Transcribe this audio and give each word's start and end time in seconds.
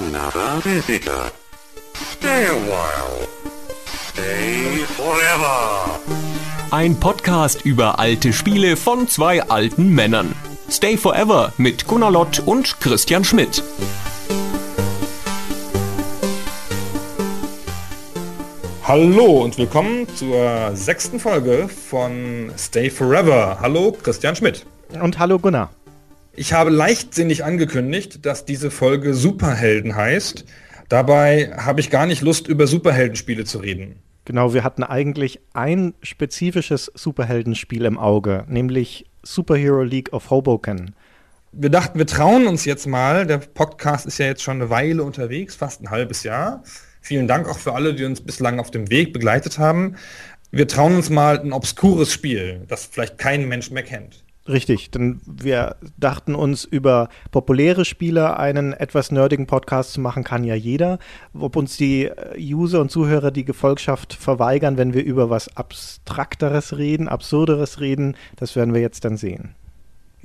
another 0.00 0.60
visitor. 0.62 1.30
Stay 1.94 2.46
a 2.46 2.54
while. 2.54 3.28
Stay 4.12 4.84
forever. 4.96 6.00
Ein 6.70 6.98
Podcast 6.98 7.64
über 7.64 7.98
alte 7.98 8.32
Spiele 8.32 8.76
von 8.76 9.08
zwei 9.08 9.42
alten 9.42 9.90
Männern. 9.90 10.34
Stay 10.70 10.96
Forever 10.96 11.52
mit 11.58 11.86
Gunnar 11.86 12.12
Lott 12.12 12.42
und 12.46 12.80
Christian 12.80 13.24
Schmidt. 13.24 13.62
Hallo 18.84 19.42
und 19.44 19.58
willkommen 19.58 20.06
zur 20.14 20.70
sechsten 20.74 21.20
Folge 21.20 21.68
von 21.68 22.52
Stay 22.56 22.88
Forever. 22.88 23.58
Hallo, 23.60 23.92
Christian 24.02 24.34
Schmidt. 24.34 24.64
Und 25.00 25.18
hallo 25.18 25.38
Gunnar. 25.38 25.70
Ich 26.40 26.54
habe 26.54 26.70
leichtsinnig 26.70 27.44
angekündigt, 27.44 28.24
dass 28.24 28.46
diese 28.46 28.70
Folge 28.70 29.12
Superhelden 29.12 29.94
heißt. 29.94 30.46
Dabei 30.88 31.52
habe 31.54 31.80
ich 31.80 31.90
gar 31.90 32.06
nicht 32.06 32.22
Lust, 32.22 32.48
über 32.48 32.66
Superheldenspiele 32.66 33.44
zu 33.44 33.58
reden. 33.58 33.96
Genau, 34.24 34.54
wir 34.54 34.64
hatten 34.64 34.82
eigentlich 34.82 35.40
ein 35.52 35.92
spezifisches 36.02 36.90
Superheldenspiel 36.94 37.84
im 37.84 37.98
Auge, 37.98 38.46
nämlich 38.48 39.04
Superhero 39.22 39.82
League 39.82 40.14
of 40.14 40.30
Hoboken. 40.30 40.94
Wir 41.52 41.68
dachten, 41.68 41.98
wir 41.98 42.06
trauen 42.06 42.46
uns 42.46 42.64
jetzt 42.64 42.86
mal. 42.86 43.26
Der 43.26 43.36
Podcast 43.36 44.06
ist 44.06 44.16
ja 44.16 44.24
jetzt 44.24 44.42
schon 44.42 44.62
eine 44.62 44.70
Weile 44.70 45.04
unterwegs, 45.04 45.56
fast 45.56 45.82
ein 45.82 45.90
halbes 45.90 46.22
Jahr. 46.22 46.64
Vielen 47.02 47.28
Dank 47.28 47.50
auch 47.50 47.58
für 47.58 47.74
alle, 47.74 47.92
die 47.92 48.06
uns 48.06 48.22
bislang 48.22 48.60
auf 48.60 48.70
dem 48.70 48.88
Weg 48.88 49.12
begleitet 49.12 49.58
haben. 49.58 49.96
Wir 50.50 50.66
trauen 50.66 50.96
uns 50.96 51.10
mal 51.10 51.38
ein 51.38 51.52
obskures 51.52 52.10
Spiel, 52.10 52.62
das 52.66 52.86
vielleicht 52.86 53.18
kein 53.18 53.46
Mensch 53.46 53.70
mehr 53.70 53.82
kennt. 53.82 54.24
Richtig, 54.50 54.90
denn 54.90 55.20
wir 55.26 55.76
dachten 55.96 56.34
uns, 56.34 56.64
über 56.64 57.08
populäre 57.30 57.84
Spiele 57.84 58.36
einen 58.36 58.72
etwas 58.72 59.12
nerdigen 59.12 59.46
Podcast 59.46 59.92
zu 59.92 60.00
machen, 60.00 60.24
kann 60.24 60.42
ja 60.42 60.56
jeder. 60.56 60.98
Ob 61.38 61.54
uns 61.54 61.76
die 61.76 62.06
äh, 62.06 62.36
User 62.36 62.80
und 62.80 62.90
Zuhörer 62.90 63.30
die 63.30 63.44
Gefolgschaft 63.44 64.12
verweigern, 64.12 64.76
wenn 64.76 64.92
wir 64.92 65.04
über 65.04 65.30
was 65.30 65.56
Abstrakteres 65.56 66.76
reden, 66.76 67.06
Absurderes 67.06 67.80
reden, 67.80 68.16
das 68.36 68.56
werden 68.56 68.74
wir 68.74 68.80
jetzt 68.80 69.04
dann 69.04 69.16
sehen. 69.16 69.54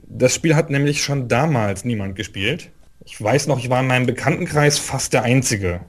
Das 0.08 0.33
Spiel 0.33 0.55
hat 0.55 0.72
nämlich 0.72 1.03
schon 1.03 1.28
damals 1.28 1.85
niemand 1.85 2.16
gespielt. 2.16 2.72
Ich 3.05 3.22
weiß 3.22 3.45
noch, 3.45 3.59
ich 3.59 3.69
war 3.69 3.81
in 3.81 3.88
meinem 3.88 4.07
Bekanntenkreis 4.07 4.80
fast 4.80 5.13
der 5.13 5.22
Einzige. 5.22 5.81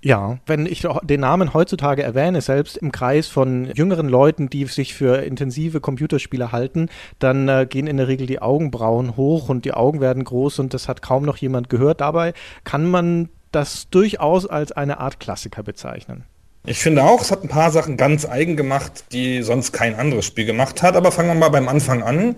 Ja, 0.00 0.38
wenn 0.46 0.66
ich 0.66 0.86
den 1.02 1.20
Namen 1.20 1.54
heutzutage 1.54 2.04
erwähne, 2.04 2.40
selbst 2.40 2.76
im 2.76 2.92
Kreis 2.92 3.26
von 3.26 3.70
jüngeren 3.74 4.08
Leuten, 4.08 4.48
die 4.48 4.64
sich 4.66 4.94
für 4.94 5.22
intensive 5.24 5.80
Computerspiele 5.80 6.52
halten, 6.52 6.88
dann 7.18 7.48
äh, 7.48 7.66
gehen 7.68 7.88
in 7.88 7.96
der 7.96 8.06
Regel 8.06 8.28
die 8.28 8.40
Augenbrauen 8.40 9.16
hoch 9.16 9.48
und 9.48 9.64
die 9.64 9.74
Augen 9.74 10.00
werden 10.00 10.22
groß 10.22 10.60
und 10.60 10.72
das 10.72 10.86
hat 10.86 11.02
kaum 11.02 11.24
noch 11.24 11.36
jemand 11.38 11.68
gehört. 11.68 12.00
Dabei 12.00 12.32
kann 12.62 12.88
man 12.88 13.28
das 13.50 13.88
durchaus 13.90 14.46
als 14.46 14.70
eine 14.70 15.00
Art 15.00 15.18
Klassiker 15.18 15.64
bezeichnen. 15.64 16.24
Ich 16.64 16.78
finde 16.78 17.02
auch, 17.02 17.22
es 17.22 17.30
hat 17.30 17.42
ein 17.42 17.48
paar 17.48 17.70
Sachen 17.70 17.96
ganz 17.96 18.26
eigen 18.26 18.56
gemacht, 18.56 19.04
die 19.12 19.42
sonst 19.42 19.72
kein 19.72 19.94
anderes 19.94 20.26
Spiel 20.26 20.44
gemacht 20.44 20.82
hat. 20.82 20.96
Aber 20.96 21.10
fangen 21.10 21.30
wir 21.30 21.34
mal 21.34 21.48
beim 21.48 21.66
Anfang 21.66 22.02
an. 22.02 22.36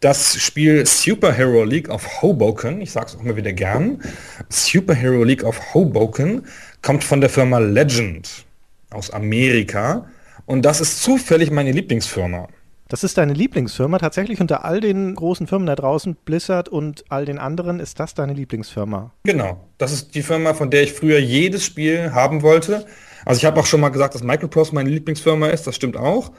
Das 0.00 0.40
Spiel 0.40 0.86
Superhero 0.86 1.62
League 1.62 1.90
of 1.90 2.22
Hoboken, 2.22 2.80
ich 2.80 2.90
sage 2.90 3.08
es 3.08 3.16
auch 3.16 3.22
mal 3.22 3.36
wieder 3.36 3.52
gern, 3.52 4.00
Superhero 4.48 5.24
League 5.24 5.44
of 5.44 5.74
Hoboken 5.74 6.46
kommt 6.80 7.04
von 7.04 7.20
der 7.20 7.28
Firma 7.28 7.58
Legend 7.58 8.46
aus 8.88 9.10
Amerika 9.10 10.06
und 10.46 10.62
das 10.62 10.80
ist 10.80 11.02
zufällig 11.02 11.50
meine 11.50 11.72
Lieblingsfirma. 11.72 12.48
Das 12.88 13.04
ist 13.04 13.18
deine 13.18 13.34
Lieblingsfirma. 13.34 13.98
Tatsächlich 13.98 14.40
unter 14.40 14.64
all 14.64 14.80
den 14.80 15.14
großen 15.14 15.46
Firmen 15.46 15.66
da 15.66 15.76
draußen, 15.76 16.16
Blizzard 16.24 16.70
und 16.70 17.04
all 17.10 17.26
den 17.26 17.38
anderen, 17.38 17.78
ist 17.78 18.00
das 18.00 18.14
deine 18.14 18.32
Lieblingsfirma. 18.32 19.12
Genau. 19.24 19.60
Das 19.76 19.92
ist 19.92 20.14
die 20.14 20.22
Firma, 20.22 20.54
von 20.54 20.70
der 20.70 20.82
ich 20.82 20.94
früher 20.94 21.18
jedes 21.18 21.62
Spiel 21.62 22.12
haben 22.12 22.40
wollte. 22.40 22.86
Also 23.26 23.38
ich 23.38 23.44
habe 23.44 23.60
auch 23.60 23.66
schon 23.66 23.80
mal 23.80 23.90
gesagt, 23.90 24.14
dass 24.14 24.22
Microprose 24.22 24.74
meine 24.74 24.88
Lieblingsfirma 24.88 25.48
ist. 25.48 25.66
Das 25.66 25.76
stimmt 25.76 25.98
auch. 25.98 26.32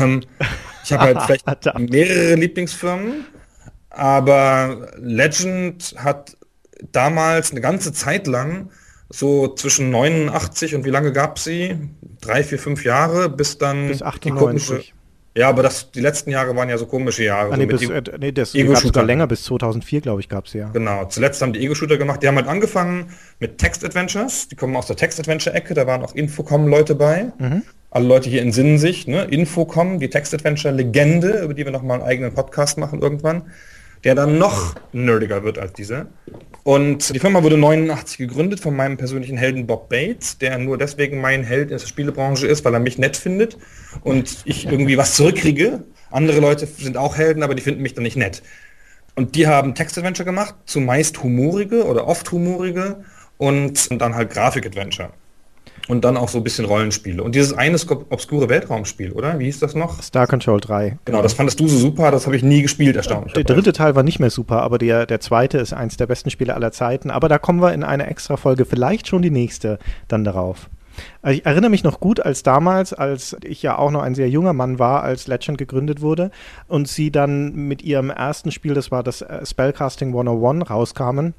Ähm, 0.00 0.22
ich 0.84 0.92
habe 0.92 1.02
halt 1.02 1.22
vielleicht 1.44 1.78
mehrere 1.78 2.34
Lieblingsfirmen, 2.34 3.26
aber 3.90 4.88
Legend 4.98 5.94
hat 5.98 6.36
damals 6.92 7.50
eine 7.52 7.60
ganze 7.60 7.92
Zeit 7.92 8.26
lang 8.26 8.70
so 9.08 9.48
zwischen 9.54 9.90
89 9.90 10.74
und 10.74 10.84
wie 10.84 10.90
lange 10.90 11.12
gab 11.12 11.38
sie? 11.38 11.76
Drei, 12.20 12.42
vier, 12.42 12.58
fünf 12.58 12.84
Jahre, 12.84 13.28
bis 13.28 13.58
dann 13.58 13.88
bis 13.88 14.02
98. 14.02 14.94
ja, 15.36 15.48
aber 15.48 15.62
das, 15.62 15.92
die 15.92 16.00
letzten 16.00 16.30
Jahre 16.30 16.56
waren 16.56 16.68
ja 16.68 16.76
so 16.76 16.86
komische 16.86 17.22
Jahre. 17.24 17.52
Ah, 17.52 17.56
nee, 17.56 17.64
so 17.64 17.68
bis, 17.68 17.88
äh, 17.88 18.02
nee, 18.18 18.32
das 18.32 18.52
gab 18.52 18.76
sogar 18.78 19.04
länger, 19.04 19.26
bis 19.26 19.44
2004, 19.44 20.00
glaube 20.00 20.20
ich, 20.20 20.28
gab 20.28 20.46
es 20.46 20.54
ja. 20.54 20.70
Genau, 20.70 21.04
zuletzt 21.06 21.40
haben 21.40 21.52
die 21.52 21.60
Ego-Shooter 21.60 21.98
gemacht. 21.98 22.22
Die 22.22 22.28
haben 22.28 22.36
halt 22.36 22.48
angefangen 22.48 23.10
mit 23.38 23.58
Text-Adventures. 23.58 24.48
Die 24.48 24.56
kommen 24.56 24.74
aus 24.74 24.88
der 24.88 24.96
Text-Adventure-Ecke, 24.96 25.74
da 25.74 25.86
waren 25.86 26.02
auch 26.02 26.14
Infocom-Leute 26.14 26.96
bei. 26.96 27.32
Mhm. 27.38 27.62
Alle 27.96 28.08
Leute 28.08 28.28
hier 28.28 28.42
entsinnen 28.42 28.76
sich, 28.76 29.06
ne? 29.06 29.24
Infocom, 29.24 29.98
die 30.00 30.10
Text-Adventure-Legende, 30.10 31.40
über 31.42 31.54
die 31.54 31.64
wir 31.64 31.72
nochmal 31.72 32.00
einen 32.00 32.08
eigenen 32.08 32.34
Podcast 32.34 32.76
machen 32.76 33.00
irgendwann 33.00 33.44
der 34.04 34.14
dann 34.14 34.38
noch 34.38 34.76
nerdiger 34.92 35.42
wird 35.42 35.58
als 35.58 35.72
dieser. 35.72 36.06
Und 36.62 37.12
die 37.12 37.18
Firma 37.18 37.42
wurde 37.42 37.56
89 37.56 38.18
gegründet 38.18 38.60
von 38.60 38.76
meinem 38.76 38.96
persönlichen 38.96 39.36
Helden 39.36 39.66
Bob 39.66 39.88
Bates, 39.88 40.38
der 40.38 40.58
nur 40.58 40.78
deswegen 40.78 41.20
mein 41.20 41.42
Held 41.42 41.72
in 41.72 41.78
der 41.78 41.86
Spielebranche 41.86 42.46
ist, 42.46 42.64
weil 42.64 42.74
er 42.74 42.78
mich 42.78 42.98
nett 42.98 43.16
findet 43.16 43.56
und 44.02 44.42
ich 44.44 44.66
irgendwie 44.66 44.96
was 44.96 45.14
zurückkriege. 45.14 45.82
Andere 46.10 46.38
Leute 46.38 46.66
sind 46.66 46.96
auch 46.96 47.16
Helden, 47.16 47.42
aber 47.42 47.56
die 47.56 47.62
finden 47.62 47.82
mich 47.82 47.94
dann 47.94 48.04
nicht 48.04 48.16
nett. 48.16 48.42
Und 49.16 49.34
die 49.34 49.48
haben 49.48 49.74
Text-Adventure 49.74 50.24
gemacht, 50.24 50.54
zumeist 50.66 51.22
humorige 51.24 51.84
oder 51.84 52.06
oft 52.06 52.30
humorige 52.30 53.04
und 53.38 54.00
dann 54.00 54.14
halt 54.14 54.30
Grafik-Adventure. 54.30 55.10
Und 55.88 56.04
dann 56.04 56.16
auch 56.16 56.28
so 56.28 56.38
ein 56.38 56.44
bisschen 56.44 56.64
Rollenspiele. 56.64 57.22
Und 57.22 57.34
dieses 57.34 57.52
eine 57.52 57.76
obskure 58.10 58.48
Weltraumspiel, 58.48 59.12
oder? 59.12 59.38
Wie 59.38 59.44
hieß 59.44 59.60
das 59.60 59.74
noch? 59.74 60.02
Star 60.02 60.26
Control 60.26 60.60
3. 60.60 60.98
Genau, 61.04 61.22
das 61.22 61.34
fandest 61.34 61.60
du 61.60 61.68
so 61.68 61.78
super, 61.78 62.10
das 62.10 62.26
habe 62.26 62.36
ich 62.36 62.42
nie 62.42 62.62
gespielt, 62.62 62.96
erstaunlich. 62.96 63.34
Der 63.34 63.44
dritte 63.44 63.72
Teil 63.72 63.94
war 63.94 64.02
nicht 64.02 64.18
mehr 64.18 64.30
super, 64.30 64.62
aber 64.62 64.78
der, 64.78 65.06
der 65.06 65.20
zweite 65.20 65.58
ist 65.58 65.72
eins 65.72 65.96
der 65.96 66.06
besten 66.06 66.30
Spiele 66.30 66.54
aller 66.54 66.72
Zeiten. 66.72 67.10
Aber 67.10 67.28
da 67.28 67.38
kommen 67.38 67.60
wir 67.60 67.72
in 67.72 67.84
eine 67.84 68.06
extra 68.06 68.36
Folge, 68.36 68.64
vielleicht 68.64 69.06
schon 69.06 69.22
die 69.22 69.30
nächste, 69.30 69.78
dann 70.08 70.24
darauf. 70.24 70.68
Also 71.22 71.38
ich 71.38 71.46
erinnere 71.46 71.70
mich 71.70 71.84
noch 71.84 72.00
gut, 72.00 72.20
als 72.20 72.42
damals, 72.42 72.92
als 72.92 73.36
ich 73.44 73.62
ja 73.62 73.78
auch 73.78 73.90
noch 73.90 74.02
ein 74.02 74.14
sehr 74.14 74.28
junger 74.28 74.52
Mann 74.52 74.78
war, 74.78 75.02
als 75.02 75.26
Legend 75.26 75.58
gegründet 75.58 76.00
wurde 76.00 76.30
und 76.68 76.88
sie 76.88 77.10
dann 77.10 77.54
mit 77.54 77.82
ihrem 77.82 78.10
ersten 78.10 78.50
Spiel, 78.50 78.74
das 78.74 78.90
war 78.90 79.02
das 79.02 79.22
äh, 79.22 79.44
Spellcasting 79.44 80.08
101, 80.08 80.70
rauskamen 80.70 81.34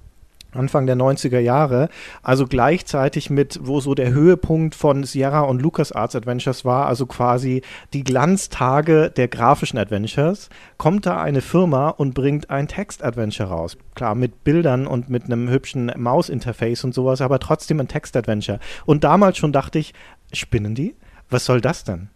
Anfang 0.53 0.85
der 0.85 0.95
90er 0.95 1.39
Jahre, 1.39 1.89
also 2.23 2.47
gleichzeitig 2.47 3.29
mit, 3.29 3.59
wo 3.61 3.79
so 3.79 3.95
der 3.95 4.11
Höhepunkt 4.11 4.75
von 4.75 5.03
Sierra 5.03 5.41
und 5.41 5.61
LucasArts 5.61 6.15
Adventures 6.15 6.65
war, 6.65 6.87
also 6.87 7.05
quasi 7.05 7.61
die 7.93 8.03
Glanztage 8.03 9.11
der 9.15 9.27
grafischen 9.27 9.77
Adventures, 9.77 10.49
kommt 10.77 11.05
da 11.05 11.21
eine 11.21 11.41
Firma 11.41 11.89
und 11.89 12.13
bringt 12.13 12.49
ein 12.49 12.67
Text-Adventure 12.67 13.49
raus. 13.49 13.77
Klar, 13.95 14.15
mit 14.15 14.43
Bildern 14.43 14.87
und 14.87 15.09
mit 15.09 15.25
einem 15.25 15.49
hübschen 15.49 15.91
Mausinterface 15.95 16.83
und 16.83 16.93
sowas, 16.93 17.21
aber 17.21 17.39
trotzdem 17.39 17.79
ein 17.79 17.87
Text-Adventure. 17.87 18.59
Und 18.85 19.03
damals 19.03 19.37
schon 19.37 19.51
dachte 19.51 19.79
ich, 19.79 19.93
spinnen 20.33 20.75
die? 20.75 20.95
Was 21.29 21.45
soll 21.45 21.61
das 21.61 21.83
denn? 21.83 22.09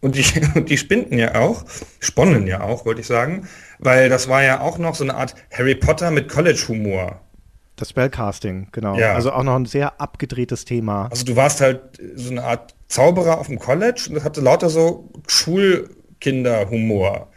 Und 0.00 0.16
die, 0.16 0.24
die 0.64 0.78
spinnten 0.78 1.18
ja 1.18 1.34
auch, 1.36 1.64
sponnen 2.00 2.46
ja 2.46 2.62
auch, 2.62 2.84
wollte 2.84 3.00
ich 3.00 3.06
sagen, 3.06 3.48
weil 3.78 4.08
das 4.08 4.28
war 4.28 4.42
ja 4.42 4.60
auch 4.60 4.78
noch 4.78 4.94
so 4.94 5.04
eine 5.04 5.14
Art 5.14 5.34
Harry 5.52 5.74
Potter 5.74 6.10
mit 6.10 6.28
College-Humor. 6.28 7.20
Das 7.80 7.88
Spellcasting, 7.88 8.68
genau. 8.72 8.98
Ja. 8.98 9.14
Also 9.14 9.32
auch 9.32 9.42
noch 9.42 9.56
ein 9.56 9.64
sehr 9.64 10.02
abgedrehtes 10.02 10.66
Thema. 10.66 11.08
Also 11.10 11.24
du 11.24 11.34
warst 11.34 11.62
halt 11.62 11.80
so 12.14 12.30
eine 12.30 12.44
Art 12.44 12.74
Zauberer 12.88 13.38
auf 13.38 13.46
dem 13.46 13.58
College 13.58 14.04
und 14.10 14.16
das 14.16 14.24
hatte 14.24 14.42
lauter 14.42 14.68
so 14.68 15.08
Schulkinderhumor. 15.26 17.28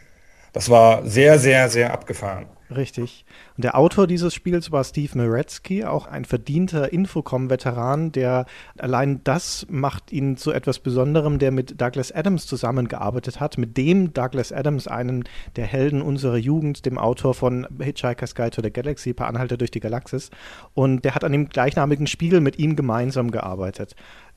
Das 0.52 0.68
war 0.68 1.06
sehr, 1.06 1.38
sehr, 1.38 1.70
sehr 1.70 1.94
abgefahren. 1.94 2.44
Richtig. 2.70 3.26
Und 3.56 3.64
der 3.64 3.76
Autor 3.76 4.06
dieses 4.06 4.32
Spiels 4.32 4.72
war 4.72 4.84
Steve 4.84 5.18
Meretzky, 5.18 5.84
auch 5.84 6.06
ein 6.06 6.24
verdienter 6.24 6.92
Infocom-Veteran, 6.92 8.10
der 8.12 8.46
allein 8.78 9.20
das 9.22 9.66
macht 9.68 10.12
ihn 10.12 10.36
zu 10.38 10.50
etwas 10.50 10.78
Besonderem, 10.78 11.38
der 11.38 11.50
mit 11.50 11.80
Douglas 11.80 12.10
Adams 12.10 12.46
zusammengearbeitet 12.46 13.38
hat, 13.38 13.58
mit 13.58 13.76
dem 13.76 14.14
Douglas 14.14 14.50
Adams, 14.50 14.88
einen 14.88 15.24
der 15.56 15.66
Helden 15.66 16.00
unserer 16.00 16.38
Jugend, 16.38 16.86
dem 16.86 16.96
Autor 16.96 17.34
von 17.34 17.66
Hitchhiker's 17.78 18.34
Guide 18.34 18.50
to 18.50 18.62
the 18.62 18.72
Galaxy, 18.72 19.12
paar 19.12 19.28
Anhalter 19.28 19.58
durch 19.58 19.70
die 19.70 19.80
Galaxis. 19.80 20.30
Und 20.72 21.04
der 21.04 21.14
hat 21.14 21.24
an 21.24 21.32
dem 21.32 21.50
gleichnamigen 21.50 22.06
Spiegel 22.06 22.40
mit 22.40 22.58
ihm 22.58 22.76
gemeinsam 22.76 23.30
gearbeitet. 23.30 23.94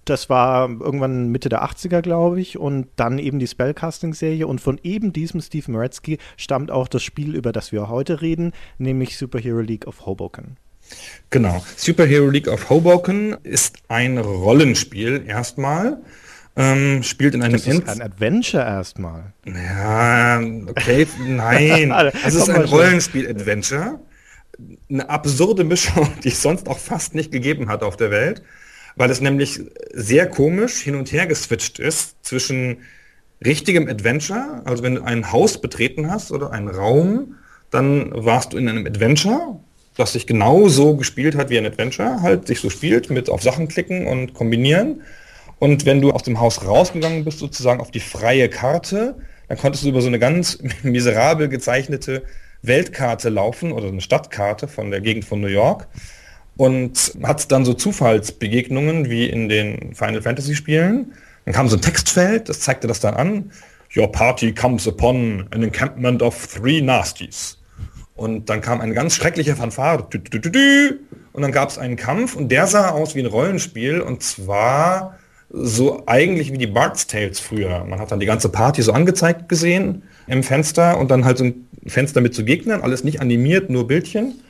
Das 0.09 0.29
war 0.29 0.69
irgendwann 0.69 1.29
Mitte 1.29 1.49
der 1.49 1.63
80er, 1.63 2.01
glaube 2.01 2.39
ich, 2.41 2.57
und 2.57 2.87
dann 2.95 3.19
eben 3.19 3.39
die 3.39 3.47
Spellcasting-Serie. 3.47 4.47
Und 4.47 4.61
von 4.61 4.79
eben 4.83 5.13
diesem 5.13 5.41
Steve 5.41 5.71
Meretzky 5.71 6.17
stammt 6.37 6.71
auch 6.71 6.87
das 6.87 7.03
Spiel, 7.03 7.35
über 7.35 7.51
das 7.51 7.71
wir 7.71 7.89
heute 7.89 8.21
reden, 8.21 8.53
nämlich 8.77 9.17
Superhero 9.17 9.59
League 9.59 9.87
of 9.87 10.05
Hoboken. 10.05 10.57
Genau. 11.29 11.63
Superhero 11.75 12.29
League 12.29 12.47
of 12.47 12.69
Hoboken 12.69 13.35
ist 13.43 13.77
ein 13.89 14.17
Rollenspiel 14.17 15.25
erstmal. 15.27 15.97
Ähm, 16.55 17.03
spielt 17.03 17.35
in 17.35 17.43
einem 17.43 17.53
das 17.53 17.67
ist 17.67 17.87
ein 17.87 18.01
Adventure 18.01 18.63
erstmal. 18.63 19.33
Ja, 19.45 20.39
okay, 20.67 21.05
nein. 21.27 21.91
es 22.25 22.33
ist 22.33 22.49
ein 22.49 22.63
Rollenspiel-Adventure 22.63 23.99
eine 24.89 25.09
absurde 25.09 25.63
Mischung, 25.63 26.09
die 26.23 26.29
es 26.29 26.41
sonst 26.41 26.67
auch 26.67 26.79
fast 26.79 27.15
nicht 27.15 27.31
gegeben 27.31 27.69
hat 27.69 27.83
auf 27.83 27.97
der 27.97 28.11
Welt, 28.11 28.41
weil 28.97 29.11
es 29.11 29.21
nämlich 29.21 29.61
sehr 29.93 30.27
komisch 30.27 30.81
hin 30.81 30.95
und 30.95 31.11
her 31.11 31.27
geswitcht 31.27 31.79
ist 31.79 32.15
zwischen 32.23 32.79
richtigem 33.45 33.87
Adventure, 33.87 34.61
also 34.65 34.83
wenn 34.83 34.95
du 34.95 35.03
ein 35.03 35.31
Haus 35.31 35.61
betreten 35.61 36.09
hast 36.09 36.31
oder 36.31 36.51
einen 36.51 36.67
Raum, 36.67 37.35
dann 37.69 38.11
warst 38.13 38.53
du 38.53 38.57
in 38.57 38.67
einem 38.67 38.87
Adventure, 38.87 39.59
das 39.95 40.13
sich 40.13 40.25
genau 40.25 40.67
so 40.67 40.95
gespielt 40.95 41.35
hat 41.35 41.49
wie 41.49 41.57
ein 41.57 41.65
Adventure, 41.65 42.21
halt 42.21 42.47
sich 42.47 42.59
so 42.59 42.69
spielt 42.69 43.09
mit 43.09 43.29
auf 43.29 43.43
Sachen 43.43 43.67
klicken 43.67 44.07
und 44.07 44.33
kombinieren. 44.33 45.01
Und 45.59 45.85
wenn 45.85 46.01
du 46.01 46.11
aus 46.11 46.23
dem 46.23 46.39
Haus 46.39 46.65
rausgegangen 46.65 47.23
bist, 47.23 47.39
sozusagen 47.39 47.81
auf 47.81 47.91
die 47.91 47.99
freie 47.99 48.49
Karte, 48.49 49.15
dann 49.47 49.57
konntest 49.57 49.83
du 49.83 49.89
über 49.89 50.01
so 50.01 50.07
eine 50.07 50.19
ganz 50.19 50.59
miserabel 50.83 51.49
gezeichnete 51.49 52.23
Weltkarte 52.63 53.29
laufen 53.29 53.71
oder 53.71 53.87
eine 53.87 54.01
Stadtkarte 54.01 54.67
von 54.67 54.89
der 54.89 55.01
Gegend 55.01 55.25
von 55.25 55.41
New 55.41 55.47
York 55.47 55.87
und 56.57 57.13
hat 57.23 57.51
dann 57.51 57.65
so 57.65 57.73
Zufallsbegegnungen 57.73 59.09
wie 59.09 59.27
in 59.27 59.47
den 59.47 59.93
Final 59.93 60.21
Fantasy 60.21 60.55
Spielen. 60.55 61.13
Dann 61.45 61.53
kam 61.53 61.69
so 61.69 61.77
ein 61.77 61.81
Textfeld, 61.81 62.49
das 62.49 62.59
zeigte 62.59 62.87
das 62.87 62.99
dann 62.99 63.13
an. 63.13 63.51
Your 63.95 64.11
party 64.11 64.53
comes 64.53 64.87
upon 64.87 65.47
an 65.51 65.63
encampment 65.63 66.21
of 66.21 66.47
three 66.47 66.81
nasties. 66.81 67.57
Und 68.15 68.49
dann 68.49 68.61
kam 68.61 68.81
eine 68.81 68.93
ganz 68.93 69.15
schreckliche 69.15 69.55
Fanfare. 69.55 70.07
Und 71.33 71.41
dann 71.41 71.51
gab 71.51 71.69
es 71.69 71.77
einen 71.77 71.95
Kampf 71.95 72.35
und 72.35 72.51
der 72.51 72.65
sah 72.65 72.89
aus 72.89 73.15
wie 73.15 73.19
ein 73.19 73.27
Rollenspiel 73.27 74.01
und 74.01 74.23
zwar 74.23 75.17
so 75.49 76.03
eigentlich 76.07 76.51
wie 76.51 76.57
die 76.57 76.67
Bart's 76.67 77.07
Tales 77.07 77.39
früher. 77.39 77.85
Man 77.85 77.99
hat 77.99 78.11
dann 78.11 78.19
die 78.19 78.25
ganze 78.25 78.49
Party 78.49 78.81
so 78.81 78.91
angezeigt 78.91 79.47
gesehen 79.47 80.03
im 80.25 80.43
Fenster 80.43 80.97
und 80.97 81.09
dann 81.09 81.23
halt 81.23 81.37
so 81.37 81.45
ein 81.45 81.67
Fenster 81.85 82.19
mit 82.19 82.33
zu 82.33 82.41
so 82.41 82.45
Gegnern, 82.45 82.81
alles 82.81 83.03
nicht 83.03 83.21
animiert, 83.21 83.69
nur 83.69 83.87
Bildchen. 83.87 84.41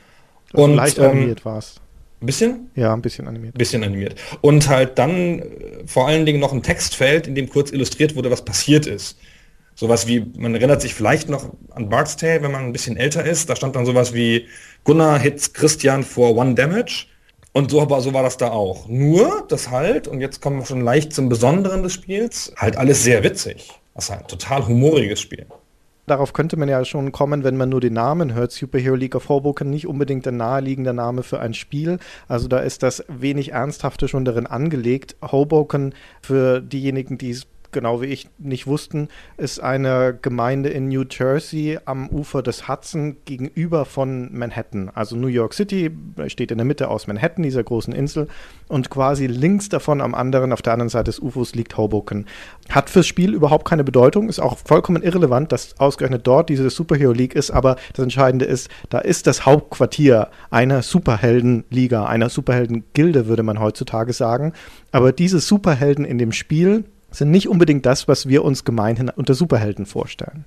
Also 0.52 0.64
und 0.64 0.74
leicht 0.74 0.98
ähm, 0.98 1.04
animiert 1.04 1.44
war 1.44 1.58
es. 1.58 1.76
Ein 2.20 2.26
bisschen? 2.26 2.70
Ja, 2.74 2.92
ein 2.92 3.02
bisschen 3.02 3.28
animiert. 3.28 3.54
Ein 3.54 3.58
bisschen 3.58 3.84
animiert. 3.84 4.16
Und 4.40 4.68
halt 4.68 4.98
dann 4.98 5.38
äh, 5.38 5.44
vor 5.86 6.08
allen 6.08 6.26
Dingen 6.26 6.40
noch 6.40 6.52
ein 6.52 6.62
Textfeld, 6.62 7.26
in 7.26 7.34
dem 7.34 7.48
kurz 7.48 7.70
illustriert 7.70 8.16
wurde, 8.16 8.30
was 8.30 8.44
passiert 8.44 8.86
ist. 8.86 9.18
Sowas 9.76 10.08
wie, 10.08 10.26
man 10.36 10.54
erinnert 10.56 10.82
sich 10.82 10.94
vielleicht 10.94 11.28
noch 11.28 11.52
an 11.70 11.88
Bart's 11.88 12.16
Tale, 12.16 12.42
wenn 12.42 12.50
man 12.50 12.64
ein 12.64 12.72
bisschen 12.72 12.96
älter 12.96 13.24
ist. 13.24 13.48
Da 13.48 13.54
stand 13.54 13.76
dann 13.76 13.86
sowas 13.86 14.12
wie 14.12 14.46
Gunnar 14.82 15.20
hits 15.20 15.52
Christian 15.52 16.02
for 16.02 16.36
one 16.36 16.54
damage. 16.54 17.06
Und 17.52 17.70
so, 17.70 17.80
aber 17.80 18.00
so 18.00 18.12
war 18.12 18.24
das 18.24 18.36
da 18.36 18.50
auch. 18.50 18.88
Nur, 18.88 19.44
das 19.48 19.70
halt, 19.70 20.08
und 20.08 20.20
jetzt 20.20 20.42
kommen 20.42 20.58
wir 20.58 20.66
schon 20.66 20.80
leicht 20.80 21.12
zum 21.12 21.28
Besonderen 21.28 21.84
des 21.84 21.92
Spiels, 21.92 22.52
halt 22.56 22.76
alles 22.76 23.04
sehr 23.04 23.22
witzig. 23.22 23.68
Das 23.94 24.04
ist 24.04 24.10
ein 24.10 24.26
total 24.26 24.66
humoriges 24.66 25.20
Spiel. 25.20 25.46
Darauf 26.08 26.32
könnte 26.32 26.56
man 26.56 26.68
ja 26.68 26.84
schon 26.84 27.12
kommen, 27.12 27.44
wenn 27.44 27.56
man 27.56 27.68
nur 27.68 27.80
den 27.80 27.92
Namen 27.92 28.34
hört. 28.34 28.52
Superhero 28.52 28.96
League 28.96 29.14
of 29.14 29.28
Hoboken 29.28 29.70
nicht 29.70 29.86
unbedingt 29.86 30.26
ein 30.26 30.36
naheliegender 30.36 30.92
Name 30.92 31.22
für 31.22 31.40
ein 31.40 31.54
Spiel. 31.54 31.98
Also 32.26 32.48
da 32.48 32.58
ist 32.58 32.82
das 32.82 33.04
wenig 33.08 33.52
Ernsthafte 33.52 34.08
schon 34.08 34.24
darin 34.24 34.46
angelegt. 34.46 35.16
Hoboken 35.22 35.94
für 36.22 36.60
diejenigen, 36.60 37.18
die 37.18 37.30
es 37.30 37.46
genau 37.78 38.02
wie 38.02 38.06
ich 38.06 38.28
nicht 38.38 38.66
wussten, 38.66 39.06
ist 39.36 39.60
eine 39.60 40.18
Gemeinde 40.20 40.68
in 40.68 40.88
New 40.88 41.04
Jersey 41.08 41.78
am 41.84 42.08
Ufer 42.08 42.42
des 42.42 42.66
Hudson 42.66 43.18
gegenüber 43.24 43.84
von 43.84 44.36
Manhattan. 44.36 44.90
Also 44.92 45.14
New 45.14 45.28
York 45.28 45.54
City 45.54 45.92
steht 46.26 46.50
in 46.50 46.58
der 46.58 46.64
Mitte 46.64 46.88
aus 46.88 47.06
Manhattan, 47.06 47.44
dieser 47.44 47.62
großen 47.62 47.94
Insel, 47.94 48.26
und 48.66 48.90
quasi 48.90 49.28
links 49.28 49.68
davon 49.68 50.00
am 50.00 50.16
anderen, 50.16 50.52
auf 50.52 50.60
der 50.60 50.72
anderen 50.72 50.88
Seite 50.88 51.04
des 51.04 51.20
Ufos 51.20 51.54
liegt 51.54 51.76
Hoboken. 51.76 52.26
Hat 52.68 52.90
fürs 52.90 53.06
Spiel 53.06 53.32
überhaupt 53.32 53.64
keine 53.64 53.84
Bedeutung, 53.84 54.28
ist 54.28 54.40
auch 54.40 54.58
vollkommen 54.58 55.04
irrelevant, 55.04 55.52
dass 55.52 55.78
ausgerechnet 55.78 56.26
dort 56.26 56.48
diese 56.48 56.68
Superhero 56.70 57.12
League 57.12 57.36
ist, 57.36 57.52
aber 57.52 57.76
das 57.92 58.02
Entscheidende 58.02 58.44
ist, 58.44 58.68
da 58.90 58.98
ist 58.98 59.28
das 59.28 59.46
Hauptquartier 59.46 60.30
einer 60.50 60.82
Superheldenliga, 60.82 62.06
einer 62.06 62.28
Superheldengilde, 62.28 63.28
würde 63.28 63.44
man 63.44 63.60
heutzutage 63.60 64.12
sagen. 64.12 64.52
Aber 64.90 65.12
diese 65.12 65.38
Superhelden 65.38 66.04
in 66.04 66.18
dem 66.18 66.32
Spiel 66.32 66.84
sind 67.10 67.30
nicht 67.30 67.48
unbedingt 67.48 67.86
das, 67.86 68.08
was 68.08 68.28
wir 68.28 68.44
uns 68.44 68.64
gemeinhin 68.64 69.10
unter 69.10 69.34
Superhelden 69.34 69.86
vorstellen. 69.86 70.44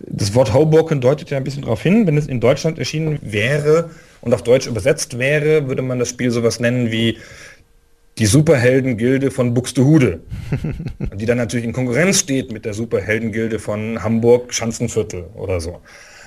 Das 0.00 0.34
Wort 0.34 0.54
Hoboken 0.54 1.00
deutet 1.00 1.30
ja 1.30 1.38
ein 1.38 1.44
bisschen 1.44 1.62
darauf 1.62 1.82
hin, 1.82 2.06
wenn 2.06 2.16
es 2.16 2.28
in 2.28 2.40
Deutschland 2.40 2.78
erschienen 2.78 3.18
wäre 3.20 3.90
und 4.20 4.32
auf 4.32 4.42
Deutsch 4.42 4.68
übersetzt 4.68 5.18
wäre, 5.18 5.66
würde 5.66 5.82
man 5.82 5.98
das 5.98 6.08
Spiel 6.08 6.30
sowas 6.30 6.60
nennen 6.60 6.92
wie 6.92 7.18
die 8.18 8.26
Superheldengilde 8.26 9.30
von 9.30 9.54
Buxtehude, 9.54 10.20
die 11.14 11.26
dann 11.26 11.38
natürlich 11.38 11.64
in 11.64 11.72
Konkurrenz 11.72 12.18
steht 12.20 12.52
mit 12.52 12.64
der 12.64 12.74
Superheldengilde 12.74 13.58
von 13.58 14.02
Hamburg 14.02 14.54
Schanzenviertel 14.54 15.24
oder 15.34 15.60
so. 15.60 15.80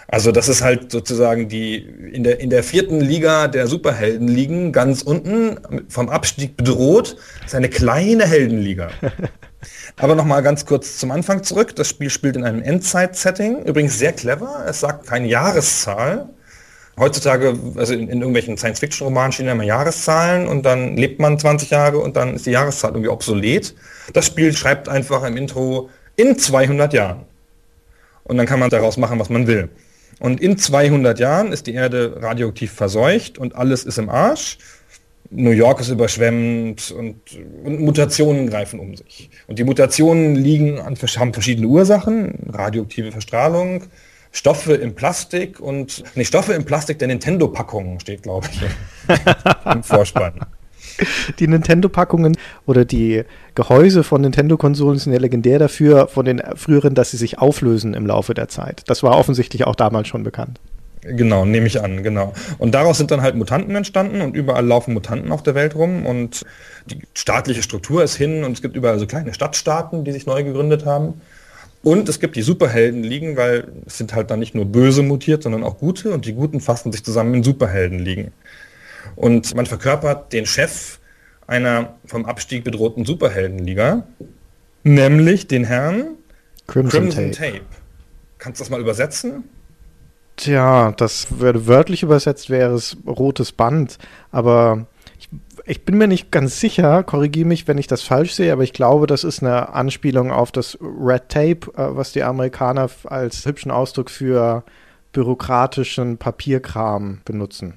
Also 0.08 0.34
das 0.34 0.50
ist 0.50 0.62
halt 0.62 0.92
sozusagen 0.92 1.48
die 1.48 1.78
in 1.78 2.24
der 2.24 2.42
in 2.42 2.50
der 2.50 2.64
vierten 2.64 3.00
Liga 3.00 3.48
der 3.48 3.68
Superhelden 3.68 4.28
liegen 4.28 4.74
ganz 4.74 5.02
unten 5.04 5.58
vom 5.88 6.10
Abstieg 6.10 6.58
bedroht. 6.58 7.16
Das 7.40 7.52
ist 7.52 7.56
eine 7.56 7.70
kleine 7.70 8.26
Heldenliga. 8.26 8.90
Aber 9.98 10.16
nochmal 10.16 10.42
ganz 10.42 10.66
kurz 10.66 10.98
zum 10.98 11.12
Anfang 11.12 11.44
zurück. 11.44 11.76
Das 11.76 11.90
Spiel 11.90 12.10
spielt 12.10 12.36
in 12.36 12.44
einem 12.44 12.62
Endzeit-Setting. 12.62 13.64
Übrigens 13.64 13.98
sehr 13.98 14.14
clever. 14.14 14.66
Es 14.68 14.80
sagt 14.80 15.08
keine 15.08 15.28
Jahreszahl. 15.28 16.30
Heutzutage, 16.98 17.58
also 17.78 17.94
in, 17.94 18.10
in 18.10 18.20
irgendwelchen 18.20 18.58
Science-Fiction-Romanen 18.58 19.32
stehen 19.32 19.46
ja 19.46 19.54
immer 19.54 19.64
Jahreszahlen 19.64 20.48
und 20.48 20.64
dann 20.66 20.98
lebt 20.98 21.20
man 21.20 21.40
20 21.40 21.70
Jahre 21.70 22.00
und 22.00 22.18
dann 22.18 22.36
ist 22.36 22.46
die 22.46 22.52
Jahreszahl 22.52 22.92
irgendwie 22.92 23.10
obsolet. 23.10 23.74
Das 24.14 24.26
Spiel 24.26 24.54
schreibt 24.54 24.90
einfach 24.90 25.24
im 25.24 25.38
Intro 25.38 25.90
in 26.16 26.38
200 26.38 26.94
Jahren. 26.94 27.26
Und 28.24 28.38
dann 28.38 28.46
kann 28.46 28.60
man 28.60 28.70
daraus 28.70 28.98
machen, 28.98 29.20
was 29.20 29.30
man 29.30 29.48
will. 29.48 29.70
Und 30.20 30.40
in 30.40 30.58
200 30.58 31.20
Jahren 31.20 31.52
ist 31.52 31.66
die 31.66 31.74
Erde 31.74 32.18
radioaktiv 32.22 32.72
verseucht 32.72 33.40
und 33.40 33.56
alles 33.56 33.84
ist 33.84 33.98
im 33.98 34.10
Arsch. 34.10 34.60
New 35.34 35.52
York 35.52 35.80
ist 35.80 35.90
überschwemmt 35.90 36.92
und, 36.92 37.16
und, 37.64 37.80
Mutationen 37.80 38.50
greifen 38.50 38.80
um 38.80 38.96
sich. 38.96 39.30
Und 39.48 39.58
die 39.60 39.64
Mutationen 39.64 40.36
liegen 40.36 40.80
an, 40.80 40.96
haben 40.96 41.34
verschiedene 41.34 41.68
Ursachen, 41.68 42.34
radioaktive 42.52 43.12
Verstrahlung, 43.14 43.86
Stoffe 44.34 44.74
im 44.74 44.94
Plastik 44.94 45.60
und, 45.60 46.04
nee, 46.16 46.26
Stoffe 46.26 46.54
im 46.54 46.66
Plastik 46.66 47.00
der 47.00 47.08
Nintendo-Packungen 47.08 48.00
steht, 48.02 48.24
glaube 48.24 48.48
ich, 48.52 48.62
im 49.74 49.84
Vorspann. 49.84 50.34
Die 51.40 51.48
Nintendo-Packungen 51.48 52.38
oder 52.66 52.84
die 52.84 53.24
Gehäuse 53.56 54.04
von 54.04 54.22
Nintendo-Konsolen 54.22 55.00
sind 55.00 55.14
ja 55.14 55.20
legendär 55.20 55.60
dafür, 55.60 56.08
von 56.08 56.26
den 56.26 56.42
früheren, 56.56 56.94
dass 56.94 57.12
sie 57.12 57.18
sich 57.18 57.40
auflösen 57.40 57.94
im 57.94 58.06
Laufe 58.06 58.34
der 58.34 58.50
Zeit. 58.50 58.84
Das 58.88 59.02
war 59.02 59.18
offensichtlich 59.18 59.66
auch 59.66 59.76
damals 59.76 60.10
schon 60.10 60.24
bekannt. 60.24 60.60
Genau, 61.04 61.46
nehme 61.46 61.66
ich 61.66 61.82
an, 61.82 62.04
genau. 62.04 62.34
Und 62.60 62.74
daraus 62.74 62.98
sind 62.98 63.10
dann 63.10 63.22
halt 63.22 63.36
Mutanten 63.36 63.76
entstanden 63.76 64.22
und 64.22 64.36
überall 64.36 64.66
laufen 64.66 64.94
Mutanten 64.94 65.32
auf 65.32 65.42
der 65.42 65.56
Welt 65.56 65.76
rum 65.76 66.06
und 66.06 66.46
die 66.86 67.00
staatliche 67.16 67.64
Struktur 67.64 68.04
ist 68.04 68.16
hin 68.16 68.44
und 68.44 68.52
es 68.52 68.62
gibt 68.62 68.76
überall 68.76 69.00
so 69.00 69.08
kleine 69.08 69.34
Stadtstaaten, 69.34 70.04
die 70.04 70.12
sich 70.12 70.28
neu 70.28 70.44
gegründet 70.44 70.86
haben. 70.86 71.22
Und 71.84 72.08
es 72.08 72.20
gibt 72.20 72.36
die 72.36 72.44
Superhelden 72.44 73.04
liegen, 73.04 73.38
weil 73.38 73.70
es 73.88 73.98
sind 73.98 74.14
halt 74.14 74.30
dann 74.30 74.40
nicht 74.40 74.54
nur 74.54 74.66
böse 74.66 75.02
mutiert, 75.02 75.42
sondern 75.42 75.64
auch 75.64 75.80
gute 75.80 76.12
und 76.12 76.28
die 76.28 76.34
Guten 76.34 76.62
fassen 76.62 76.92
sich 76.92 77.04
zusammen 77.04 77.34
in 77.34 77.44
Superhelden 77.44 77.98
liegen. 77.98 78.32
Und 79.16 79.56
man 79.56 79.66
verkörpert 79.66 80.32
den 80.32 80.46
Chef 80.46 81.00
einer 81.48 81.96
vom 82.06 82.26
Abstieg 82.26 82.64
bedrohten 82.64 83.06
Superheldenliga, 83.06 84.04
nämlich 84.84 85.48
den 85.48 85.64
Herrn 85.64 86.18
Crimson, 86.68 87.02
Crimson 87.02 87.32
Tape. 87.32 87.52
Tape. 87.54 87.66
Kannst 88.38 88.60
du 88.60 88.64
das 88.64 88.70
mal 88.70 88.80
übersetzen? 88.80 89.44
Tja, 90.42 90.92
das 90.98 91.40
würde 91.40 91.68
wörtlich 91.68 92.02
übersetzt 92.02 92.50
wäre 92.50 92.74
es 92.74 92.98
rotes 93.06 93.52
Band, 93.52 94.00
aber 94.32 94.88
ich, 95.20 95.30
ich 95.68 95.86
bin 95.86 96.00
mir 96.00 96.08
nicht 96.08 96.32
ganz 96.32 96.60
sicher, 96.60 97.04
korrigiere 97.04 97.48
mich, 97.48 97.68
wenn 97.68 97.78
ich 97.78 97.86
das 97.86 98.02
falsch 98.02 98.34
sehe, 98.34 98.52
aber 98.52 98.64
ich 98.64 98.74
glaube, 98.74 99.06
das 99.06 99.24
ist 99.24 99.44
eine 99.44 99.70
Anspielung 99.76 100.32
auf 100.32 100.52
das 100.52 100.80
Red 100.82 101.30
Tape, 101.30 101.72
äh, 101.78 101.96
was 101.96 102.12
die 102.12 102.24
Amerikaner 102.24 102.90
als 103.04 103.46
hübschen 103.46 103.70
Ausdruck 103.70 104.10
für 104.10 104.64
bürokratischen 105.14 106.18
Papierkram 106.18 107.22
benutzen. 107.24 107.76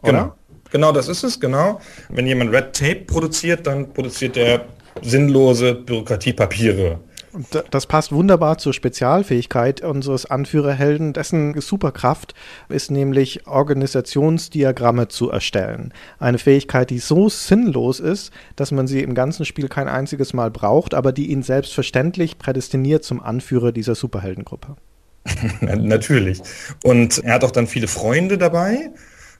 Oder? 0.00 0.10
Genau. 0.10 0.34
Genau, 0.70 0.92
das 0.92 1.08
ist 1.08 1.22
es, 1.22 1.38
genau. 1.38 1.82
Wenn 2.08 2.26
jemand 2.26 2.50
Red 2.50 2.72
Tape 2.72 3.04
produziert, 3.06 3.66
dann 3.66 3.92
produziert 3.92 4.38
er 4.38 4.64
sinnlose 5.02 5.74
Bürokratiepapiere. 5.74 7.00
Und 7.32 7.64
das 7.70 7.86
passt 7.86 8.12
wunderbar 8.12 8.58
zur 8.58 8.72
Spezialfähigkeit 8.72 9.82
unseres 9.82 10.26
Anführerhelden. 10.26 11.12
Dessen 11.12 11.60
Superkraft 11.60 12.34
ist 12.68 12.90
nämlich 12.90 13.46
Organisationsdiagramme 13.46 15.08
zu 15.08 15.30
erstellen. 15.30 15.92
Eine 16.18 16.38
Fähigkeit, 16.38 16.90
die 16.90 16.98
so 16.98 17.28
sinnlos 17.28 18.00
ist, 18.00 18.32
dass 18.56 18.72
man 18.72 18.86
sie 18.88 19.00
im 19.02 19.14
ganzen 19.14 19.44
Spiel 19.44 19.68
kein 19.68 19.86
einziges 19.88 20.32
Mal 20.32 20.50
braucht, 20.50 20.94
aber 20.94 21.12
die 21.12 21.30
ihn 21.30 21.42
selbstverständlich 21.42 22.38
prädestiniert 22.38 23.04
zum 23.04 23.20
Anführer 23.20 23.70
dieser 23.70 23.94
Superheldengruppe. 23.94 24.76
Natürlich. 25.60 26.40
Und 26.82 27.22
er 27.22 27.34
hat 27.34 27.44
auch 27.44 27.50
dann 27.50 27.66
viele 27.66 27.88
Freunde 27.88 28.38
dabei. 28.38 28.90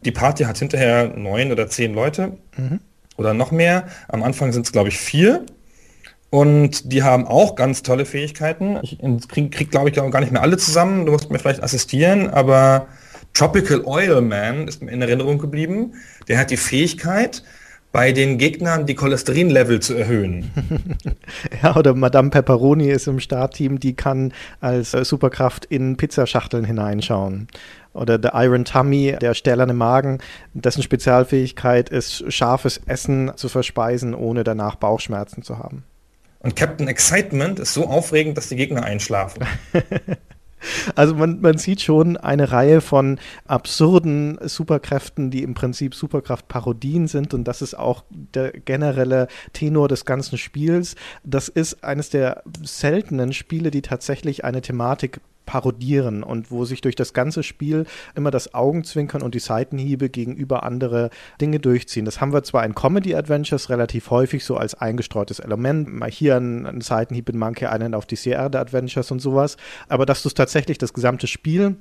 Die 0.05 0.13
Party 0.13 0.45
hat 0.45 0.59
hinterher 0.59 1.09
neun 1.17 1.53
oder 1.53 1.69
zehn 1.69 1.93
Leute 1.93 2.39
mhm. 2.57 2.81
oder 3.17 3.35
noch 3.35 3.51
mehr. 3.51 3.89
Am 4.09 4.23
Anfang 4.23 4.53
sind 4.53 4.67
es, 4.67 4.73
glaube 4.73 4.89
ich, 4.89 4.99
vier. 4.99 5.45
Und 6.31 6.93
die 6.93 7.03
haben 7.03 7.27
auch 7.27 7.57
ganz 7.57 7.83
tolle 7.83 8.05
Fähigkeiten. 8.05 8.79
Ich 8.83 8.99
kriege, 9.29 9.51
krieg, 9.51 9.71
glaube 9.71 9.91
ich, 9.91 9.97
gar 9.97 10.21
nicht 10.21 10.33
mehr 10.33 10.43
alle 10.43 10.57
zusammen. 10.57 11.05
Du 11.05 11.13
musst 11.13 11.31
mir 11.31 11.41
vielleicht 11.41 11.63
assistieren, 11.63 12.31
aber 12.31 12.87
Tropical 13.35 13.83
Oil 13.85 14.21
Man 14.21 14.69
ist 14.69 14.81
mir 14.81 14.93
in 14.93 15.03
Erinnerung 15.03 15.39
geblieben. 15.39 15.95
Der 16.29 16.39
hat 16.39 16.51
die 16.51 16.57
Fähigkeit, 16.57 17.43
bei 17.93 18.13
den 18.13 18.39
Gegnern 18.39 18.87
die 18.87 18.95
Cholesterinlevel 18.95 19.81
zu 19.81 19.95
erhöhen. 19.95 20.51
ja, 21.63 21.77
oder 21.77 21.95
Madame 21.95 22.31
Pepperoni 22.31 22.89
ist 22.89 23.09
im 23.09 23.19
Startteam, 23.19 23.81
die 23.81 23.95
kann 23.95 24.33
als 24.61 24.95
äh, 24.95 25.05
Superkraft 25.05 25.65
in 25.65 25.97
Pizzaschachteln 25.97 26.65
hineinschauen. 26.65 27.49
Oder 27.93 28.19
der 28.19 28.33
Iron 28.35 28.65
Tummy, 28.65 29.17
der 29.21 29.35
stählerne 29.35 29.75
Magen, 29.75 30.19
dessen 30.55 30.85
Spezialfähigkeit 30.85 31.89
ist, 31.89 32.33
scharfes 32.33 32.81
Essen 32.87 33.33
zu 33.35 33.49
verspeisen, 33.49 34.15
ohne 34.15 34.45
danach 34.45 34.77
Bauchschmerzen 34.77 35.43
zu 35.43 35.59
haben. 35.59 35.83
Und 36.41 36.57
Captain 36.57 36.89
Excitement 36.89 37.59
ist 37.59 37.75
so 37.75 37.87
aufregend, 37.87 38.37
dass 38.37 38.49
die 38.49 38.57
Gegner 38.57 38.83
einschlafen. 38.83 39.45
Also 40.95 41.15
man, 41.15 41.41
man 41.41 41.59
sieht 41.59 41.81
schon 41.81 42.17
eine 42.17 42.53
Reihe 42.53 42.81
von 42.81 43.19
absurden 43.47 44.39
Superkräften, 44.43 45.31
die 45.31 45.43
im 45.43 45.55
Prinzip 45.55 45.95
Superkraftparodien 45.95 47.09
sind 47.09 47.33
und 47.35 47.45
das 47.45 47.63
ist 47.63 47.75
auch 47.79 48.05
der 48.11 48.53
generelle 48.53 49.29
Tenor 49.53 49.89
des 49.89 50.05
ganzen 50.05 50.37
Spiels. 50.39 50.97
Das 51.25 51.49
ist 51.49 51.83
eines 51.83 52.11
der 52.11 52.43
seltenen 52.63 53.33
Spiele, 53.33 53.71
die 53.71 53.83
tatsächlich 53.83 54.45
eine 54.45 54.61
Thematik 54.61 55.21
parodieren 55.51 56.23
und 56.23 56.53
wo 56.53 56.65
sich 56.65 56.81
durch 56.81 56.95
das 56.95 57.13
ganze 57.13 57.43
Spiel 57.43 57.85
immer 58.15 58.31
das 58.31 58.55
Augenzwinkern 58.55 59.21
und 59.21 59.35
die 59.35 59.41
Seitenhiebe 59.41 60.09
gegenüber 60.09 60.63
andere 60.63 61.11
Dinge 61.41 61.59
durchziehen. 61.59 62.05
Das 62.05 62.21
haben 62.21 62.33
wir 62.33 62.45
zwar 62.45 62.65
in 62.65 62.77
Comedy-Adventures 62.77 63.69
relativ 63.69 64.11
häufig 64.11 64.45
so 64.45 64.57
als 64.57 64.77
eingestreutes 64.77 65.41
Element, 65.41 65.93
mal 65.93 66.09
hier 66.09 66.37
ein, 66.37 66.67
ein 66.67 66.81
Seitenhieb 66.83 67.29
in 67.31 67.37
Monkey 67.37 67.67
Island 67.69 67.97
auf 67.97 68.07
die 68.07 68.15
Sierra-Adventures 68.15 69.11
und 69.11 69.19
sowas, 69.19 69.57
aber 69.89 70.07
dass 70.07 70.23
du 70.23 70.29
es 70.29 70.35
tatsächlich 70.35 70.79
das 70.79 70.93
gesamte 70.93 71.27
Spiel 71.27 71.75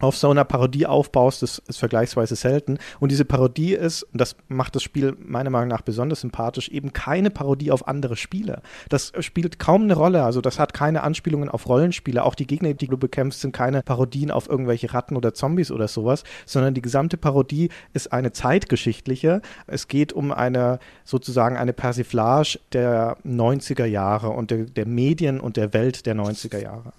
auf 0.00 0.16
so 0.16 0.30
einer 0.30 0.44
Parodie 0.44 0.86
aufbaust, 0.86 1.42
das 1.42 1.58
ist 1.58 1.78
vergleichsweise 1.78 2.36
selten. 2.36 2.78
Und 3.00 3.10
diese 3.12 3.24
Parodie 3.24 3.74
ist, 3.74 4.06
das 4.12 4.36
macht 4.48 4.74
das 4.74 4.82
Spiel 4.82 5.16
meiner 5.20 5.50
Meinung 5.50 5.68
nach 5.68 5.82
besonders 5.82 6.20
sympathisch, 6.20 6.68
eben 6.68 6.92
keine 6.92 7.30
Parodie 7.30 7.70
auf 7.70 7.86
andere 7.86 8.16
Spiele. 8.16 8.62
Das 8.88 9.12
spielt 9.20 9.58
kaum 9.58 9.82
eine 9.82 9.94
Rolle, 9.94 10.24
also 10.24 10.40
das 10.40 10.58
hat 10.58 10.74
keine 10.74 11.02
Anspielungen 11.02 11.48
auf 11.48 11.68
Rollenspiele. 11.68 12.24
Auch 12.24 12.34
die 12.34 12.46
Gegner, 12.46 12.74
die 12.74 12.88
du 12.88 12.98
bekämpfst, 12.98 13.40
sind 13.40 13.52
keine 13.52 13.82
Parodien 13.82 14.30
auf 14.30 14.48
irgendwelche 14.48 14.92
Ratten 14.92 15.16
oder 15.16 15.34
Zombies 15.34 15.70
oder 15.70 15.88
sowas, 15.88 16.24
sondern 16.46 16.74
die 16.74 16.82
gesamte 16.82 17.16
Parodie 17.16 17.68
ist 17.92 18.12
eine 18.12 18.32
zeitgeschichtliche. 18.32 19.42
Es 19.66 19.88
geht 19.88 20.12
um 20.12 20.32
eine 20.32 20.80
sozusagen 21.04 21.56
eine 21.56 21.72
Persiflage 21.72 22.58
der 22.72 23.16
90er 23.24 23.84
Jahre 23.84 24.30
und 24.30 24.50
der, 24.50 24.64
der 24.64 24.86
Medien 24.86 25.40
und 25.40 25.56
der 25.56 25.72
Welt 25.72 26.06
der 26.06 26.14
90er 26.14 26.58
Jahre. 26.58 26.92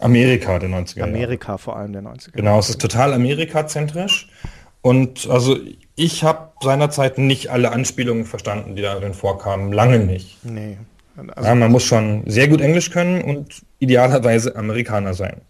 Amerika 0.00 0.58
der 0.58 0.68
90er 0.68 0.98
Jahre. 0.98 1.10
Amerika 1.10 1.58
vor 1.58 1.76
allem 1.76 1.92
der 1.92 2.02
90er 2.02 2.06
Jahre. 2.06 2.32
Genau, 2.32 2.58
es 2.58 2.70
ist 2.70 2.80
total 2.80 3.12
Amerika-zentrisch. 3.12 4.28
Und 4.82 5.28
also 5.30 5.56
ich 5.96 6.24
habe 6.24 6.50
seinerzeit 6.60 7.18
nicht 7.18 7.50
alle 7.50 7.72
Anspielungen 7.72 8.24
verstanden, 8.24 8.76
die 8.76 8.82
darin 8.82 9.14
vorkamen. 9.14 9.72
Lange 9.72 9.98
nicht. 9.98 10.44
Nee. 10.44 10.76
Also 11.16 11.48
ja, 11.48 11.54
man 11.54 11.70
muss 11.70 11.84
schon 11.84 12.22
sehr 12.26 12.48
gut 12.48 12.60
Englisch 12.60 12.90
können 12.90 13.22
und 13.22 13.62
idealerweise 13.78 14.56
Amerikaner 14.56 15.14
sein. 15.14 15.40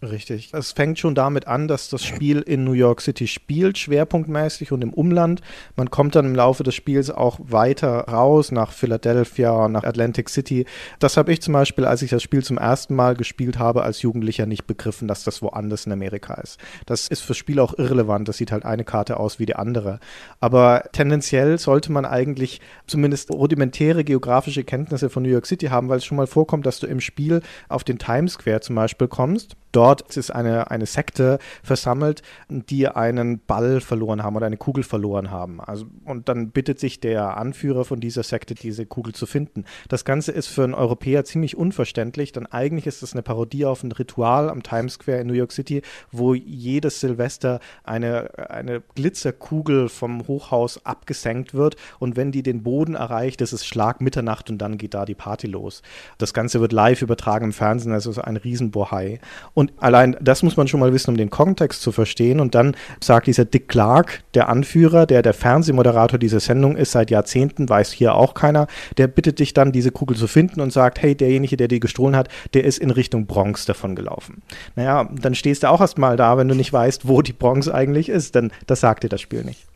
Richtig. 0.00 0.50
Es 0.52 0.70
fängt 0.70 1.00
schon 1.00 1.16
damit 1.16 1.48
an, 1.48 1.66
dass 1.66 1.88
das 1.88 2.04
Spiel 2.04 2.40
in 2.40 2.62
New 2.62 2.72
York 2.72 3.00
City 3.00 3.26
spielt, 3.26 3.78
schwerpunktmäßig 3.78 4.70
und 4.70 4.82
im 4.82 4.92
Umland. 4.92 5.40
Man 5.74 5.90
kommt 5.90 6.14
dann 6.14 6.24
im 6.24 6.36
Laufe 6.36 6.62
des 6.62 6.76
Spiels 6.76 7.10
auch 7.10 7.40
weiter 7.42 8.06
raus 8.06 8.52
nach 8.52 8.70
Philadelphia, 8.70 9.66
nach 9.66 9.82
Atlantic 9.82 10.28
City. 10.28 10.66
Das 11.00 11.16
habe 11.16 11.32
ich 11.32 11.42
zum 11.42 11.52
Beispiel, 11.52 11.84
als 11.84 12.02
ich 12.02 12.10
das 12.10 12.22
Spiel 12.22 12.44
zum 12.44 12.58
ersten 12.58 12.94
Mal 12.94 13.16
gespielt 13.16 13.58
habe, 13.58 13.82
als 13.82 14.00
Jugendlicher 14.02 14.46
nicht 14.46 14.68
begriffen, 14.68 15.08
dass 15.08 15.24
das 15.24 15.42
woanders 15.42 15.86
in 15.86 15.90
Amerika 15.90 16.34
ist. 16.34 16.58
Das 16.86 17.08
ist 17.08 17.22
fürs 17.22 17.38
Spiel 17.38 17.58
auch 17.58 17.76
irrelevant. 17.76 18.28
Das 18.28 18.36
sieht 18.36 18.52
halt 18.52 18.64
eine 18.64 18.84
Karte 18.84 19.18
aus 19.18 19.40
wie 19.40 19.46
die 19.46 19.56
andere. 19.56 19.98
Aber 20.38 20.84
tendenziell 20.92 21.58
sollte 21.58 21.90
man 21.90 22.04
eigentlich 22.04 22.60
zumindest 22.86 23.32
rudimentäre 23.32 24.04
geografische 24.04 24.62
Kenntnisse 24.62 25.10
von 25.10 25.24
New 25.24 25.30
York 25.30 25.46
City 25.46 25.66
haben, 25.66 25.88
weil 25.88 25.98
es 25.98 26.04
schon 26.04 26.18
mal 26.18 26.28
vorkommt, 26.28 26.66
dass 26.66 26.78
du 26.78 26.86
im 26.86 27.00
Spiel 27.00 27.42
auf 27.68 27.82
den 27.82 27.98
Times 27.98 28.34
Square 28.34 28.60
zum 28.60 28.76
Beispiel 28.76 29.08
kommst 29.08 29.56
Dort 29.72 29.87
ist 30.16 30.30
eine, 30.30 30.70
eine 30.70 30.86
Sekte 30.86 31.38
versammelt, 31.62 32.22
die 32.48 32.88
einen 32.88 33.40
Ball 33.40 33.80
verloren 33.80 34.22
haben 34.22 34.36
oder 34.36 34.46
eine 34.46 34.56
Kugel 34.56 34.84
verloren 34.84 35.30
haben. 35.30 35.60
Also, 35.60 35.86
und 36.04 36.28
dann 36.28 36.50
bittet 36.50 36.78
sich 36.80 37.00
der 37.00 37.36
Anführer 37.36 37.84
von 37.84 38.00
dieser 38.00 38.22
Sekte, 38.22 38.54
diese 38.54 38.86
Kugel 38.86 39.14
zu 39.14 39.26
finden. 39.26 39.64
Das 39.88 40.04
Ganze 40.04 40.32
ist 40.32 40.48
für 40.48 40.64
einen 40.64 40.74
Europäer 40.74 41.24
ziemlich 41.24 41.56
unverständlich, 41.56 42.32
denn 42.32 42.46
eigentlich 42.46 42.86
ist 42.86 43.02
es 43.02 43.12
eine 43.12 43.22
Parodie 43.22 43.64
auf 43.64 43.82
ein 43.82 43.92
Ritual 43.92 44.50
am 44.50 44.62
Times 44.62 44.94
Square 44.94 45.20
in 45.20 45.26
New 45.26 45.34
York 45.34 45.52
City, 45.52 45.82
wo 46.12 46.34
jedes 46.34 47.00
Silvester 47.00 47.60
eine, 47.84 48.50
eine 48.50 48.82
Glitzerkugel 48.94 49.88
vom 49.88 50.26
Hochhaus 50.26 50.84
abgesenkt 50.84 51.54
wird 51.54 51.76
und 51.98 52.16
wenn 52.16 52.32
die 52.32 52.42
den 52.42 52.62
Boden 52.62 52.94
erreicht, 52.94 53.40
ist 53.40 53.52
es 53.52 53.66
Schlag 53.66 54.00
Mitternacht 54.00 54.50
und 54.50 54.58
dann 54.58 54.78
geht 54.78 54.94
da 54.94 55.04
die 55.04 55.14
Party 55.14 55.46
los. 55.46 55.82
Das 56.18 56.34
Ganze 56.34 56.60
wird 56.60 56.72
live 56.72 57.02
übertragen 57.02 57.46
im 57.46 57.52
Fernsehen, 57.52 57.92
also 57.92 58.20
ein 58.20 58.36
Riesenbohai. 58.36 59.20
Und 59.54 59.72
allein 59.80 60.16
das 60.20 60.42
muss 60.42 60.56
man 60.56 60.68
schon 60.68 60.80
mal 60.80 60.92
wissen, 60.92 61.10
um 61.10 61.16
den 61.16 61.30
Kontext 61.30 61.82
zu 61.82 61.92
verstehen. 61.92 62.40
Und 62.40 62.54
dann 62.54 62.76
sagt 63.02 63.26
dieser 63.26 63.44
Dick 63.44 63.68
Clark, 63.68 64.22
der 64.34 64.48
Anführer, 64.48 65.06
der 65.06 65.22
der 65.22 65.34
Fernsehmoderator 65.34 66.18
dieser 66.18 66.40
Sendung 66.40 66.76
ist 66.76 66.92
seit 66.92 67.10
Jahrzehnten, 67.10 67.68
weiß 67.68 67.92
hier 67.92 68.14
auch 68.14 68.34
keiner, 68.34 68.66
der 68.96 69.06
bittet 69.06 69.38
dich 69.38 69.54
dann, 69.54 69.72
diese 69.72 69.90
Kugel 69.90 70.16
zu 70.16 70.26
finden 70.26 70.60
und 70.60 70.72
sagt, 70.72 71.02
hey, 71.02 71.14
derjenige, 71.14 71.56
der 71.56 71.68
die 71.68 71.80
gestohlen 71.80 72.16
hat, 72.16 72.28
der 72.54 72.64
ist 72.64 72.78
in 72.78 72.90
Richtung 72.90 73.26
Bronx 73.26 73.66
davon 73.66 73.94
gelaufen. 73.94 74.42
Naja, 74.76 75.08
dann 75.20 75.34
stehst 75.34 75.62
du 75.62 75.68
auch 75.68 75.80
erstmal 75.80 76.16
da, 76.16 76.36
wenn 76.36 76.48
du 76.48 76.54
nicht 76.54 76.72
weißt, 76.72 77.08
wo 77.08 77.22
die 77.22 77.32
Bronx 77.32 77.68
eigentlich 77.68 78.08
ist, 78.08 78.34
denn 78.34 78.50
das 78.66 78.80
sagt 78.80 79.04
dir 79.04 79.08
das 79.08 79.20
Spiel 79.20 79.44
nicht. 79.44 79.66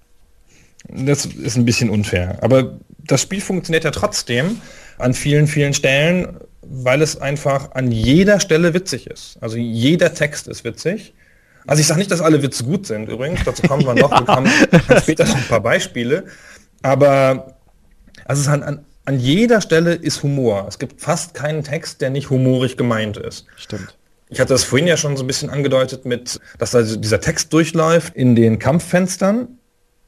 Das 0.88 1.26
ist 1.26 1.56
ein 1.56 1.64
bisschen 1.64 1.90
unfair. 1.90 2.38
Aber 2.42 2.78
das 2.98 3.22
Spiel 3.22 3.40
funktioniert 3.40 3.84
ja 3.84 3.90
trotzdem 3.90 4.60
an 4.98 5.14
vielen, 5.14 5.46
vielen 5.46 5.74
Stellen 5.74 6.36
weil 6.62 7.02
es 7.02 7.20
einfach 7.20 7.72
an 7.72 7.90
jeder 7.90 8.40
Stelle 8.40 8.72
witzig 8.74 9.06
ist. 9.08 9.36
Also 9.40 9.56
jeder 9.56 10.14
Text 10.14 10.48
ist 10.48 10.64
witzig. 10.64 11.14
Also 11.66 11.80
ich 11.80 11.86
sage 11.86 11.98
nicht, 11.98 12.10
dass 12.10 12.20
alle 12.20 12.42
Witze 12.42 12.64
gut 12.64 12.86
sind 12.86 13.08
übrigens, 13.08 13.44
dazu 13.44 13.62
kommen 13.62 13.84
wir 13.84 13.94
noch, 14.00 14.10
ja. 14.10 14.26
wir 14.26 14.34
haben 14.34 14.48
später 15.00 15.24
noch 15.24 15.36
ein 15.36 15.48
paar 15.48 15.60
Beispiele. 15.60 16.24
Aber 16.82 17.56
also 18.24 18.50
an, 18.50 18.62
an, 18.62 18.84
an 19.04 19.18
jeder 19.18 19.60
Stelle 19.60 19.94
ist 19.94 20.22
Humor. 20.22 20.66
Es 20.68 20.78
gibt 20.78 21.00
fast 21.00 21.34
keinen 21.34 21.64
Text, 21.64 22.00
der 22.00 22.10
nicht 22.10 22.30
humorig 22.30 22.76
gemeint 22.76 23.16
ist. 23.16 23.46
Stimmt. 23.56 23.96
Ich 24.28 24.40
hatte 24.40 24.54
das 24.54 24.64
vorhin 24.64 24.86
ja 24.86 24.96
schon 24.96 25.16
so 25.16 25.24
ein 25.24 25.26
bisschen 25.26 25.50
angedeutet 25.50 26.06
mit, 26.06 26.40
dass 26.58 26.74
also 26.74 26.96
dieser 26.96 27.20
Text 27.20 27.52
durchläuft 27.52 28.14
in 28.14 28.34
den 28.34 28.58
Kampffenstern 28.58 29.58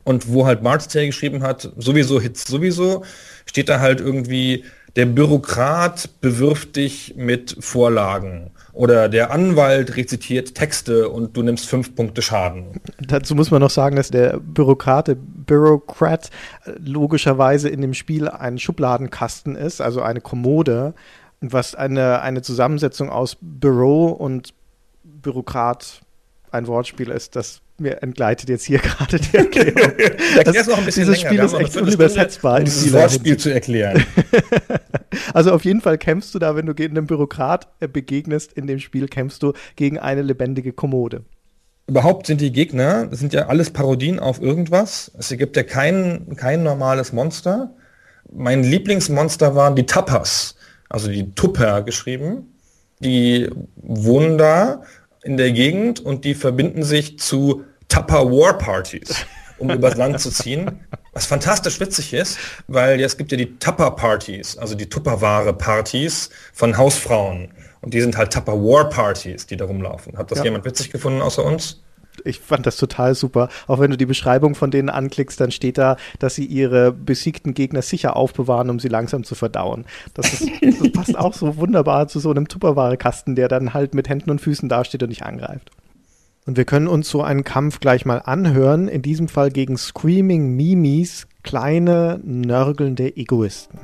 und 0.05 0.33
wo 0.33 0.47
halt 0.47 0.63
Mart's 0.63 0.89
geschrieben 0.89 1.43
hat, 1.43 1.71
sowieso 1.77 2.21
Hits 2.21 2.45
sowieso, 2.45 3.05
steht 3.45 3.69
da 3.69 3.81
halt 3.81 4.01
irgendwie 4.01 4.65
der 4.97 5.07
Bürokrat 5.07 6.21
bewirft 6.21 6.77
dich 6.77 7.15
mit 7.17 7.57
Vorlagen 7.59 8.51
oder 8.73 9.09
der 9.09 9.33
Anwalt 9.33 9.97
rezitiert 9.97 10.55
Texte 10.55 11.09
und 11.09 11.37
du 11.37 11.43
nimmst 11.43 11.67
fünf 11.67 11.95
Punkte 11.95 12.23
Schaden. 12.23 12.81
Dazu 13.01 13.35
muss 13.35 13.51
man 13.51 13.61
noch 13.61 13.71
sagen, 13.71 13.97
dass 13.97 14.11
der 14.11 14.39
Bürokrate, 14.39 15.17
Bürokrat, 15.17 16.31
logischerweise 16.79 17.69
in 17.69 17.81
dem 17.81 17.95
Spiel 17.95 18.29
ein 18.29 18.59
Schubladenkasten 18.59 19.57
ist, 19.57 19.81
also 19.81 20.01
eine 20.03 20.21
Kommode, 20.21 20.95
was 21.41 21.75
eine, 21.75 22.21
eine 22.21 22.43
Zusammensetzung 22.43 23.11
aus 23.11 23.37
Büro 23.41 24.07
und 24.07 24.55
Bürokrat 25.03 26.03
ein 26.51 26.67
Wortspiel 26.67 27.11
ist, 27.11 27.37
das 27.37 27.61
mir 27.79 28.03
entgleitet 28.03 28.49
jetzt 28.49 28.65
hier 28.65 28.79
gerade 28.81 29.19
die 29.19 29.37
Erklärung. 29.37 29.93
das, 30.45 30.67
noch 30.67 30.79
ein 30.79 30.85
bisschen 30.85 31.07
dieses 31.07 31.23
länger. 31.23 31.49
Spiel 31.49 31.61
ist 31.61 31.67
echt 31.67 31.77
unübersetzbar. 31.77 32.59
Um 32.59 32.65
dieses 32.65 32.93
Wortspiel 32.93 33.37
zu 33.37 33.51
erklären. 33.51 34.05
also 35.35 35.53
auf 35.53 35.65
jeden 35.65 35.81
Fall 35.81 35.99
kämpfst 35.99 36.35
du 36.35 36.39
da, 36.39 36.57
wenn 36.57 36.67
du 36.67 36.75
einem 36.75 37.07
Bürokrat 37.07 37.69
äh, 37.81 37.89
begegnest 37.89 38.53
in 38.53 38.67
dem 38.67 38.79
Spiel, 38.79 39.09
kämpfst 39.09 39.43
du 39.43 39.53
gegen 39.77 39.99
eine 39.99 40.23
lebendige 40.23 40.73
Kommode. 40.73 41.25
Überhaupt 41.87 42.27
sind 42.27 42.41
die 42.41 42.53
Gegner, 42.53 43.07
das 43.07 43.19
sind 43.19 43.35
ja 43.35 43.49
alles 43.49 43.71
Parodien 43.71 44.19
auf 44.19 44.41
irgendwas. 44.41 45.11
Es 45.19 45.29
gibt 45.29 45.57
ja 45.57 45.63
kein, 45.63 46.35
kein 46.37 46.63
normales 46.63 47.13
Monster. 47.13 47.75
Mein 48.33 48.63
Lieblingsmonster 48.63 49.55
waren 49.55 49.77
die 49.77 49.85
Tapas, 49.85 50.57
also 50.89 51.11
die 51.11 51.35
Tupper 51.35 51.83
geschrieben. 51.83 52.55
Die 53.01 53.51
wohnen 53.77 54.39
da 54.39 54.83
in 55.25 55.37
der 55.37 55.53
Gegend 55.53 56.01
und 56.01 56.25
die 56.25 56.35
verbinden 56.35 56.83
sich 56.83 57.19
zu 57.19 57.65
Tupper 57.89 58.31
War 58.31 58.59
Partys, 58.59 59.27
um 59.59 59.71
übers 59.73 59.97
Land 59.97 60.21
zu 60.21 60.31
ziehen. 60.31 60.81
Was 61.13 61.27
fantastisch 61.27 61.81
witzig 61.81 62.13
ist, 62.13 62.39
weil 62.67 63.01
es 63.01 63.17
gibt 63.17 63.33
ja 63.33 63.39
die 63.39 63.59
Tupper 63.59 63.93
Partys, 63.93 64.59
also 64.59 64.75
die 64.75 64.89
Tupperware 64.89 65.53
Partys 65.53 66.31
von 66.53 66.77
Hausfrauen. 66.77 67.53
Und 67.81 67.95
die 67.95 68.01
sind 68.01 68.17
halt 68.17 68.33
Tupper 68.33 68.55
War 68.55 68.89
Partys, 68.89 69.47
die 69.47 69.57
da 69.57 69.65
rumlaufen. 69.67 70.17
Hat 70.19 70.31
das 70.31 70.39
ja. 70.39 70.45
jemand 70.45 70.65
witzig 70.65 70.91
gefunden 70.91 71.21
außer 71.23 71.45
uns? 71.45 71.83
Ich 72.25 72.41
fand 72.41 72.67
das 72.67 72.77
total 72.77 73.15
super. 73.15 73.49
Auch 73.67 73.81
wenn 73.81 73.91
du 73.91 73.97
die 73.97 74.07
Beschreibung 74.07 74.55
von 74.55 74.71
denen 74.71 74.89
anklickst, 74.89 75.41
dann 75.41 75.51
steht 75.51 75.79
da, 75.79 75.97
dass 76.19 76.35
sie 76.35 76.45
ihre 76.45 76.93
besiegten 76.93 77.55
Gegner 77.55 77.83
sicher 77.83 78.17
aufbewahren, 78.17 78.71
um 78.71 78.79
sie 78.79 78.89
langsam 78.89 79.25
zu 79.25 79.35
verdauen. 79.35 79.85
Das, 80.15 80.33
ist, 80.33 80.51
das 80.63 80.93
passt 80.93 81.19
auch 81.19 81.35
so 81.35 81.57
wunderbar 81.57 82.09
zu 82.09 82.21
so 82.21 82.31
einem 82.31 82.49
Tupperware-Kasten, 82.49 83.35
der 83.35 83.49
dann 83.49 83.75
halt 83.75 83.95
mit 83.95 84.09
Händen 84.09 84.31
und 84.31 84.41
Füßen 84.41 84.69
dasteht 84.69 85.03
und 85.03 85.09
nicht 85.09 85.25
angreift. 85.25 85.71
Und 86.47 86.57
wir 86.59 86.65
können 86.65 86.89
uns 86.89 87.09
so 87.09 87.23
einen 87.23 87.45
Kampf 87.45 87.81
gleich 87.81 88.05
mal 88.05 88.19
anhören, 88.19 88.89
in 88.89 89.01
diesem 89.01 89.29
Fall 89.29 89.51
gegen 89.51 89.79
Screaming 89.79 90.55
Mimis, 90.55 91.27
kleine, 91.43 92.21
nörgelnde 92.23 93.17
Egoisten. 93.17 93.79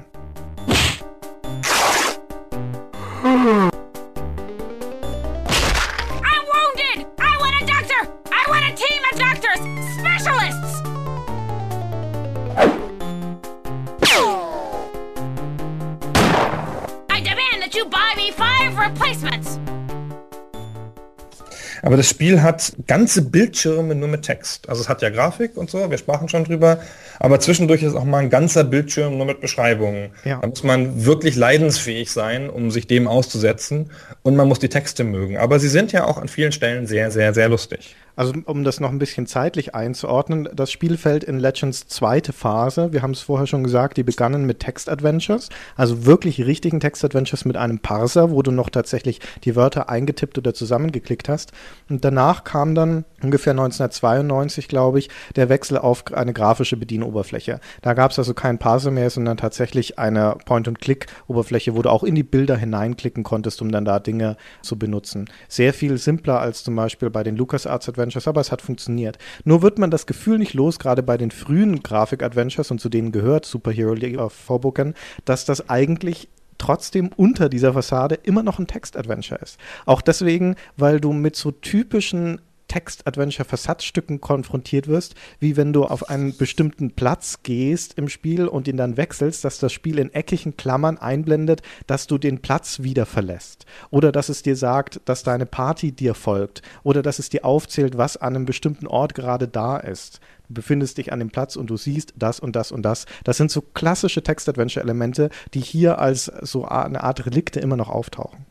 Spiel 22.21 22.43
hat 22.43 22.75
ganze 22.87 23.23
Bildschirme 23.23 23.95
nur 23.95 24.07
mit 24.07 24.21
Text. 24.21 24.69
Also 24.69 24.83
es 24.83 24.91
hat 24.91 25.01
ja 25.01 25.09
Grafik 25.09 25.57
und 25.57 25.71
so, 25.71 25.91
wir 25.91 25.97
sprachen 25.97 26.29
schon 26.29 26.45
drüber. 26.45 26.79
Aber 27.19 27.41
zwischendurch 27.41 27.83
ist 27.83 27.95
auch 27.95 28.05
mal 28.05 28.19
ein 28.19 28.29
ganzer 28.29 28.63
Bildschirm 28.63 29.17
nur 29.17 29.25
mit 29.25 29.41
Beschreibungen. 29.41 30.11
Ja. 30.27 30.37
Da 30.43 30.47
muss 30.47 30.63
man 30.63 31.07
wirklich 31.07 31.35
leidensfähig 31.37 32.11
sein, 32.11 32.51
um 32.51 32.71
sich 32.71 32.87
dem 32.87 33.09
auszusetzen. 33.09 33.91
Und 34.23 34.37
man 34.37 34.49
muss 34.49 34.59
die 34.59 34.69
Texte 34.69 35.03
mögen. 35.03 35.39
Aber 35.39 35.59
sie 35.59 35.71
sind 35.71 35.93
ja 35.93 36.05
auch 36.05 36.19
an 36.19 36.29
vielen 36.29 36.53
Stellen 36.53 36.87
sehr, 36.87 37.11
sehr, 37.11 37.33
sehr 37.33 37.49
lustig. 37.49 37.97
Also 38.21 38.35
um 38.45 38.65
das 38.65 38.81
noch 38.81 38.91
ein 38.91 38.99
bisschen 38.99 39.27
zeitlich 39.27 39.75
einzuordnen, 39.75 40.47
das 40.55 40.71
Spiel 40.71 40.99
fällt 40.99 41.25
in 41.25 41.39
Legends 41.39 41.89
zweite 41.89 42.35
Phase. 42.35 42.93
Wir 42.93 43.01
haben 43.01 43.13
es 43.13 43.23
vorher 43.23 43.47
schon 43.47 43.65
gesagt, 43.65 43.97
die 43.97 44.03
begannen 44.03 44.45
mit 44.45 44.61
Text-Adventures, 44.61 45.49
also 45.75 46.05
wirklich 46.05 46.45
richtigen 46.45 46.81
Text-Adventures 46.81 47.47
mit 47.47 47.57
einem 47.57 47.79
Parser, 47.79 48.31
wo 48.31 48.43
du 48.43 48.51
noch 48.51 48.69
tatsächlich 48.69 49.21
die 49.45 49.57
Wörter 49.57 49.89
eingetippt 49.89 50.37
oder 50.37 50.53
zusammengeklickt 50.53 51.31
hast. 51.31 51.53
Und 51.89 52.05
danach 52.05 52.45
kam 52.45 52.75
dann 52.75 53.07
ungefähr 53.23 53.53
1992, 53.53 54.69
glaube 54.69 54.99
ich, 54.99 55.09
der 55.37 55.49
Wechsel 55.49 55.79
auf 55.79 56.05
eine 56.13 56.35
grafische 56.35 56.77
Bedienoberfläche. 56.77 57.59
Da 57.81 57.95
gab 57.95 58.11
es 58.11 58.19
also 58.19 58.35
keinen 58.35 58.59
Parser 58.59 58.91
mehr, 58.91 59.09
sondern 59.09 59.39
tatsächlich 59.39 59.99
eine 59.99 60.37
Point-and-Click-Oberfläche, 60.45 61.75
wo 61.75 61.81
du 61.81 61.89
auch 61.89 62.05
in 62.05 62.17
die 62.17 62.23
Bilder 62.23 62.59
hineinklicken 62.59 63.25
konntest, 63.25 63.63
um 63.63 63.73
dann 63.73 63.87
da 63.87 63.99
Dinge 63.99 64.37
zu 64.61 64.79
benutzen. 64.79 65.25
Sehr 65.49 65.73
viel 65.73 65.97
simpler 65.97 66.39
als 66.41 66.65
zum 66.65 66.77
Beispiel 66.77 67.09
bei 67.09 67.23
den 67.23 67.39
LucasArts 67.39 67.89
Adventures 67.89 68.10
Adventures, 68.11 68.29
aber 68.29 68.41
es 68.41 68.53
hat 68.53 68.63
funktioniert. 68.63 69.19
Nur 69.45 69.63
wird 69.63 69.79
man 69.79 69.91
das 69.91 70.07
Gefühl 70.07 70.39
nicht 70.39 70.55
los, 70.55 70.79
gerade 70.79 71.03
bei 71.03 71.17
den 71.17 71.31
frühen 71.31 71.83
Grafik-Adventures, 71.83 72.71
und 72.71 72.81
zu 72.81 72.89
denen 72.89 73.13
gehört 73.13 73.47
Superhero 73.47 73.95
League 73.95 74.19
of 74.19 74.35
Hoboken, 74.49 74.95
dass 75.25 75.45
das 75.45 75.69
eigentlich 75.69 76.29
trotzdem 76.59 77.11
unter 77.17 77.49
dieser 77.49 77.73
Fassade 77.73 78.17
immer 78.17 78.43
noch 78.43 78.59
ein 78.59 78.67
Text-Adventure 78.67 79.41
ist. 79.41 79.59
Auch 79.87 80.03
deswegen, 80.03 80.57
weil 80.77 81.01
du 81.01 81.13
mit 81.13 81.37
so 81.37 81.53
typischen 81.53 82.41
Text-Adventure-Versatzstücken 82.71 84.21
konfrontiert 84.21 84.87
wirst, 84.87 85.17
wie 85.41 85.57
wenn 85.57 85.73
du 85.73 85.85
auf 85.85 86.09
einen 86.09 86.37
bestimmten 86.37 86.93
Platz 86.93 87.41
gehst 87.43 87.99
im 87.99 88.09
Spiel 88.09 88.47
und 88.47 88.69
ihn 88.69 88.77
dann 88.77 88.97
wechselst, 88.97 89.45
dass 89.45 89.59
das 89.59 89.73
Spiel 89.73 89.99
in 89.99 90.15
eckigen 90.15 90.57
Klammern 90.57 90.97
einblendet, 90.97 91.63
dass 91.89 92.07
du 92.07 92.17
den 92.17 92.41
Platz 92.43 92.81
wieder 92.83 93.07
verlässt. 93.07 93.67
Oder 93.91 94.13
dass 94.13 94.29
es 94.29 94.43
dir 94.43 94.55
sagt, 94.55 95.01
dass 95.05 95.25
deine 95.25 95.47
Party 95.47 95.91
dir 95.91 96.15
folgt. 96.15 96.63
Oder 96.85 97.03
dass 97.03 97.19
es 97.19 97.29
dir 97.29 97.45
aufzählt, 97.45 97.99
was 97.99 98.17
an 98.17 98.37
einem 98.37 98.45
bestimmten 98.45 98.87
Ort 98.87 99.17
gerade 99.17 99.49
da 99.49 99.77
ist. 99.77 100.21
Du 100.47 100.55
befindest 100.55 100.99
dich 100.99 101.13
an 101.13 101.19
dem 101.19 101.31
Platz 101.31 101.57
und 101.57 101.71
du 101.71 101.77
siehst 101.77 102.15
das 102.17 102.39
und 102.39 102.55
das 102.55 102.71
und 102.71 102.83
das. 102.83 103.07
Das 103.25 103.37
sind 103.37 103.51
so 103.51 103.63
klassische 103.63 104.23
Text-Adventure-Elemente, 104.23 105.31
die 105.55 105.61
hier 105.61 105.99
als 105.99 106.27
so 106.43 106.67
eine 106.67 107.03
Art 107.03 107.27
Relikte 107.27 107.59
immer 107.59 107.77
noch 107.77 107.89
auftauchen. 107.89 108.47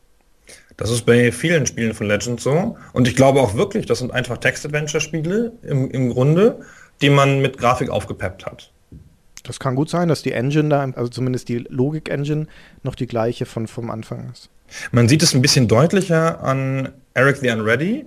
Das 0.80 0.90
ist 0.90 1.02
bei 1.02 1.30
vielen 1.30 1.66
Spielen 1.66 1.92
von 1.92 2.06
Legend 2.06 2.40
so. 2.40 2.74
Und 2.94 3.06
ich 3.06 3.14
glaube 3.14 3.40
auch 3.40 3.54
wirklich, 3.54 3.84
das 3.84 3.98
sind 3.98 4.14
einfach 4.14 4.38
Text-Adventure-Spiele 4.38 5.52
im, 5.62 5.90
im 5.90 6.08
Grunde, 6.08 6.60
die 7.02 7.10
man 7.10 7.42
mit 7.42 7.58
Grafik 7.58 7.90
aufgepeppt 7.90 8.46
hat. 8.46 8.72
Das 9.42 9.60
kann 9.60 9.74
gut 9.74 9.90
sein, 9.90 10.08
dass 10.08 10.22
die 10.22 10.32
Engine 10.32 10.70
da, 10.70 10.90
also 10.96 11.10
zumindest 11.10 11.50
die 11.50 11.58
Logik-Engine, 11.58 12.46
noch 12.82 12.94
die 12.94 13.06
gleiche 13.06 13.44
von, 13.44 13.66
vom 13.66 13.90
Anfang 13.90 14.30
ist. 14.32 14.48
Man 14.90 15.06
sieht 15.06 15.22
es 15.22 15.34
ein 15.34 15.42
bisschen 15.42 15.68
deutlicher 15.68 16.42
an 16.42 16.88
Eric 17.12 17.36
the 17.36 17.50
Unready. 17.50 18.06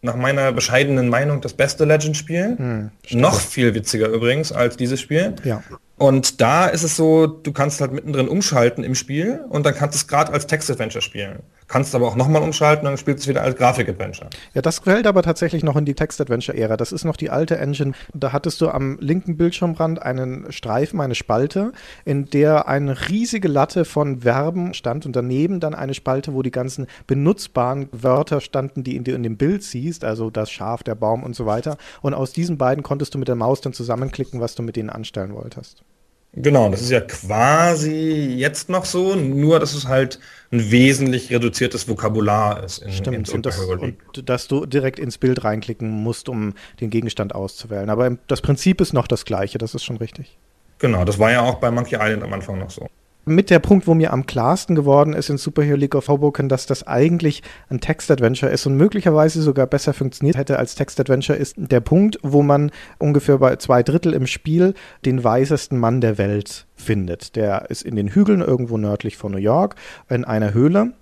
Nach 0.00 0.16
meiner 0.16 0.52
bescheidenen 0.52 1.10
Meinung 1.10 1.42
das 1.42 1.52
beste 1.52 1.84
Legend-Spiel. 1.84 2.56
Hm, 2.56 2.90
noch 3.10 3.38
viel 3.38 3.74
witziger 3.74 4.08
übrigens 4.08 4.52
als 4.52 4.78
dieses 4.78 5.02
Spiel. 5.02 5.34
Ja. 5.44 5.62
Und 5.98 6.40
da 6.40 6.64
ist 6.64 6.82
es 6.82 6.96
so, 6.96 7.26
du 7.26 7.52
kannst 7.52 7.82
halt 7.82 7.92
mittendrin 7.92 8.26
umschalten 8.26 8.84
im 8.84 8.94
Spiel 8.94 9.44
und 9.50 9.66
dann 9.66 9.74
kannst 9.74 9.96
du 9.96 9.98
es 9.98 10.08
gerade 10.08 10.32
als 10.32 10.46
Text-Adventure 10.46 11.02
spielen. 11.02 11.40
Kannst 11.70 11.94
aber 11.94 12.08
auch 12.08 12.16
nochmal 12.16 12.42
umschalten 12.42 12.84
und 12.84 12.90
dann 12.90 12.98
spielst 12.98 13.20
du 13.20 13.22
es 13.22 13.28
wieder 13.28 13.42
als 13.42 13.54
Grafik-Adventure. 13.54 14.28
Ja, 14.54 14.60
das 14.60 14.80
fällt 14.80 15.06
aber 15.06 15.22
tatsächlich 15.22 15.62
noch 15.62 15.76
in 15.76 15.84
die 15.84 15.94
Text-Adventure-Ära. 15.94 16.76
Das 16.76 16.90
ist 16.90 17.04
noch 17.04 17.16
die 17.16 17.30
alte 17.30 17.58
Engine. 17.58 17.92
Da 18.12 18.32
hattest 18.32 18.60
du 18.60 18.70
am 18.70 18.98
linken 18.98 19.36
Bildschirmrand 19.36 20.02
einen 20.02 20.50
Streifen, 20.50 21.00
eine 21.00 21.14
Spalte, 21.14 21.70
in 22.04 22.28
der 22.28 22.66
eine 22.66 23.08
riesige 23.08 23.46
Latte 23.46 23.84
von 23.84 24.22
Verben 24.22 24.74
stand 24.74 25.06
und 25.06 25.14
daneben 25.14 25.60
dann 25.60 25.74
eine 25.74 25.94
Spalte, 25.94 26.34
wo 26.34 26.42
die 26.42 26.50
ganzen 26.50 26.88
benutzbaren 27.06 27.88
Wörter 27.92 28.40
standen, 28.40 28.82
die 28.82 28.98
du 28.98 29.12
in 29.12 29.22
dem 29.22 29.36
Bild 29.36 29.62
siehst, 29.62 30.02
also 30.02 30.28
das 30.28 30.50
Schaf, 30.50 30.82
der 30.82 30.96
Baum 30.96 31.22
und 31.22 31.36
so 31.36 31.46
weiter. 31.46 31.76
Und 32.02 32.14
aus 32.14 32.32
diesen 32.32 32.58
beiden 32.58 32.82
konntest 32.82 33.14
du 33.14 33.18
mit 33.18 33.28
der 33.28 33.36
Maus 33.36 33.60
dann 33.60 33.74
zusammenklicken, 33.74 34.40
was 34.40 34.56
du 34.56 34.64
mit 34.64 34.74
denen 34.74 34.90
anstellen 34.90 35.34
wolltest. 35.34 35.84
Genau, 36.32 36.68
das 36.68 36.80
ist 36.80 36.90
ja 36.90 37.00
quasi 37.00 38.34
jetzt 38.36 38.68
noch 38.68 38.84
so, 38.84 39.16
nur 39.16 39.58
dass 39.58 39.74
es 39.74 39.88
halt 39.88 40.20
ein 40.52 40.70
wesentlich 40.70 41.30
reduziertes 41.30 41.88
Vokabular 41.88 42.62
ist. 42.62 42.78
In, 42.78 42.92
Stimmt, 42.92 43.28
in 43.28 43.34
und, 43.34 43.46
das, 43.46 43.58
und 43.58 43.96
dass 44.28 44.46
du 44.46 44.64
direkt 44.64 45.00
ins 45.00 45.18
Bild 45.18 45.42
reinklicken 45.42 45.90
musst, 45.90 46.28
um 46.28 46.54
den 46.80 46.90
Gegenstand 46.90 47.34
auszuwählen. 47.34 47.90
Aber 47.90 48.16
das 48.28 48.42
Prinzip 48.42 48.80
ist 48.80 48.92
noch 48.92 49.08
das 49.08 49.24
gleiche, 49.24 49.58
das 49.58 49.74
ist 49.74 49.84
schon 49.84 49.96
richtig. 49.96 50.38
Genau, 50.78 51.04
das 51.04 51.18
war 51.18 51.32
ja 51.32 51.42
auch 51.42 51.56
bei 51.56 51.70
Monkey 51.70 51.96
Island 51.96 52.22
am 52.22 52.32
Anfang 52.32 52.58
noch 52.58 52.70
so 52.70 52.88
mit 53.30 53.50
der 53.50 53.58
Punkt, 53.58 53.86
wo 53.86 53.94
mir 53.94 54.12
am 54.12 54.26
klarsten 54.26 54.76
geworden 54.76 55.12
ist 55.12 55.30
in 55.30 55.38
Superhero 55.38 55.76
League 55.76 55.94
of 55.94 56.08
Hoboken, 56.08 56.48
dass 56.48 56.66
das 56.66 56.86
eigentlich 56.86 57.42
ein 57.68 57.80
Text-Adventure 57.80 58.50
ist 58.50 58.66
und 58.66 58.76
möglicherweise 58.76 59.40
sogar 59.42 59.66
besser 59.66 59.94
funktioniert 59.94 60.36
hätte 60.36 60.58
als 60.58 60.74
Text-Adventure, 60.74 61.38
ist 61.38 61.54
der 61.56 61.80
Punkt, 61.80 62.18
wo 62.22 62.42
man 62.42 62.70
ungefähr 62.98 63.38
bei 63.38 63.56
zwei 63.56 63.82
Drittel 63.82 64.12
im 64.12 64.26
Spiel 64.26 64.74
den 65.04 65.24
weisesten 65.24 65.78
Mann 65.78 66.00
der 66.00 66.18
Welt 66.18 66.66
findet. 66.74 67.36
Der 67.36 67.70
ist 67.70 67.82
in 67.82 67.96
den 67.96 68.08
Hügeln 68.08 68.40
irgendwo 68.40 68.76
nördlich 68.76 69.16
von 69.16 69.32
New 69.32 69.38
York 69.38 69.76
in 70.08 70.24
einer 70.24 70.52
Höhle 70.52 70.92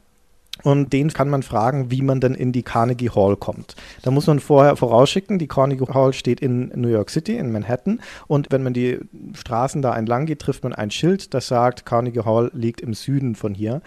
und 0.63 0.93
den 0.93 1.13
kann 1.13 1.31
man 1.31 1.43
fragen, 1.43 1.91
wie 1.91 2.03
man 2.03 2.21
denn 2.21 2.35
in 2.35 2.53
die 2.53 2.63
Carnegie 2.63 3.11
Hall 3.11 3.37
kommt. 3.37 3.77
Da 4.03 4.11
muss 4.11 4.27
man 4.27 4.41
vorher 4.41 4.77
vorausschicken, 4.77 5.39
die 5.39 5.49
Carnegie 5.49 5.87
Hall 5.93 6.13
steht 6.13 6.41
in 6.41 6.73
New 6.75 6.89
York 6.89 7.11
City, 7.11 7.37
in 7.37 7.53
Manhattan. 7.53 8.01
Und 8.27 8.49
wenn 8.51 8.63
man 8.63 8.73
die 8.73 8.99
Straßen 9.35 9.83
da 9.83 9.97
entlang 9.97 10.27
geht, 10.27 10.41
trifft 10.41 10.65
man 10.65 10.73
ein 10.73 10.91
Schild, 10.91 11.35
das 11.35 11.49
sagt, 11.49 11.87
Carnegie 11.87 12.25
Hall 12.25 12.51
liegt 12.55 12.81
im 12.81 12.95
Süden 12.95 13.35
von 13.35 13.55
hier. 13.55 13.83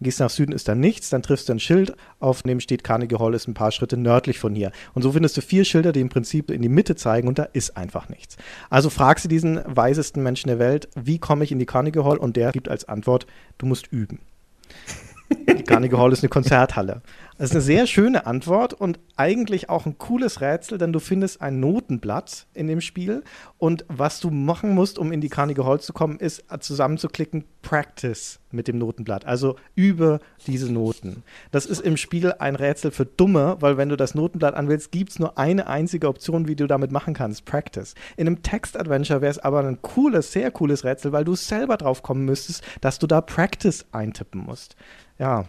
Gehst 0.00 0.20
nach 0.20 0.30
Süden, 0.30 0.52
ist 0.52 0.68
da 0.68 0.74
nichts, 0.74 1.10
dann 1.10 1.22
triffst 1.22 1.48
du 1.48 1.54
ein 1.54 1.60
Schild, 1.60 1.94
auf 2.20 2.42
dem 2.42 2.60
steht, 2.60 2.84
Carnegie 2.84 3.16
Hall 3.16 3.34
ist 3.34 3.48
ein 3.48 3.54
paar 3.54 3.70
Schritte 3.70 3.96
nördlich 3.96 4.38
von 4.38 4.54
hier. 4.54 4.72
Und 4.94 5.02
so 5.02 5.12
findest 5.12 5.36
du 5.36 5.40
vier 5.40 5.64
Schilder, 5.64 5.92
die 5.92 6.00
im 6.00 6.08
Prinzip 6.08 6.50
in 6.50 6.62
die 6.62 6.68
Mitte 6.68 6.96
zeigen 6.96 7.28
und 7.28 7.38
da 7.38 7.44
ist 7.44 7.76
einfach 7.76 8.08
nichts. 8.08 8.36
Also 8.70 8.90
fragst 8.90 9.24
du 9.24 9.28
diesen 9.28 9.60
weisesten 9.66 10.22
Menschen 10.22 10.48
der 10.48 10.58
Welt, 10.58 10.88
wie 10.94 11.18
komme 11.18 11.44
ich 11.44 11.52
in 11.52 11.58
die 11.58 11.66
Carnegie 11.66 12.00
Hall? 12.00 12.16
Und 12.16 12.36
der 12.36 12.52
gibt 12.52 12.68
als 12.68 12.88
Antwort, 12.88 13.26
du 13.58 13.66
musst 13.66 13.92
üben. 13.92 14.20
Die 15.30 15.64
Carnegie 15.64 15.96
Hall 15.96 16.12
ist 16.12 16.22
eine 16.22 16.28
Konzerthalle. 16.28 17.02
Das 17.36 17.50
ist 17.50 17.56
eine 17.56 17.62
sehr 17.62 17.86
schöne 17.86 18.26
Antwort 18.26 18.74
und 18.74 19.00
eigentlich 19.16 19.68
auch 19.68 19.86
ein 19.86 19.98
cooles 19.98 20.40
Rätsel, 20.40 20.78
denn 20.78 20.92
du 20.92 21.00
findest 21.00 21.40
ein 21.40 21.58
Notenblatt 21.58 22.46
in 22.54 22.68
dem 22.68 22.80
Spiel 22.80 23.24
und 23.58 23.84
was 23.88 24.20
du 24.20 24.30
machen 24.30 24.74
musst, 24.74 25.00
um 25.00 25.10
in 25.10 25.20
die 25.20 25.28
Carnegie 25.28 25.62
Hall 25.62 25.80
zu 25.80 25.92
kommen, 25.92 26.18
ist 26.20 26.44
zusammenzuklicken 26.60 27.44
Practice 27.62 28.38
mit 28.52 28.68
dem 28.68 28.78
Notenblatt, 28.78 29.24
also 29.24 29.56
über 29.74 30.20
diese 30.46 30.72
Noten. 30.72 31.24
Das 31.50 31.66
ist 31.66 31.80
im 31.80 31.96
Spiel 31.96 32.32
ein 32.38 32.54
Rätsel 32.54 32.92
für 32.92 33.04
Dumme, 33.04 33.56
weil 33.58 33.76
wenn 33.76 33.88
du 33.88 33.96
das 33.96 34.14
Notenblatt 34.14 34.54
anwählst, 34.54 34.92
gibt 34.92 35.10
es 35.10 35.18
nur 35.18 35.36
eine 35.36 35.66
einzige 35.66 36.06
Option, 36.06 36.46
wie 36.46 36.54
du 36.54 36.68
damit 36.68 36.92
machen 36.92 37.14
kannst, 37.14 37.46
Practice. 37.46 37.94
In 38.16 38.28
einem 38.28 38.42
Text-Adventure 38.42 39.22
wäre 39.22 39.32
es 39.32 39.40
aber 39.40 39.60
ein 39.60 39.82
cooles, 39.82 40.30
sehr 40.30 40.52
cooles 40.52 40.84
Rätsel, 40.84 41.10
weil 41.10 41.24
du 41.24 41.34
selber 41.34 41.76
drauf 41.78 42.02
kommen 42.02 42.24
müsstest, 42.24 42.62
dass 42.80 43.00
du 43.00 43.08
da 43.08 43.20
Practice 43.20 43.86
eintippen 43.90 44.44
musst. 44.44 44.76
Ja, 45.18 45.46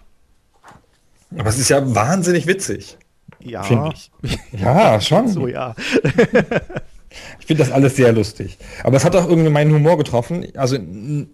aber 1.37 1.49
es 1.49 1.59
ist 1.59 1.69
ja 1.69 1.95
wahnsinnig 1.95 2.47
witzig. 2.47 2.97
Ja. 3.43 3.63
Finde 3.63 3.93
ich. 3.93 4.11
Ja, 4.59 4.99
schon. 5.01 5.27
so, 5.27 5.47
ja. 5.47 5.75
ich 7.39 7.45
finde 7.45 7.63
das 7.63 7.71
alles 7.71 7.95
sehr 7.95 8.11
lustig. 8.13 8.57
Aber 8.83 8.97
es 8.97 9.05
hat 9.05 9.15
auch 9.15 9.27
irgendwie 9.27 9.49
meinen 9.49 9.73
Humor 9.73 9.97
getroffen. 9.97 10.47
Also 10.55 10.77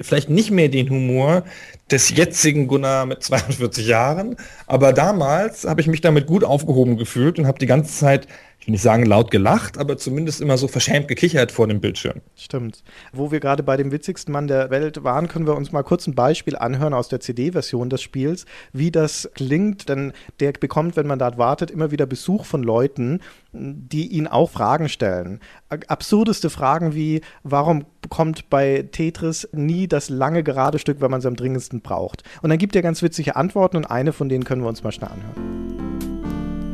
vielleicht 0.02 0.30
nicht 0.30 0.52
mehr 0.52 0.70
den 0.70 0.90
Humor 0.90 1.44
des 1.90 2.10
jetzigen 2.10 2.68
Gunnar 2.68 3.06
mit 3.06 3.24
42 3.24 3.88
Jahren, 3.88 4.36
aber 4.68 4.94
damals 4.94 5.66
habe 5.66 5.82
ich 5.82 5.88
mich 5.88 6.02
damit 6.02 6.26
gut 6.26 6.44
aufgehoben 6.44 6.98
gefühlt 6.98 7.38
und 7.40 7.48
habe 7.48 7.60
die 7.60 7.66
ganze 7.66 7.94
Zeit 7.94 8.28
ich 8.62 8.68
will 8.68 8.74
nicht 8.74 8.84
sagen 8.84 9.08
laut 9.08 9.32
gelacht, 9.32 9.80
aber 9.80 9.98
zumindest 9.98 10.40
immer 10.40 10.56
so 10.56 10.68
verschämt 10.68 11.08
gekichert 11.08 11.52
vor 11.52 11.68
dem 11.68 11.82
Bildschirm. 11.82 12.22
Stimmt. 12.36 12.84
Wo 13.12 13.32
wir 13.32 13.40
gerade 13.40 13.64
bei 13.64 13.76
dem 13.76 13.92
witzigsten 13.92 14.32
Mann 14.32 14.48
der 14.48 14.70
Welt 14.70 15.04
waren, 15.04 15.28
können 15.28 15.48
wir 15.48 15.56
uns 15.56 15.72
mal 15.72 15.82
kurz 15.82 16.06
ein 16.06 16.14
Beispiel 16.14 16.56
anhören 16.56 16.94
aus 16.94 17.08
der 17.08 17.20
CD-Version 17.20 17.90
des 17.90 18.04
Spiels, 18.04 18.46
wie 18.72 18.92
das 18.92 19.32
klingt, 19.34 19.90
denn 19.90 20.14
der 20.40 20.52
bekommt, 20.52 20.96
wenn 20.96 21.08
man 21.08 21.18
dort 21.18 21.40
wartet, 21.40 21.72
immer 21.72 21.90
wieder 21.90 22.06
Besuch 22.06 22.46
von 22.46 22.62
Leuten, 22.62 23.22
die 23.52 24.08
ihn 24.10 24.28
auch 24.28 24.52
Fragen 24.52 24.90
stellen. 24.90 25.40
Absurdeste 25.88 26.52
Fragen 26.52 26.94
wie, 26.94 27.22
warum 27.42 27.86
kommt 28.10 28.52
bei 28.52 28.88
Tetris 28.92 29.50
nie 29.54 29.88
das 29.88 30.10
lange 30.10 30.44
gerade 30.44 30.78
Stück, 30.78 31.02
wenn 31.02 31.10
man 31.10 31.22
es 31.22 31.26
am 31.26 31.36
dringendsten 31.36 31.82
braucht? 31.82 32.22
Und 32.44 32.52
dann 32.52 32.60
gibt 32.60 32.76
er 32.76 32.84
ganz 32.84 33.02
witzige 33.02 33.36
Antworten 33.36 33.78
und 33.78 33.86
eine 33.86 34.14
von 34.14 34.30
denen 34.30 34.44
können 34.44 34.62
wir 34.62 34.70
uns 34.70 34.84
mal 34.84 34.92
schnell 34.92 35.10
anhören. 35.10 35.51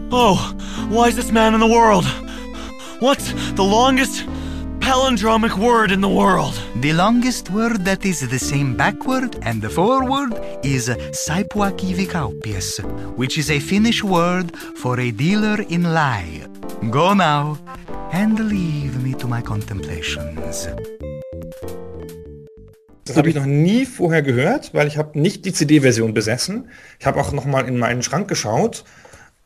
Oh, 0.10 0.56
wisest 0.90 1.34
man 1.34 1.54
in 1.54 1.60
the 1.60 1.68
world. 1.68 2.06
What's 3.02 3.34
the 3.56 3.64
longest 3.64 4.26
palindromic 4.80 5.58
word 5.58 5.92
in 5.92 6.00
the 6.00 6.08
world? 6.08 6.58
The 6.78 6.94
longest 6.94 7.50
word 7.52 7.84
that 7.84 8.06
is 8.06 8.22
the 8.22 8.40
same 8.40 8.78
backward 8.78 9.38
and 9.42 9.62
the 9.62 9.70
forward 9.70 10.32
is 10.64 10.88
Saipuakivikaupies, 10.88 12.80
which 13.18 13.38
is 13.38 13.52
a 13.52 13.60
Finnish 13.60 14.02
word 14.02 14.56
for 14.78 14.98
a 14.98 15.12
dealer 15.12 15.62
in 15.68 15.84
lie. 15.94 16.48
Go 16.90 17.14
now 17.14 17.58
and 18.14 18.40
leave 18.48 19.04
me 19.04 19.14
to 19.16 19.28
my 19.28 19.42
contemplations. 19.42 20.70
Das 23.04 23.18
habe 23.18 23.30
ich 23.30 23.36
noch 23.36 23.46
nie 23.46 23.86
vorher 23.86 24.22
gehört, 24.22 24.74
weil 24.74 24.88
ich 24.88 24.98
habe 24.98 25.20
nicht 25.20 25.46
die 25.46 25.52
CD-Version 25.52 26.14
besessen. 26.14 26.70
Ich 27.00 27.06
habe 27.06 27.20
auch 27.20 27.34
noch 27.34 27.46
mal 27.46 27.68
in 27.68 27.78
meinen 27.78 28.04
Schrank 28.04 28.30
geschaut 28.30 28.86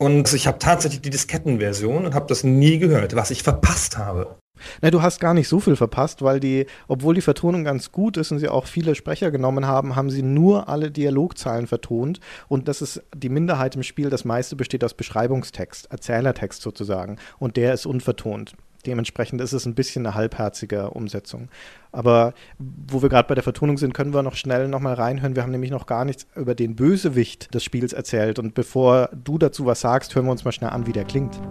und 0.01 0.33
ich 0.33 0.47
habe 0.47 0.57
tatsächlich 0.57 1.01
die 1.01 1.11
Diskettenversion 1.11 2.07
und 2.07 2.15
habe 2.15 2.25
das 2.25 2.43
nie 2.43 2.79
gehört, 2.79 3.15
was 3.15 3.29
ich 3.29 3.43
verpasst 3.43 3.99
habe. 3.99 4.35
Na, 4.81 4.89
du 4.89 5.03
hast 5.03 5.19
gar 5.19 5.35
nicht 5.35 5.47
so 5.47 5.59
viel 5.59 5.75
verpasst, 5.75 6.23
weil 6.23 6.39
die, 6.39 6.65
obwohl 6.87 7.13
die 7.13 7.21
Vertonung 7.21 7.63
ganz 7.63 7.91
gut 7.91 8.17
ist 8.17 8.31
und 8.31 8.39
sie 8.39 8.49
auch 8.49 8.65
viele 8.65 8.95
Sprecher 8.95 9.29
genommen 9.29 9.67
haben, 9.67 9.95
haben 9.95 10.09
sie 10.09 10.23
nur 10.23 10.69
alle 10.69 10.89
Dialogzeilen 10.89 11.67
vertont. 11.67 12.19
Und 12.47 12.67
das 12.67 12.81
ist 12.81 13.03
die 13.15 13.29
Minderheit 13.29 13.75
im 13.75 13.83
Spiel. 13.83 14.09
Das 14.09 14.25
meiste 14.25 14.55
besteht 14.55 14.83
aus 14.83 14.95
Beschreibungstext, 14.95 15.91
Erzählertext 15.91 16.63
sozusagen. 16.63 17.17
Und 17.37 17.55
der 17.55 17.75
ist 17.75 17.85
unvertont. 17.85 18.55
Dementsprechend 18.83 19.41
ist 19.41 19.53
es 19.53 19.65
ein 19.65 19.75
bisschen 19.75 20.05
eine 20.05 20.15
halbherzige 20.15 20.91
Umsetzung. 20.91 21.49
Aber 21.91 22.33
wo 22.57 23.01
wir 23.01 23.09
gerade 23.09 23.27
bei 23.27 23.35
der 23.35 23.43
Vertonung 23.43 23.77
sind, 23.77 23.93
können 23.93 24.13
wir 24.13 24.23
noch 24.23 24.35
schnell 24.35 24.67
nochmal 24.67 24.93
reinhören. 24.93 25.35
Wir 25.35 25.43
haben 25.43 25.51
nämlich 25.51 25.71
noch 25.71 25.85
gar 25.85 26.05
nichts 26.05 26.25
über 26.35 26.55
den 26.55 26.75
Bösewicht 26.75 27.53
des 27.53 27.63
Spiels 27.63 27.93
erzählt. 27.93 28.39
Und 28.39 28.53
bevor 28.53 29.09
du 29.13 29.37
dazu 29.37 29.65
was 29.65 29.81
sagst, 29.81 30.15
hören 30.15 30.25
wir 30.25 30.31
uns 30.31 30.45
mal 30.45 30.51
schnell 30.51 30.69
an, 30.69 30.87
wie 30.87 30.93
der 30.93 31.05
klingt. 31.05 31.35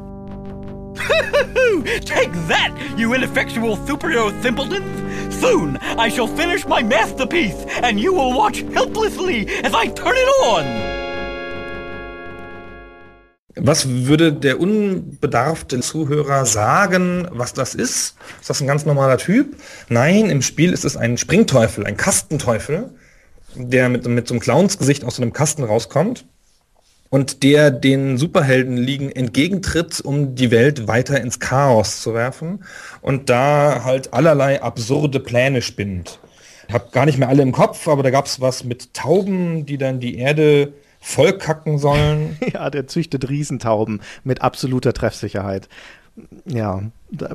Take 2.04 2.32
that, 2.48 2.72
you 2.96 3.14
ineffectual 3.14 3.76
superhero 3.86 4.30
simpletons! 4.42 5.34
Soon 5.34 5.78
I 5.96 6.08
shall 6.08 6.26
finish 6.26 6.66
my 6.66 6.82
masterpiece, 6.82 7.64
and 7.82 7.98
you 7.98 8.12
will 8.12 8.34
watch 8.34 8.62
helplessly 8.74 9.48
as 9.64 9.74
I 9.74 9.86
turn 9.86 10.16
it 10.16 10.28
on! 10.44 10.99
Was 13.56 13.88
würde 13.88 14.32
der 14.32 14.60
unbedarfte 14.60 15.80
Zuhörer 15.80 16.46
sagen, 16.46 17.26
was 17.32 17.52
das 17.52 17.74
ist? 17.74 18.14
Ist 18.40 18.48
das 18.48 18.60
ein 18.60 18.68
ganz 18.68 18.86
normaler 18.86 19.18
Typ? 19.18 19.56
Nein, 19.88 20.30
im 20.30 20.40
Spiel 20.40 20.72
ist 20.72 20.84
es 20.84 20.96
ein 20.96 21.18
Springteufel, 21.18 21.84
ein 21.84 21.96
Kastenteufel, 21.96 22.90
der 23.56 23.88
mit, 23.88 24.06
mit 24.06 24.28
so 24.28 24.34
einem 24.34 24.40
Clownsgesicht 24.40 25.04
aus 25.04 25.16
so 25.16 25.22
einem 25.22 25.32
Kasten 25.32 25.64
rauskommt 25.64 26.26
und 27.08 27.42
der 27.42 27.72
den 27.72 28.18
Superhelden 28.18 28.76
liegen 28.76 29.10
entgegentritt, 29.10 30.00
um 30.00 30.36
die 30.36 30.52
Welt 30.52 30.86
weiter 30.86 31.20
ins 31.20 31.40
Chaos 31.40 32.00
zu 32.00 32.14
werfen 32.14 32.64
und 33.02 33.28
da 33.30 33.82
halt 33.84 34.14
allerlei 34.14 34.62
absurde 34.62 35.18
Pläne 35.18 35.60
spinnt. 35.60 36.20
Ich 36.68 36.74
habe 36.74 36.90
gar 36.92 37.04
nicht 37.04 37.18
mehr 37.18 37.28
alle 37.28 37.42
im 37.42 37.50
Kopf, 37.50 37.88
aber 37.88 38.04
da 38.04 38.10
gab 38.10 38.26
es 38.26 38.40
was 38.40 38.62
mit 38.62 38.94
Tauben, 38.94 39.66
die 39.66 39.76
dann 39.76 39.98
die 39.98 40.18
Erde 40.18 40.72
vollkacken 41.00 41.78
sollen. 41.78 42.38
ja, 42.52 42.70
der 42.70 42.86
züchtet 42.86 43.28
Riesentauben 43.28 44.00
mit 44.24 44.42
absoluter 44.42 44.92
Treffsicherheit. 44.92 45.68
Ja, 46.44 46.82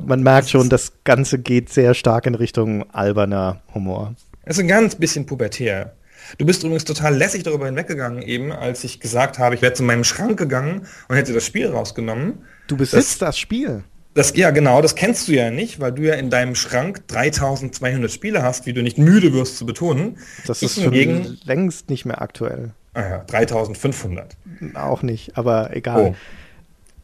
man 0.06 0.21
merkt 0.21 0.49
schon, 0.49 0.69
das 0.69 0.93
Ganze 1.04 1.39
geht 1.39 1.69
sehr 1.69 1.93
stark 1.93 2.28
in 2.28 2.36
Richtung 2.36 2.89
alberner 2.91 3.62
Humor. 3.73 4.15
Es 4.43 4.58
ist 4.58 4.63
ein 4.63 4.67
ganz 4.67 4.95
bisschen 4.95 5.25
pubertär. 5.25 5.95
Du 6.38 6.45
bist 6.45 6.63
übrigens 6.63 6.86
total 6.86 7.15
lässig 7.15 7.43
darüber 7.43 7.65
hinweggegangen, 7.65 8.21
eben, 8.21 8.51
als 8.51 8.84
ich 8.84 8.99
gesagt 8.99 9.38
habe, 9.39 9.56
ich 9.56 9.62
wäre 9.62 9.73
zu 9.73 9.84
meinem 9.84 10.04
Schrank 10.04 10.38
gegangen 10.38 10.88
und 11.08 11.15
hätte 11.15 11.34
das 11.34 11.45
Spiel 11.45 11.67
rausgenommen. 11.67 12.39
Du 12.67 12.78
besitzt 12.78 13.21
das, 13.21 13.30
das 13.30 13.39
Spiel. 13.39 13.84
Das, 14.15 14.36
ja, 14.36 14.51
genau, 14.51 14.82
das 14.82 14.95
kennst 14.95 15.28
du 15.28 15.34
ja 15.34 15.51
nicht, 15.51 15.80
weil 15.82 15.91
du 15.91 16.04
ja 16.04 16.13
in 16.13 16.30
deinem 16.30 16.56
Schrank 16.56 17.06
3200 17.08 18.10
Spiele 18.10 18.43
hast, 18.43 18.65
wie 18.65 18.73
du 18.73 18.82
nicht 18.82 18.97
müde 18.97 19.34
wirst 19.34 19.58
zu 19.58 19.65
betonen. 19.65 20.17
Das 20.47 20.62
ist 20.62 20.75
schon 20.75 20.84
hingegen, 20.84 21.38
längst 21.43 21.89
nicht 21.89 22.06
mehr 22.06 22.21
aktuell. 22.21 22.71
Ah 22.95 23.10
ja, 23.10 23.17
3500. 23.25 24.38
Auch 24.73 25.03
nicht, 25.03 25.38
aber 25.38 25.75
egal. 25.75 26.01
Oh. 26.01 26.15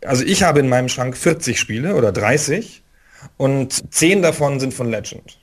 Also 0.08 0.24
ich 0.24 0.42
habe 0.42 0.62
in 0.62 0.70
meinem 0.70 0.90
Schrank 0.90 1.16
40 1.16 1.60
Spiele 1.60 1.96
oder 1.96 2.12
30 2.12 2.82
und 3.38 3.94
10 3.94 4.22
davon 4.22 4.60
sind 4.60 4.74
von 4.74 4.90
Legend. 4.90 5.38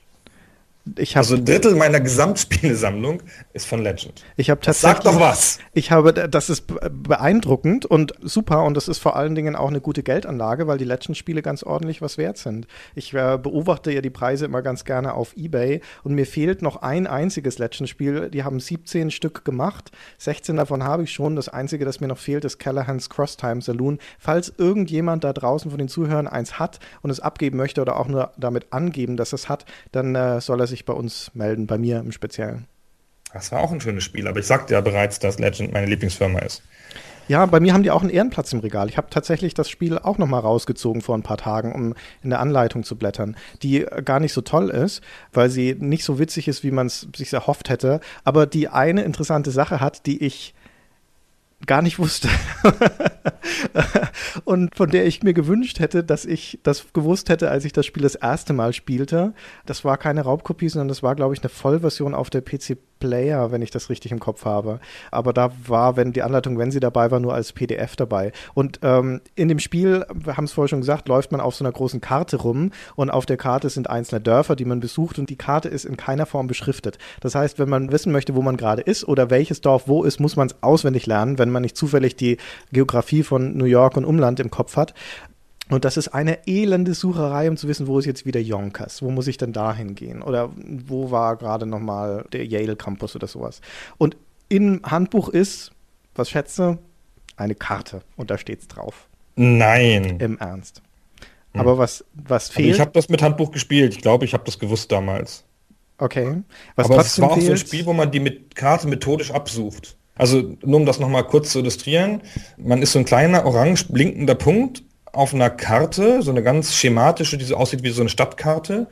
Ich 0.97 1.17
also 1.17 1.35
ein 1.35 1.45
Drittel 1.45 1.75
meiner 1.75 1.99
Gesamtspielesammlung 1.99 3.21
ist 3.53 3.67
von 3.67 3.81
Legend. 3.81 4.23
Ich 4.37 4.49
habe 4.49 4.61
tatsächlich. 4.61 5.03
Sag 5.03 5.03
doch 5.03 5.19
was. 5.19 5.59
Ich 5.73 5.91
habe, 5.91 6.13
das 6.13 6.49
ist 6.49 6.65
beeindruckend 6.91 7.85
und 7.85 8.13
super 8.21 8.63
und 8.63 8.75
das 8.75 8.87
ist 8.87 8.99
vor 8.99 9.15
allen 9.15 9.35
Dingen 9.35 9.55
auch 9.55 9.69
eine 9.69 9.81
gute 9.81 10.03
Geldanlage, 10.03 10.67
weil 10.67 10.77
die 10.77 10.85
Legend-Spiele 10.85 11.41
ganz 11.41 11.63
ordentlich 11.63 12.01
was 12.01 12.17
wert 12.17 12.37
sind. 12.37 12.67
Ich 12.95 13.13
äh, 13.13 13.37
beobachte 13.41 13.91
ja 13.91 14.01
die 14.01 14.09
Preise 14.09 14.45
immer 14.45 14.61
ganz 14.61 14.85
gerne 14.85 15.13
auf 15.13 15.35
eBay 15.35 15.81
und 16.03 16.15
mir 16.15 16.25
fehlt 16.25 16.61
noch 16.61 16.77
ein 16.77 17.07
einziges 17.07 17.59
Legend-Spiel. 17.59 18.29
Die 18.29 18.43
haben 18.43 18.59
17 18.59 19.11
Stück 19.11 19.45
gemacht. 19.45 19.91
16 20.17 20.55
davon 20.55 20.83
habe 20.83 21.03
ich 21.03 21.11
schon. 21.11 21.35
Das 21.35 21.49
einzige, 21.49 21.85
das 21.85 21.99
mir 21.99 22.07
noch 22.07 22.17
fehlt, 22.17 22.45
ist 22.45 22.59
Callahan's 22.59 23.09
Cross 23.09 23.37
Time 23.37 23.61
Saloon. 23.61 23.99
Falls 24.17 24.53
irgendjemand 24.57 25.23
da 25.23 25.33
draußen 25.33 25.71
von 25.71 25.77
den 25.77 25.87
Zuhörern 25.87 26.27
eins 26.27 26.59
hat 26.59 26.79
und 27.01 27.09
es 27.09 27.19
abgeben 27.19 27.57
möchte 27.57 27.81
oder 27.81 27.99
auch 27.99 28.07
nur 28.07 28.31
damit 28.37 28.71
angeben, 28.71 29.17
dass 29.17 29.33
es 29.33 29.49
hat, 29.49 29.65
dann 29.91 30.15
äh, 30.15 30.41
soll 30.41 30.59
er 30.59 30.67
sich 30.67 30.78
bei 30.85 30.93
uns 30.93 31.31
melden, 31.33 31.67
bei 31.67 31.77
mir 31.77 31.99
im 31.99 32.11
Speziellen. 32.11 32.67
Das 33.33 33.51
war 33.51 33.59
auch 33.59 33.71
ein 33.71 33.81
schönes 33.81 34.03
Spiel, 34.03 34.27
aber 34.27 34.39
ich 34.39 34.47
sagte 34.47 34.73
ja 34.73 34.81
bereits, 34.81 35.19
dass 35.19 35.37
Legend 35.39 35.71
meine 35.71 35.85
Lieblingsfirma 35.85 36.39
ist. 36.39 36.63
Ja, 37.27 37.45
bei 37.45 37.59
mir 37.59 37.73
haben 37.73 37.83
die 37.83 37.91
auch 37.91 38.01
einen 38.01 38.09
Ehrenplatz 38.09 38.51
im 38.53 38.59
Regal. 38.59 38.89
Ich 38.89 38.97
habe 38.97 39.11
tatsächlich 39.11 39.53
das 39.53 39.69
Spiel 39.69 39.99
auch 39.99 40.17
noch 40.17 40.25
mal 40.25 40.39
rausgezogen 40.39 41.03
vor 41.03 41.15
ein 41.15 41.21
paar 41.21 41.37
Tagen, 41.37 41.73
um 41.75 41.93
in 42.23 42.31
der 42.31 42.39
Anleitung 42.39 42.83
zu 42.83 42.95
blättern, 42.95 43.37
die 43.61 43.85
gar 44.03 44.19
nicht 44.19 44.33
so 44.33 44.41
toll 44.41 44.71
ist, 44.71 45.01
weil 45.31 45.51
sie 45.51 45.75
nicht 45.77 46.03
so 46.03 46.17
witzig 46.17 46.47
ist, 46.47 46.63
wie 46.63 46.71
man 46.71 46.87
es 46.87 47.07
sich 47.15 47.31
erhofft 47.31 47.69
hätte, 47.69 47.99
aber 48.23 48.47
die 48.47 48.67
eine 48.67 49.03
interessante 49.03 49.51
Sache 49.51 49.79
hat, 49.79 50.07
die 50.07 50.23
ich 50.23 50.55
gar 51.65 51.81
nicht 51.81 51.99
wusste. 51.99 52.29
und 54.45 54.75
von 54.75 54.89
der 54.89 55.05
ich 55.05 55.23
mir 55.23 55.33
gewünscht 55.33 55.79
hätte, 55.79 56.03
dass 56.03 56.25
ich 56.25 56.59
das 56.63 56.93
gewusst 56.93 57.29
hätte, 57.29 57.49
als 57.49 57.65
ich 57.65 57.73
das 57.73 57.85
Spiel 57.85 58.03
das 58.03 58.15
erste 58.15 58.53
Mal 58.53 58.73
spielte. 58.73 59.33
Das 59.65 59.83
war 59.83 59.97
keine 59.97 60.21
Raubkopie, 60.21 60.69
sondern 60.69 60.87
das 60.87 61.03
war, 61.03 61.15
glaube 61.15 61.33
ich, 61.33 61.41
eine 61.41 61.49
Vollversion 61.49 62.13
auf 62.13 62.29
der 62.29 62.41
PC 62.41 62.77
Player, 62.99 63.51
wenn 63.51 63.61
ich 63.61 63.71
das 63.71 63.89
richtig 63.89 64.11
im 64.11 64.19
Kopf 64.19 64.45
habe. 64.45 64.79
Aber 65.11 65.33
da 65.33 65.51
war, 65.65 65.95
wenn 65.95 66.13
die 66.13 66.21
Anleitung, 66.21 66.57
wenn 66.57 66.71
sie 66.71 66.79
dabei 66.79 67.11
war, 67.11 67.19
nur 67.19 67.33
als 67.33 67.53
PDF 67.53 67.95
dabei. 67.95 68.31
Und 68.53 68.79
ähm, 68.83 69.21
in 69.35 69.47
dem 69.47 69.59
Spiel, 69.59 70.05
wir 70.13 70.37
haben 70.37 70.43
es 70.45 70.53
vorher 70.53 70.69
schon 70.69 70.81
gesagt, 70.81 71.07
läuft 71.07 71.31
man 71.31 71.41
auf 71.41 71.55
so 71.55 71.63
einer 71.63 71.71
großen 71.71 72.01
Karte 72.01 72.37
rum 72.37 72.71
und 72.95 73.09
auf 73.09 73.25
der 73.25 73.37
Karte 73.37 73.69
sind 73.69 73.89
einzelne 73.89 74.21
Dörfer, 74.21 74.55
die 74.55 74.65
man 74.65 74.79
besucht 74.79 75.19
und 75.19 75.29
die 75.29 75.35
Karte 75.37 75.69
ist 75.69 75.85
in 75.85 75.97
keiner 75.97 76.25
Form 76.25 76.47
beschriftet. 76.47 76.97
Das 77.21 77.35
heißt, 77.35 77.59
wenn 77.59 77.69
man 77.69 77.91
wissen 77.91 78.11
möchte, 78.11 78.35
wo 78.35 78.41
man 78.41 78.57
gerade 78.57 78.81
ist 78.81 79.07
oder 79.07 79.29
welches 79.29 79.61
Dorf 79.61 79.87
wo 79.87 80.03
ist, 80.03 80.19
muss 80.19 80.35
man 80.35 80.47
es 80.47 80.55
auswendig 80.61 81.05
lernen, 81.05 81.37
wenn 81.37 81.49
man 81.49 81.61
nicht 81.61 81.77
zufällig 81.77 82.15
die 82.15 82.37
Geografie 82.71 83.23
von 83.23 83.57
New 83.57 83.65
York 83.65 83.97
und 83.97 84.05
Umland 84.05 84.39
im 84.39 84.51
Kopf 84.51 84.75
hat. 84.75 84.93
Und 85.69 85.85
das 85.85 85.97
ist 85.97 86.09
eine 86.09 86.47
elende 86.47 86.95
Sucherei, 86.95 87.47
um 87.47 87.55
zu 87.55 87.67
wissen, 87.67 87.87
wo 87.87 87.99
ist 87.99 88.05
jetzt 88.05 88.25
wieder 88.25 88.39
Yonkers? 88.39 89.01
Wo 89.03 89.11
muss 89.11 89.27
ich 89.27 89.37
denn 89.37 89.53
da 89.53 89.73
hingehen? 89.73 90.21
Oder 90.23 90.49
wo 90.55 91.11
war 91.11 91.35
gerade 91.37 91.67
nochmal 91.67 92.25
der 92.33 92.45
Yale 92.45 92.75
Campus 92.75 93.15
oder 93.15 93.27
sowas? 93.27 93.61
Und 93.97 94.17
im 94.49 94.81
Handbuch 94.83 95.29
ist, 95.29 95.71
was 96.15 96.29
schätze, 96.29 96.79
eine 97.37 97.53
Karte. 97.53 98.01
Und 98.17 98.31
da 98.31 98.37
steht's 98.37 98.67
drauf. 98.67 99.07
Nein. 99.35 100.17
Im 100.19 100.39
Ernst. 100.39 100.81
Hm. 101.53 101.61
Aber 101.61 101.77
was, 101.77 102.03
was 102.13 102.49
fehlt. 102.49 102.67
Aber 102.67 102.75
ich 102.75 102.81
habe 102.81 102.91
das 102.91 103.09
mit 103.09 103.21
Handbuch 103.21 103.51
gespielt. 103.51 103.93
Ich 103.93 104.01
glaube, 104.01 104.25
ich 104.25 104.33
habe 104.33 104.43
das 104.45 104.57
gewusst 104.57 104.91
damals. 104.91 105.45
Okay. 105.99 106.41
Was 106.75 106.85
Aber 106.85 106.99
es 106.99 107.21
war 107.21 107.31
auch 107.31 107.39
so 107.39 107.51
ein 107.51 107.57
Spiel, 107.57 107.85
wo 107.85 107.93
man 107.93 108.11
die 108.11 108.19
mit 108.19 108.55
Karte 108.55 108.87
methodisch 108.87 109.31
absucht. 109.31 109.97
Also 110.15 110.57
nur 110.63 110.79
um 110.79 110.85
das 110.85 110.99
nochmal 110.99 111.25
kurz 111.25 111.51
zu 111.51 111.59
illustrieren. 111.59 112.21
Man 112.57 112.81
ist 112.81 112.93
so 112.93 112.99
ein 112.99 113.05
kleiner 113.05 113.45
orange 113.45 113.85
blinkender 113.89 114.35
Punkt 114.35 114.83
auf 115.13 115.33
einer 115.33 115.49
Karte, 115.49 116.21
so 116.21 116.31
eine 116.31 116.43
ganz 116.43 116.75
schematische, 116.75 117.37
die 117.37 117.45
so 117.45 117.55
aussieht 117.55 117.83
wie 117.83 117.89
so 117.89 118.01
eine 118.01 118.09
Stadtkarte. 118.09 118.87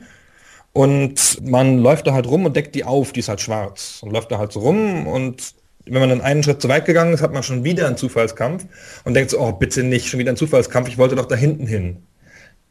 Und 0.72 1.38
man 1.42 1.78
läuft 1.78 2.06
da 2.06 2.12
halt 2.12 2.26
rum 2.26 2.44
und 2.44 2.54
deckt 2.54 2.74
die 2.74 2.84
auf, 2.84 3.12
die 3.12 3.20
ist 3.20 3.28
halt 3.28 3.40
schwarz. 3.40 4.00
Und 4.02 4.12
läuft 4.12 4.30
da 4.30 4.38
halt 4.38 4.52
so 4.52 4.60
rum 4.60 5.06
und 5.06 5.54
wenn 5.90 6.00
man 6.00 6.10
dann 6.10 6.20
einen 6.20 6.42
Schritt 6.42 6.60
zu 6.60 6.68
weit 6.68 6.84
gegangen 6.84 7.12
ist, 7.14 7.22
hat 7.22 7.32
man 7.32 7.42
schon 7.42 7.64
wieder 7.64 7.86
einen 7.86 7.96
Zufallskampf 7.96 8.66
und 9.04 9.14
denkt 9.14 9.30
so, 9.30 9.40
oh, 9.40 9.52
bitte 9.52 9.82
nicht, 9.82 10.06
schon 10.08 10.20
wieder 10.20 10.32
ein 10.32 10.36
Zufallskampf, 10.36 10.88
ich 10.88 10.98
wollte 10.98 11.16
doch 11.16 11.26
da 11.26 11.34
hinten 11.34 11.66
hin. 11.66 11.96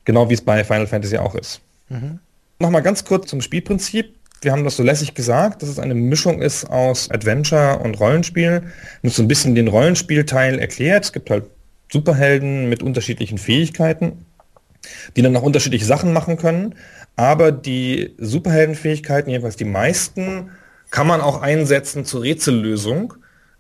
Genau 0.06 0.30
wie 0.30 0.36
es 0.36 0.42
bei 0.42 0.64
Final 0.64 0.88
Fantasy 0.88 1.18
auch 1.18 1.36
ist. 1.36 1.62
Mhm. 1.90 2.20
Nochmal 2.60 2.82
ganz 2.82 3.04
kurz 3.04 3.28
zum 3.28 3.42
Spielprinzip. 3.42 4.16
Wir 4.42 4.52
haben 4.52 4.64
das 4.64 4.78
so 4.78 4.84
lässig 4.84 5.16
gesagt, 5.16 5.62
dass 5.62 5.70
es 5.70 5.80
eine 5.80 5.96
Mischung 5.96 6.42
ist 6.42 6.66
aus 6.70 7.10
Adventure 7.10 7.80
und 7.80 8.00
Rollenspiel. 8.00 8.64
Und 9.02 9.14
so 9.14 9.22
ein 9.22 9.28
bisschen 9.28 9.56
den 9.56 9.68
Rollenspielteil 9.68 10.60
erklärt. 10.60 11.06
Es 11.06 11.14
gibt 11.14 11.30
halt 11.30 11.46
Superhelden 11.92 12.70
mit 12.70 12.84
unterschiedlichen 12.84 13.38
Fähigkeiten, 13.38 14.26
die 15.16 15.22
dann 15.22 15.36
auch 15.36 15.44
unterschiedliche 15.44 15.86
Sachen 15.86 16.14
machen 16.14 16.38
können. 16.38 16.76
Aber 17.16 17.52
die 17.52 18.16
Superheldenfähigkeiten, 18.18 19.32
jedenfalls 19.32 19.56
die 19.56 19.66
meisten, 19.66 20.52
kann 20.92 21.08
man 21.08 21.22
auch 21.22 21.42
einsetzen 21.42 22.06
zur 22.06 22.24
Rätsellösung 22.24 23.16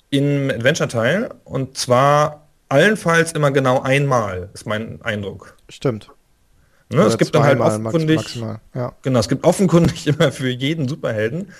im 0.09 0.49
Adventure-Teil. 0.49 1.29
Und 1.43 1.77
zwar 1.77 2.47
allenfalls 2.69 3.31
immer 3.31 3.51
genau 3.51 3.81
einmal, 3.81 4.49
ist 4.53 4.65
mein 4.65 5.01
Eindruck. 5.01 5.57
Stimmt. 5.69 6.11
Ne, 6.89 7.01
es 7.01 7.17
gibt 7.17 7.35
dann 7.35 7.43
halt 7.43 7.59
offenkundig, 7.59 8.41
ja. 8.73 8.93
genau, 9.01 9.19
es 9.19 9.27
gibt 9.27 9.43
offenkundig 9.43 10.07
immer 10.07 10.31
für 10.31 10.49
jeden 10.49 10.87
Superhelden 10.87 11.51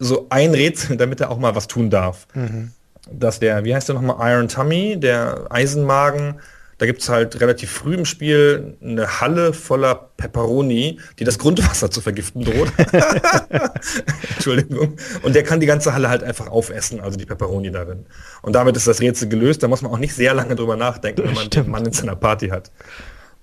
so 0.00 0.26
ein 0.30 0.52
Rätsel, 0.52 0.96
damit 0.96 1.20
er 1.20 1.30
auch 1.30 1.38
mal 1.38 1.54
was 1.54 1.68
tun 1.68 1.88
darf. 1.88 2.26
Mhm. 2.34 2.72
Dass 3.10 3.40
der, 3.40 3.64
wie 3.64 3.74
heißt 3.74 3.88
der 3.88 3.94
nochmal, 3.96 4.32
Iron 4.32 4.48
Tummy, 4.48 4.98
der 4.98 5.46
Eisenmagen, 5.50 6.40
da 6.82 6.86
gibt 6.86 7.00
es 7.00 7.08
halt 7.08 7.40
relativ 7.40 7.70
früh 7.70 7.94
im 7.94 8.04
Spiel 8.04 8.76
eine 8.82 9.20
Halle 9.20 9.52
voller 9.52 10.10
Pepperoni, 10.16 10.98
die 11.18 11.22
das 11.22 11.38
Grundwasser 11.38 11.92
zu 11.92 12.00
vergiften 12.00 12.44
droht. 12.44 12.72
Entschuldigung. 14.34 14.96
Und 15.22 15.36
der 15.36 15.44
kann 15.44 15.60
die 15.60 15.66
ganze 15.66 15.94
Halle 15.94 16.08
halt 16.08 16.24
einfach 16.24 16.48
aufessen, 16.48 17.00
also 17.00 17.16
die 17.16 17.24
Pepperoni 17.24 17.70
darin. 17.70 18.06
Und 18.42 18.54
damit 18.54 18.76
ist 18.76 18.88
das 18.88 19.00
Rätsel 19.00 19.28
gelöst. 19.28 19.62
Da 19.62 19.68
muss 19.68 19.82
man 19.82 19.92
auch 19.92 19.98
nicht 19.98 20.14
sehr 20.14 20.34
lange 20.34 20.56
drüber 20.56 20.74
nachdenken, 20.74 21.22
wenn 21.22 21.34
man 21.34 21.50
den 21.50 21.70
Mann 21.70 21.86
in 21.86 21.92
seiner 21.92 22.16
Party 22.16 22.48
hat. 22.48 22.72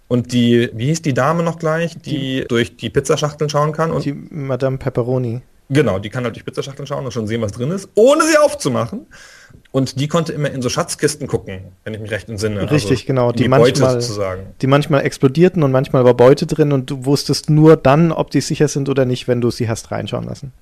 Und 0.10 0.34
die, 0.34 0.70
wie 0.74 0.88
hieß 0.88 1.04
die 1.04 1.14
Dame 1.14 1.42
noch 1.42 1.60
gleich, 1.60 1.94
die, 1.94 2.42
die 2.42 2.46
durch 2.48 2.76
die 2.76 2.90
Pizzaschachteln 2.90 3.50
schauen 3.50 3.72
kann? 3.72 3.92
Und 3.92 4.04
die 4.04 4.14
Madame 4.14 4.78
Pepperoni. 4.80 5.44
Genau, 5.70 6.00
die 6.00 6.10
kann 6.10 6.24
halt 6.24 6.36
durch 6.36 6.44
Pizzaschachteln 6.44 6.88
schauen 6.88 7.06
und 7.06 7.14
schon 7.14 7.28
sehen, 7.28 7.42
was 7.42 7.52
drin 7.52 7.72
ist, 7.72 7.88
ohne 7.94 8.24
sie 8.24 8.38
aufzumachen. 8.38 9.06
Und 9.72 10.00
die 10.00 10.08
konnte 10.08 10.34
immer 10.34 10.50
in 10.50 10.62
so 10.62 10.70
Schatzkisten 10.70 11.28
gucken, 11.28 11.60
wenn 11.84 11.94
ich 11.94 12.00
mich 12.00 12.12
recht 12.12 12.28
entsinne. 12.28 12.72
Richtig, 12.72 12.92
also 12.92 13.06
genau. 13.06 13.32
Die, 13.32 13.44
die 13.44 13.50
manchmal, 13.50 14.02
die 14.62 14.68
manchmal 14.68 15.06
explodierten 15.06 15.62
und 15.64 15.72
manchmal 15.72 16.06
war 16.06 16.16
Beute 16.16 16.48
drin 16.48 16.72
und 16.72 16.90
du 16.90 17.06
wusstest 17.06 17.50
nur 17.50 17.78
dann, 17.78 18.12
ob 18.12 18.32
die 18.32 18.42
sicher 18.42 18.68
sind 18.68 18.90
oder 18.90 19.06
nicht, 19.06 19.28
wenn 19.28 19.42
du 19.42 19.52
sie 19.52 19.70
hast 19.70 19.92
reinschauen 19.92 20.26
lassen. 20.26 20.54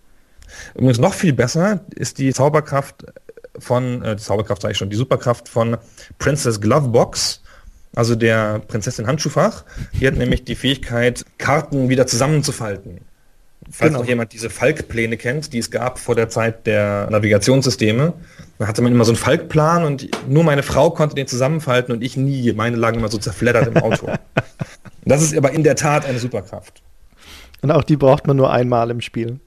Übrigens 0.76 1.00
noch 1.00 1.14
viel 1.14 1.34
besser 1.34 1.82
ist 1.96 2.18
die 2.18 2.34
Zauberkraft 2.34 3.06
von, 3.58 4.02
äh, 4.04 4.16
die 4.16 4.22
Zauberkraft 4.22 4.62
sage 4.62 4.74
ich 4.74 4.78
schon, 4.78 4.90
die 4.90 4.96
Superkraft 4.96 5.48
von 5.48 5.78
Princess 6.20 6.60
Glovebox 6.60 7.42
also 7.98 8.14
der 8.14 8.60
Prinzessin 8.60 9.08
Handschuhfach. 9.08 9.66
Die 10.00 10.06
hat 10.06 10.16
nämlich 10.16 10.44
die 10.44 10.56
Fähigkeit, 10.56 11.26
Karten 11.40 11.90
wieder 11.90 12.06
zusammenzufalten. 12.06 13.00
Falls 13.72 13.90
genau. 13.90 14.00
noch 14.02 14.08
jemand 14.08 14.34
diese 14.34 14.52
Falkpläne 14.52 15.18
kennt, 15.18 15.52
die 15.52 15.58
es 15.58 15.72
gab 15.72 15.98
vor 15.98 16.14
der 16.14 16.30
Zeit 16.30 16.68
der 16.68 17.10
Navigationssysteme, 17.10 18.14
da 18.60 18.68
hatte 18.68 18.82
man 18.82 18.92
immer 18.92 19.06
so 19.06 19.12
einen 19.12 19.18
Falkplan 19.18 19.84
und 19.84 20.10
nur 20.28 20.44
meine 20.44 20.64
Frau 20.64 20.90
konnte 20.90 21.16
den 21.16 21.28
zusammenfalten 21.28 21.94
und 21.94 22.04
ich 22.04 22.18
nie. 22.18 22.54
Meine 22.54 22.76
lagen 22.76 22.98
immer 22.98 23.10
so 23.10 23.18
zerfleddert 23.18 23.68
im 23.68 23.78
Auto. 23.78 24.08
das 25.06 25.22
ist 25.22 25.38
aber 25.38 25.52
in 25.52 25.64
der 25.64 25.76
Tat 25.76 26.06
eine 26.06 26.20
Superkraft. 26.20 26.82
Und 27.62 27.72
auch 27.72 27.84
die 27.84 27.98
braucht 27.98 28.28
man 28.28 28.38
nur 28.38 28.52
einmal 28.52 28.90
im 28.90 29.02
Spiel. 29.02 29.40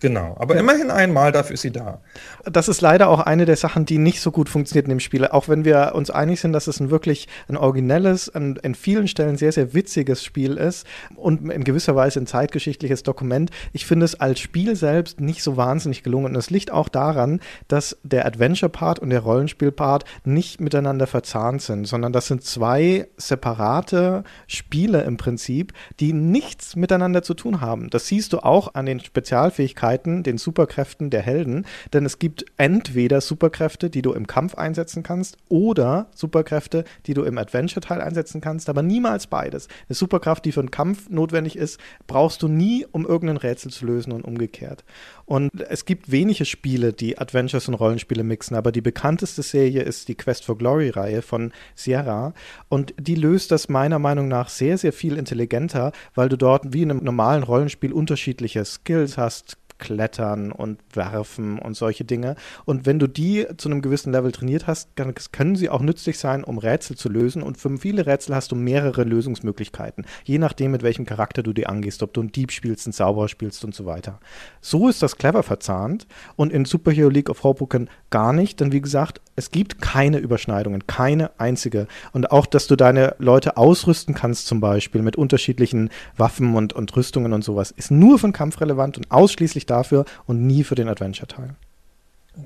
Genau, 0.00 0.34
aber 0.38 0.54
ja. 0.54 0.60
immerhin 0.60 0.90
einmal, 0.90 1.30
dafür 1.30 1.54
ist 1.54 1.60
sie 1.60 1.70
da. 1.70 2.00
Das 2.44 2.68
ist 2.68 2.80
leider 2.80 3.08
auch 3.08 3.20
eine 3.20 3.44
der 3.44 3.56
Sachen, 3.56 3.84
die 3.84 3.98
nicht 3.98 4.22
so 4.22 4.30
gut 4.30 4.48
funktioniert 4.48 4.86
in 4.86 4.90
dem 4.90 5.00
Spiel. 5.00 5.26
Auch 5.26 5.48
wenn 5.48 5.66
wir 5.66 5.92
uns 5.94 6.10
einig 6.10 6.40
sind, 6.40 6.54
dass 6.54 6.68
es 6.68 6.80
ein 6.80 6.90
wirklich 6.90 7.28
ein 7.48 7.58
originelles, 7.58 8.34
ein, 8.34 8.56
in 8.62 8.74
vielen 8.74 9.08
Stellen 9.08 9.36
sehr, 9.36 9.52
sehr 9.52 9.74
witziges 9.74 10.24
Spiel 10.24 10.56
ist 10.56 10.86
und 11.16 11.50
in 11.50 11.64
gewisser 11.64 11.96
Weise 11.96 12.18
ein 12.18 12.26
zeitgeschichtliches 12.26 13.02
Dokument. 13.02 13.50
Ich 13.74 13.84
finde 13.84 14.06
es 14.06 14.18
als 14.18 14.40
Spiel 14.40 14.74
selbst 14.74 15.20
nicht 15.20 15.42
so 15.42 15.58
wahnsinnig 15.58 16.02
gelungen. 16.02 16.26
Und 16.26 16.36
es 16.36 16.48
liegt 16.48 16.70
auch 16.70 16.88
daran, 16.88 17.40
dass 17.68 17.98
der 18.02 18.24
Adventure-Part 18.24 19.00
und 19.00 19.10
der 19.10 19.20
Rollenspiel-Part 19.20 20.04
nicht 20.24 20.62
miteinander 20.62 21.06
verzahnt 21.08 21.60
sind, 21.60 21.86
sondern 21.86 22.14
das 22.14 22.26
sind 22.26 22.42
zwei 22.42 23.06
separate 23.18 24.24
Spiele 24.46 25.02
im 25.02 25.18
Prinzip, 25.18 25.74
die 26.00 26.14
nichts 26.14 26.74
miteinander 26.74 27.22
zu 27.22 27.34
tun 27.34 27.60
haben. 27.60 27.90
Das 27.90 28.06
siehst 28.06 28.32
du 28.32 28.38
auch 28.38 28.74
an 28.74 28.86
den 28.86 29.00
Spezialfähigkeiten 29.00 29.89
Fähigkeiten, 29.90 30.22
den 30.22 30.38
Superkräften 30.38 31.10
der 31.10 31.22
Helden, 31.22 31.66
denn 31.92 32.06
es 32.06 32.18
gibt 32.18 32.44
entweder 32.56 33.20
Superkräfte, 33.20 33.90
die 33.90 34.02
du 34.02 34.12
im 34.12 34.26
Kampf 34.26 34.54
einsetzen 34.54 35.02
kannst, 35.02 35.36
oder 35.48 36.08
Superkräfte, 36.14 36.84
die 37.06 37.14
du 37.14 37.22
im 37.24 37.38
Adventure-Teil 37.38 38.00
einsetzen 38.00 38.40
kannst, 38.40 38.68
aber 38.68 38.82
niemals 38.82 39.26
beides. 39.26 39.68
Eine 39.88 39.96
Superkraft, 39.96 40.44
die 40.44 40.52
für 40.52 40.60
einen 40.60 40.70
Kampf 40.70 41.10
notwendig 41.10 41.56
ist, 41.56 41.80
brauchst 42.06 42.42
du 42.42 42.48
nie, 42.48 42.86
um 42.92 43.06
irgendein 43.06 43.36
Rätsel 43.36 43.70
zu 43.70 43.86
lösen 43.86 44.12
und 44.12 44.22
umgekehrt. 44.22 44.84
Und 45.26 45.50
es 45.68 45.84
gibt 45.84 46.10
wenige 46.10 46.44
Spiele, 46.44 46.92
die 46.92 47.18
Adventures 47.18 47.68
und 47.68 47.74
Rollenspiele 47.74 48.24
mixen, 48.24 48.56
aber 48.56 48.72
die 48.72 48.80
bekannteste 48.80 49.42
Serie 49.42 49.82
ist 49.82 50.08
die 50.08 50.14
Quest 50.14 50.44
for 50.44 50.58
Glory-Reihe 50.58 51.22
von 51.22 51.52
Sierra. 51.74 52.32
Und 52.68 52.94
die 52.98 53.14
löst 53.14 53.50
das 53.50 53.68
meiner 53.68 53.98
Meinung 53.98 54.28
nach 54.28 54.48
sehr, 54.48 54.78
sehr 54.78 54.92
viel 54.92 55.16
intelligenter, 55.16 55.92
weil 56.14 56.28
du 56.28 56.36
dort 56.36 56.72
wie 56.72 56.82
in 56.82 56.90
einem 56.90 57.04
normalen 57.04 57.42
Rollenspiel 57.42 57.92
unterschiedliche 57.92 58.64
Skills 58.64 59.18
hast, 59.18 59.56
Klettern 59.80 60.52
und 60.52 60.78
Werfen 60.92 61.58
und 61.58 61.74
solche 61.74 62.04
Dinge. 62.04 62.36
Und 62.64 62.86
wenn 62.86 62.98
du 62.98 63.08
die 63.08 63.46
zu 63.56 63.68
einem 63.68 63.82
gewissen 63.82 64.12
Level 64.12 64.30
trainiert 64.30 64.66
hast, 64.66 64.90
dann 64.94 65.14
können 65.32 65.56
sie 65.56 65.68
auch 65.68 65.80
nützlich 65.80 66.18
sein, 66.18 66.44
um 66.44 66.58
Rätsel 66.58 66.96
zu 66.96 67.08
lösen. 67.08 67.42
Und 67.42 67.56
für 67.58 67.76
viele 67.78 68.06
Rätsel 68.06 68.36
hast 68.36 68.52
du 68.52 68.56
mehrere 68.56 69.02
Lösungsmöglichkeiten, 69.04 70.04
je 70.24 70.38
nachdem, 70.38 70.70
mit 70.70 70.82
welchem 70.82 71.06
Charakter 71.06 71.42
du 71.42 71.52
die 71.52 71.66
angehst, 71.66 72.02
ob 72.02 72.12
du 72.12 72.20
einen 72.20 72.32
Dieb 72.32 72.52
spielst, 72.52 72.86
einen 72.86 72.92
Zauberer 72.92 73.28
spielst 73.28 73.64
und 73.64 73.74
so 73.74 73.86
weiter. 73.86 74.20
So 74.60 74.88
ist 74.88 75.02
das 75.02 75.16
clever 75.16 75.42
verzahnt 75.42 76.06
und 76.36 76.52
in 76.52 76.64
Superhero 76.64 77.08
League 77.08 77.30
of 77.30 77.42
Hoboken 77.42 77.88
gar 78.10 78.32
nicht, 78.32 78.60
denn 78.60 78.72
wie 78.72 78.80
gesagt, 78.80 79.20
es 79.36 79.50
gibt 79.50 79.80
keine 79.80 80.18
Überschneidungen, 80.18 80.86
keine 80.86 81.30
einzige. 81.40 81.86
Und 82.12 82.30
auch, 82.30 82.44
dass 82.44 82.66
du 82.66 82.76
deine 82.76 83.14
Leute 83.18 83.56
ausrüsten 83.56 84.14
kannst, 84.14 84.46
zum 84.46 84.60
Beispiel 84.60 85.00
mit 85.00 85.16
unterschiedlichen 85.16 85.88
Waffen 86.16 86.54
und, 86.54 86.74
und 86.74 86.94
Rüstungen 86.94 87.32
und 87.32 87.42
sowas, 87.42 87.70
ist 87.70 87.90
nur 87.90 88.18
von 88.18 88.32
Kampf 88.32 88.60
relevant 88.60 88.98
und 88.98 89.10
ausschließlich 89.10 89.64
dafür 89.70 90.04
und 90.26 90.46
nie 90.46 90.64
für 90.64 90.74
den 90.74 90.88
Adventure-Teil. 90.88 91.54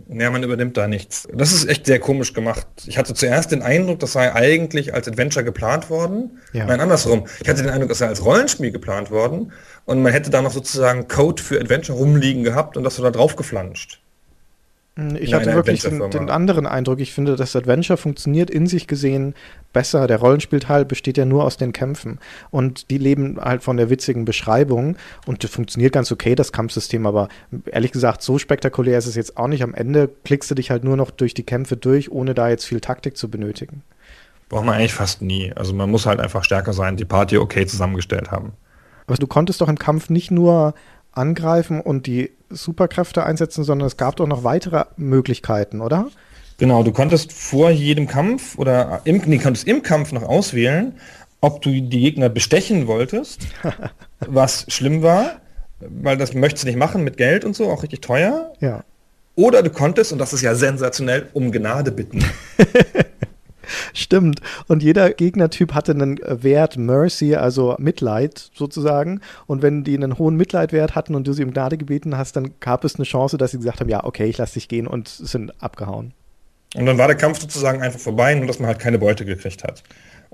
Ja, 0.09 0.31
man 0.31 0.43
übernimmt 0.43 0.77
da 0.77 0.89
nichts. 0.89 1.29
Das 1.33 1.53
ist 1.53 1.67
echt 1.69 1.87
sehr 1.87 2.01
komisch 2.01 2.33
gemacht. 2.33 2.67
Ich 2.87 2.97
hatte 2.97 3.15
zuerst 3.15 3.53
den 3.53 3.63
Eindruck, 3.63 4.01
das 4.01 4.13
sei 4.13 4.33
eigentlich 4.33 4.95
als 4.95 5.07
Adventure 5.07 5.45
geplant 5.45 5.91
worden. 5.91 6.41
Ja. 6.53 6.65
Nein, 6.65 6.81
andersrum. 6.81 7.27
Ich 7.43 7.49
hatte 7.49 7.63
den 7.63 7.71
Eindruck, 7.71 7.91
das 7.91 7.99
sei 7.99 8.07
als 8.09 8.25
Rollenspiel 8.25 8.71
geplant 8.71 9.11
worden 9.11 9.53
und 9.85 10.03
man 10.03 10.13
hätte 10.13 10.31
da 10.31 10.41
noch 10.41 10.53
sozusagen 10.53 11.07
Code 11.09 11.43
für 11.43 11.61
Adventure 11.61 11.99
rumliegen 11.99 12.45
gehabt 12.45 12.77
und 12.77 12.85
das 12.85 12.97
so 12.97 13.03
da 13.03 13.11
drauf 13.11 13.37
geflanscht. 13.37 14.01
Hm, 14.97 15.17
ich 15.17 15.35
hatte 15.35 15.53
wirklich 15.55 15.83
den, 15.83 16.11
den, 16.11 16.31
anderen 16.31 16.67
Eindruck. 16.67 17.01
Ich 17.01 17.13
finde, 17.13 17.35
das 17.35 17.57
Adventure 17.57 17.97
funktioniert 17.97 18.49
in 18.49 18.67
sich 18.67 18.87
gesehen 18.87 19.35
besser. 19.73 20.07
Der 20.07 20.19
Rollenspielteil 20.19 20.85
besteht 20.85 21.19
ja 21.19 21.25
nur 21.25 21.45
aus 21.45 21.57
den 21.57 21.73
Kämpfen. 21.73 22.21
Und 22.51 22.91
die 22.91 22.99
leben 22.99 23.41
halt 23.41 23.63
von 23.63 23.77
der 23.77 23.91
witzigen 23.91 24.25
Beschreibung. 24.25 24.97
Und 25.27 25.43
das 25.43 25.51
funktioniert 25.51 25.93
ganz 25.93 26.13
okay, 26.13 26.35
das 26.37 26.53
Kampfsystem. 26.53 27.07
Aber 27.07 27.29
ehrlich 27.67 27.91
gesagt, 27.91 28.23
so 28.23 28.39
spektakulär 28.39 28.99
ist 28.99 29.07
es 29.07 29.17
jetzt 29.17 29.37
auch 29.37 29.49
nicht. 29.49 29.63
Am 29.63 29.75
Ende 29.75 30.09
klickst 30.25 30.51
du 30.51 30.55
dich 30.55 30.71
halt 30.71 30.85
nur 30.85 30.97
noch 30.97 31.11
durch 31.11 31.35
die 31.35 31.45
Kämpfe 31.45 31.77
durch, 31.77 32.13
ohne 32.13 32.35
da 32.35 32.49
jetzt 32.49 32.65
viel 32.65 32.81
Taktik 32.81 33.17
zu 33.17 33.29
benötigen. 33.29 33.83
Braucht 34.49 34.65
man 34.65 34.77
eigentlich 34.77 34.95
fast 34.95 35.23
nie. 35.23 35.53
Also 35.55 35.75
man 35.75 35.91
muss 35.91 36.07
halt 36.07 36.21
einfach 36.21 36.45
stärker 36.45 36.73
sein, 36.73 36.97
die 36.97 37.05
Party 37.05 37.39
okay 37.39 37.67
zusammengestellt 37.67 38.31
haben. 38.31 38.53
Aber 39.07 39.17
du 39.17 39.27
konntest 39.27 39.61
doch 39.61 39.69
im 39.69 39.79
Kampf 39.79 40.09
nicht 40.09 40.31
nur 40.31 40.75
angreifen 41.17 41.81
und 41.81 42.07
die 42.07 42.31
Superkräfte 42.51 43.25
einsetzen, 43.25 43.65
sondern 43.65 43.87
es 43.87 43.97
gab 43.97 44.17
doch 44.17 44.27
noch 44.27 44.45
weitere 44.45 44.85
Möglichkeiten, 44.97 45.81
oder? 45.81 46.09
Genau, 46.59 46.83
du 46.83 46.93
konntest 46.93 47.33
vor 47.33 47.71
jedem 47.71 48.07
Kampf 48.07 48.59
oder 48.59 49.01
im, 49.05 49.23
nee, 49.27 49.39
konntest 49.39 49.67
im 49.67 49.83
Kampf 49.83 50.13
noch 50.13 50.23
auswählen, 50.23 50.95
ob 51.41 51.63
du 51.63 51.71
die 51.71 51.89
Gegner 51.89 52.29
bestechen 52.29 52.87
wolltest, 52.87 53.43
was 54.21 54.65
schlimm 54.69 55.03
war, 55.03 55.41
weil 55.81 56.17
das 56.17 56.33
möchtest 56.33 56.65
du 56.65 56.69
nicht 56.69 56.79
machen 56.79 57.03
mit 57.03 57.17
Geld 57.17 57.45
und 57.45 57.57
so, 57.57 57.71
auch 57.71 57.83
richtig 57.83 58.01
teuer. 58.01 58.53
Ja. 58.61 58.85
Oder 59.37 59.63
du 59.65 59.71
konntest, 59.71 60.13
und 60.13 60.19
das 60.19 60.33
ist 60.33 60.43
ja 60.43 60.55
sensationell, 60.55 61.29
um 61.33 61.51
Gnade 61.51 61.91
bitten. 61.91 62.25
Stimmt. 63.95 64.41
Und 64.69 64.83
jeder 64.83 65.11
Gegnertyp 65.11 65.75
hatte 65.75 65.93
einen 65.93 66.19
Wert 66.25 66.77
Mercy, 66.77 67.35
also 67.35 67.77
Mitleid 67.79 68.51
sozusagen. 68.55 69.21
Und 69.47 69.63
wenn 69.63 69.85
die 69.85 69.97
einen 69.97 70.19
hohen 70.19 70.37
Mitleidwert 70.37 70.95
hatten 70.95 71.15
und 71.15 71.27
du 71.27 71.33
sie 71.33 71.45
um 71.45 71.53
Gnade 71.53 71.77
gebeten 71.77 72.17
hast, 72.17 72.37
dann 72.37 72.53
gab 72.61 72.85
es 72.85 72.97
eine 72.97 73.05
Chance, 73.05 73.39
dass 73.39 73.53
sie 73.53 73.59
gesagt 73.59 73.81
haben, 73.81 73.89
ja, 73.89 74.05
okay, 74.05 74.27
ich 74.27 74.39
lasse 74.39 74.55
dich 74.55 74.69
gehen 74.69 74.87
und 74.87 75.09
sind 75.09 75.53
abgehauen. 75.63 76.13
Und 76.75 76.87
dann 76.87 76.99
war 76.99 77.07
der 77.07 77.17
Kampf 77.17 77.41
sozusagen 77.41 77.83
einfach 77.83 78.01
vorbei, 78.01 78.35
nur 78.35 78.47
dass 78.47 78.59
man 78.59 78.67
halt 78.67 78.81
keine 78.81 78.99
Beute 78.99 79.25
gekriegt 79.25 79.63
hat. 79.63 79.83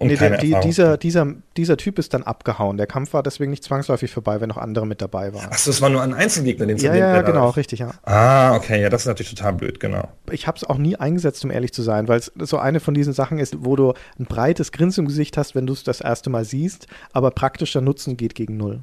Und 0.01 0.09
Nee, 0.09 0.17
der, 0.17 0.39
die, 0.39 0.57
dieser, 0.65 0.97
dieser, 0.97 1.27
dieser 1.59 1.77
Typ 1.77 1.99
ist 1.99 2.15
dann 2.15 2.23
abgehauen. 2.23 2.79
Der 2.79 2.87
Kampf 2.87 3.13
war 3.13 3.23
deswegen 3.23 3.51
nicht 3.51 3.63
zwangsläufig 3.63 4.11
vorbei, 4.11 4.41
wenn 4.41 4.49
noch 4.49 4.57
andere 4.57 4.87
mit 4.87 5.03
dabei 5.03 5.35
waren. 5.35 5.51
Achso, 5.51 5.69
es 5.69 5.83
war 5.83 5.91
nur 5.91 6.01
ein 6.01 6.15
Einzelgegner, 6.15 6.65
den 6.65 6.79
Ja, 6.79 6.95
ja, 6.95 7.21
genau, 7.21 7.51
richtig, 7.51 7.81
ja. 7.81 7.91
Ah, 8.05 8.57
okay, 8.57 8.81
ja, 8.81 8.89
das 8.89 9.03
ist 9.03 9.09
natürlich 9.09 9.35
total 9.35 9.53
blöd, 9.53 9.79
genau. 9.79 10.09
Ich 10.31 10.47
habe 10.47 10.57
es 10.57 10.65
auch 10.65 10.79
nie 10.79 10.97
eingesetzt, 10.97 11.45
um 11.45 11.51
ehrlich 11.51 11.75
zu 11.75 11.83
sein, 11.83 12.09
weil 12.09 12.19
es 12.19 12.33
so 12.39 12.57
eine 12.57 12.81
von 12.81 12.95
diesen 12.95 13.13
Sachen 13.13 13.39
ist, 13.39 13.63
wo 13.63 13.77
du 13.77 13.93
ein 14.19 14.25
breites 14.25 14.73
Grinsen 14.73 15.03
im 15.05 15.09
Gesicht 15.09 15.37
hast, 15.37 15.55
wenn 15.55 15.67
du 15.67 15.75
es 15.75 15.85
das 15.85 16.01
erste 16.01 16.31
Mal 16.31 16.47
siehst, 16.47 16.87
aber 17.13 17.31
praktischer 17.31 17.83
Nutzen 17.83 18.17
geht 18.17 18.35
gegen 18.35 18.57
null. 18.57 18.81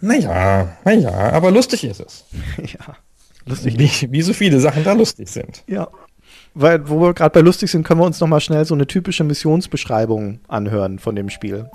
Naja, 0.00 0.74
naja, 0.86 1.32
aber 1.32 1.50
lustig 1.50 1.84
ist 1.84 2.00
es. 2.00 2.24
ja, 2.56 2.96
lustig. 3.44 3.78
Wie, 3.78 4.10
wie 4.10 4.22
so 4.22 4.32
viele 4.32 4.58
Sachen 4.58 4.84
da 4.84 4.94
lustig 4.94 5.28
sind. 5.28 5.64
Ja. 5.66 5.88
Weil, 6.58 6.88
wo 6.88 6.98
wir 7.02 7.12
gerade 7.12 7.34
bei 7.34 7.40
lustig 7.40 7.70
sind, 7.70 7.86
können 7.86 8.00
wir 8.00 8.06
uns 8.06 8.18
nochmal 8.18 8.40
schnell 8.40 8.64
so 8.64 8.72
eine 8.72 8.86
typische 8.86 9.24
Missionsbeschreibung 9.24 10.40
anhören 10.48 10.98
von 10.98 11.14
dem 11.14 11.28
Spiel. 11.28 11.68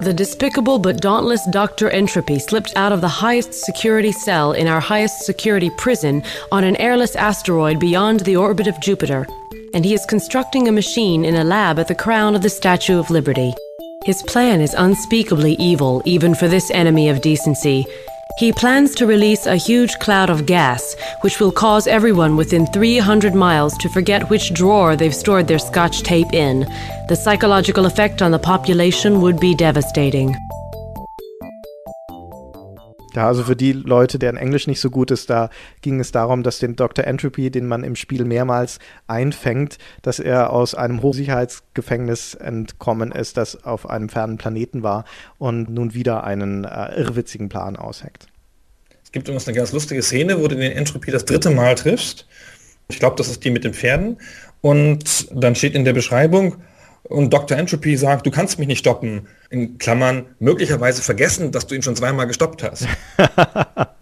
The 0.00 0.14
despicable 0.14 0.78
but 0.78 1.02
dauntless 1.02 1.44
Dr. 1.50 1.90
Entropy 1.90 2.38
slipped 2.38 2.74
out 2.74 2.90
of 2.90 3.02
the 3.02 3.20
highest 3.20 3.52
security 3.52 4.12
cell 4.12 4.52
in 4.52 4.66
our 4.66 4.80
highest 4.80 5.26
security 5.26 5.70
prison 5.76 6.22
on 6.50 6.64
an 6.64 6.76
airless 6.76 7.16
asteroid 7.16 7.78
beyond 7.78 8.20
the 8.20 8.36
orbit 8.36 8.66
of 8.66 8.80
Jupiter, 8.80 9.26
and 9.74 9.84
he 9.84 9.92
is 9.92 10.06
constructing 10.06 10.66
a 10.66 10.72
machine 10.72 11.26
in 11.26 11.34
a 11.34 11.44
lab 11.44 11.78
at 11.78 11.88
the 11.88 11.94
crown 11.94 12.34
of 12.34 12.40
the 12.40 12.48
Statue 12.48 12.98
of 12.98 13.10
Liberty. 13.10 13.52
His 14.06 14.22
plan 14.22 14.62
is 14.62 14.72
unspeakably 14.72 15.54
evil, 15.58 16.00
even 16.06 16.34
for 16.34 16.48
this 16.48 16.70
enemy 16.70 17.10
of 17.10 17.20
decency. 17.20 17.84
He 18.38 18.52
plans 18.52 18.94
to 18.94 19.04
release 19.04 19.46
a 19.46 19.56
huge 19.56 19.98
cloud 19.98 20.30
of 20.30 20.46
gas, 20.46 20.94
which 21.22 21.40
will 21.40 21.50
cause 21.50 21.88
everyone 21.88 22.36
within 22.36 22.68
300 22.68 23.34
miles 23.34 23.76
to 23.78 23.88
forget 23.88 24.30
which 24.30 24.54
drawer 24.54 24.94
they've 24.94 25.12
stored 25.12 25.48
their 25.48 25.58
scotch 25.58 26.04
tape 26.04 26.32
in. 26.32 26.60
The 27.08 27.16
psychological 27.16 27.84
effect 27.84 28.22
on 28.22 28.30
the 28.30 28.38
population 28.38 29.20
would 29.22 29.40
be 29.40 29.56
devastating. 29.56 30.36
Ja, 33.16 33.26
also 33.26 33.42
für 33.42 33.56
die 33.56 33.72
Leute, 33.72 34.20
deren 34.20 34.36
Englisch 34.36 34.68
nicht 34.68 34.80
so 34.80 34.90
gut 34.90 35.10
ist, 35.10 35.28
da 35.28 35.50
ging 35.82 35.98
es 35.98 36.12
darum, 36.12 36.44
dass 36.44 36.60
den 36.60 36.76
Dr. 36.76 37.04
Entropy, 37.04 37.50
den 37.50 37.66
man 37.66 37.82
im 37.82 37.96
Spiel 37.96 38.24
mehrmals 38.24 38.78
einfängt, 39.08 39.78
dass 40.02 40.20
er 40.20 40.52
aus 40.52 40.76
einem 40.76 41.02
Hochsicherheitsgefängnis 41.02 42.34
entkommen 42.34 43.10
ist, 43.10 43.36
das 43.36 43.64
auf 43.64 43.90
einem 43.90 44.08
fernen 44.08 44.38
Planeten 44.38 44.84
war 44.84 45.04
und 45.38 45.68
nun 45.68 45.94
wieder 45.94 46.22
einen 46.22 46.62
äh, 46.62 46.94
irrwitzigen 46.94 47.48
Plan 47.48 47.74
ausheckt. 47.74 48.27
Es 49.08 49.12
gibt 49.12 49.26
übrigens 49.26 49.48
eine 49.48 49.56
ganz 49.56 49.72
lustige 49.72 50.02
Szene, 50.02 50.38
wo 50.38 50.48
du 50.48 50.54
den 50.54 50.70
Entropy 50.70 51.10
das 51.10 51.24
dritte 51.24 51.48
Mal 51.48 51.74
triffst. 51.76 52.26
Ich 52.88 52.98
glaube, 52.98 53.16
das 53.16 53.28
ist 53.28 53.42
die 53.42 53.48
mit 53.50 53.64
den 53.64 53.72
Pferden. 53.72 54.18
Und 54.60 55.28
dann 55.32 55.54
steht 55.54 55.74
in 55.74 55.86
der 55.86 55.94
Beschreibung, 55.94 56.56
und 57.04 57.32
Dr. 57.32 57.56
Entropy 57.56 57.96
sagt, 57.96 58.26
du 58.26 58.30
kannst 58.30 58.58
mich 58.58 58.68
nicht 58.68 58.80
stoppen. 58.80 59.26
In 59.48 59.78
Klammern, 59.78 60.26
möglicherweise 60.40 61.00
vergessen, 61.00 61.52
dass 61.52 61.66
du 61.66 61.74
ihn 61.74 61.80
schon 61.80 61.96
zweimal 61.96 62.26
gestoppt 62.26 62.62
hast. 62.62 62.86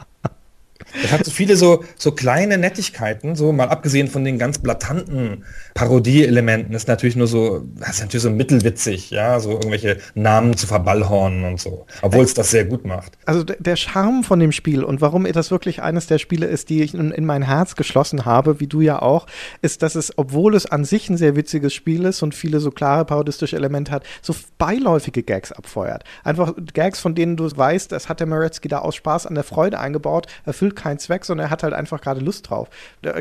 Das 1.03 1.13
hat 1.13 1.25
so 1.25 1.31
viele 1.31 1.57
so, 1.57 1.85
so 1.97 2.13
kleine 2.13 2.59
Nettigkeiten, 2.59 3.37
so 3.37 3.53
mal 3.53 3.69
abgesehen 3.69 4.09
von 4.09 4.25
den 4.25 4.39
ganz 4.39 4.59
blatanten 4.59 5.45
Parodie-Elementen, 5.75 6.75
ist 6.75 6.89
natürlich 6.89 7.17
nur 7.17 7.27
so, 7.27 7.65
das 7.79 7.97
ist 7.97 8.01
natürlich 8.01 8.23
so 8.23 8.31
mittelwitzig, 8.31 9.11
ja, 9.11 9.39
so 9.41 9.53
irgendwelche 9.53 9.99
Namen 10.15 10.57
zu 10.57 10.67
verballhornen 10.67 11.45
und 11.45 11.61
so, 11.61 11.87
obwohl 12.03 12.25
es 12.25 12.35
das 12.35 12.51
sehr 12.51 12.65
gut 12.65 12.85
macht. 12.85 13.13
Also 13.27 13.45
der 13.45 13.77
Charme 13.77 14.25
von 14.25 14.41
dem 14.41 14.53
Spiel 14.53 14.85
und 14.85 15.01
warum 15.01 15.31
das 15.33 15.51
wirklich 15.51 15.83
eines 15.83 16.07
der 16.07 16.19
Spiele 16.19 16.47
ist, 16.47 16.71
die 16.71 16.83
ich 16.83 16.95
in, 16.95 17.11
in 17.11 17.25
mein 17.25 17.43
Herz 17.43 17.77
geschlossen 17.77 18.25
habe, 18.25 18.61
wie 18.61 18.67
du 18.67 18.81
ja 18.81 19.03
auch, 19.03 19.27
ist, 19.63 19.83
dass 19.83 19.95
es, 19.95 20.13
obwohl 20.17 20.55
es 20.55 20.67
an 20.67 20.85
sich 20.85 21.09
ein 21.11 21.17
sehr 21.17 21.37
witziges 21.37 21.75
Spiel 21.75 22.05
ist 22.05 22.23
und 22.23 22.35
viele 22.35 22.61
so 22.61 22.71
klare 22.71 23.05
parodistische 23.05 23.57
Elemente 23.57 23.93
hat, 23.93 24.05
so 24.23 24.35
beiläufige 24.59 25.23
Gags 25.23 25.53
abfeuert. 25.53 26.05
Einfach 26.25 26.55
Gags, 26.73 27.01
von 27.01 27.15
denen 27.15 27.37
du 27.37 27.47
weißt, 27.55 27.93
das 27.93 28.09
hat 28.09 28.21
der 28.21 28.27
Moretzky 28.27 28.69
da 28.69 28.79
aus 28.79 28.97
Spaß 28.97 29.27
an 29.27 29.35
der 29.35 29.45
Freude 29.45 29.79
eingebaut, 29.79 30.27
erfüllt 30.45 30.77
keinen 30.87 30.99
Zweck, 31.01 31.25
sondern 31.25 31.49
er 31.49 31.51
hat 31.51 31.65
halt 31.65 31.75
einfach 31.75 32.01
gerade 32.01 32.21
Lust 32.21 32.49
drauf. 32.49 32.69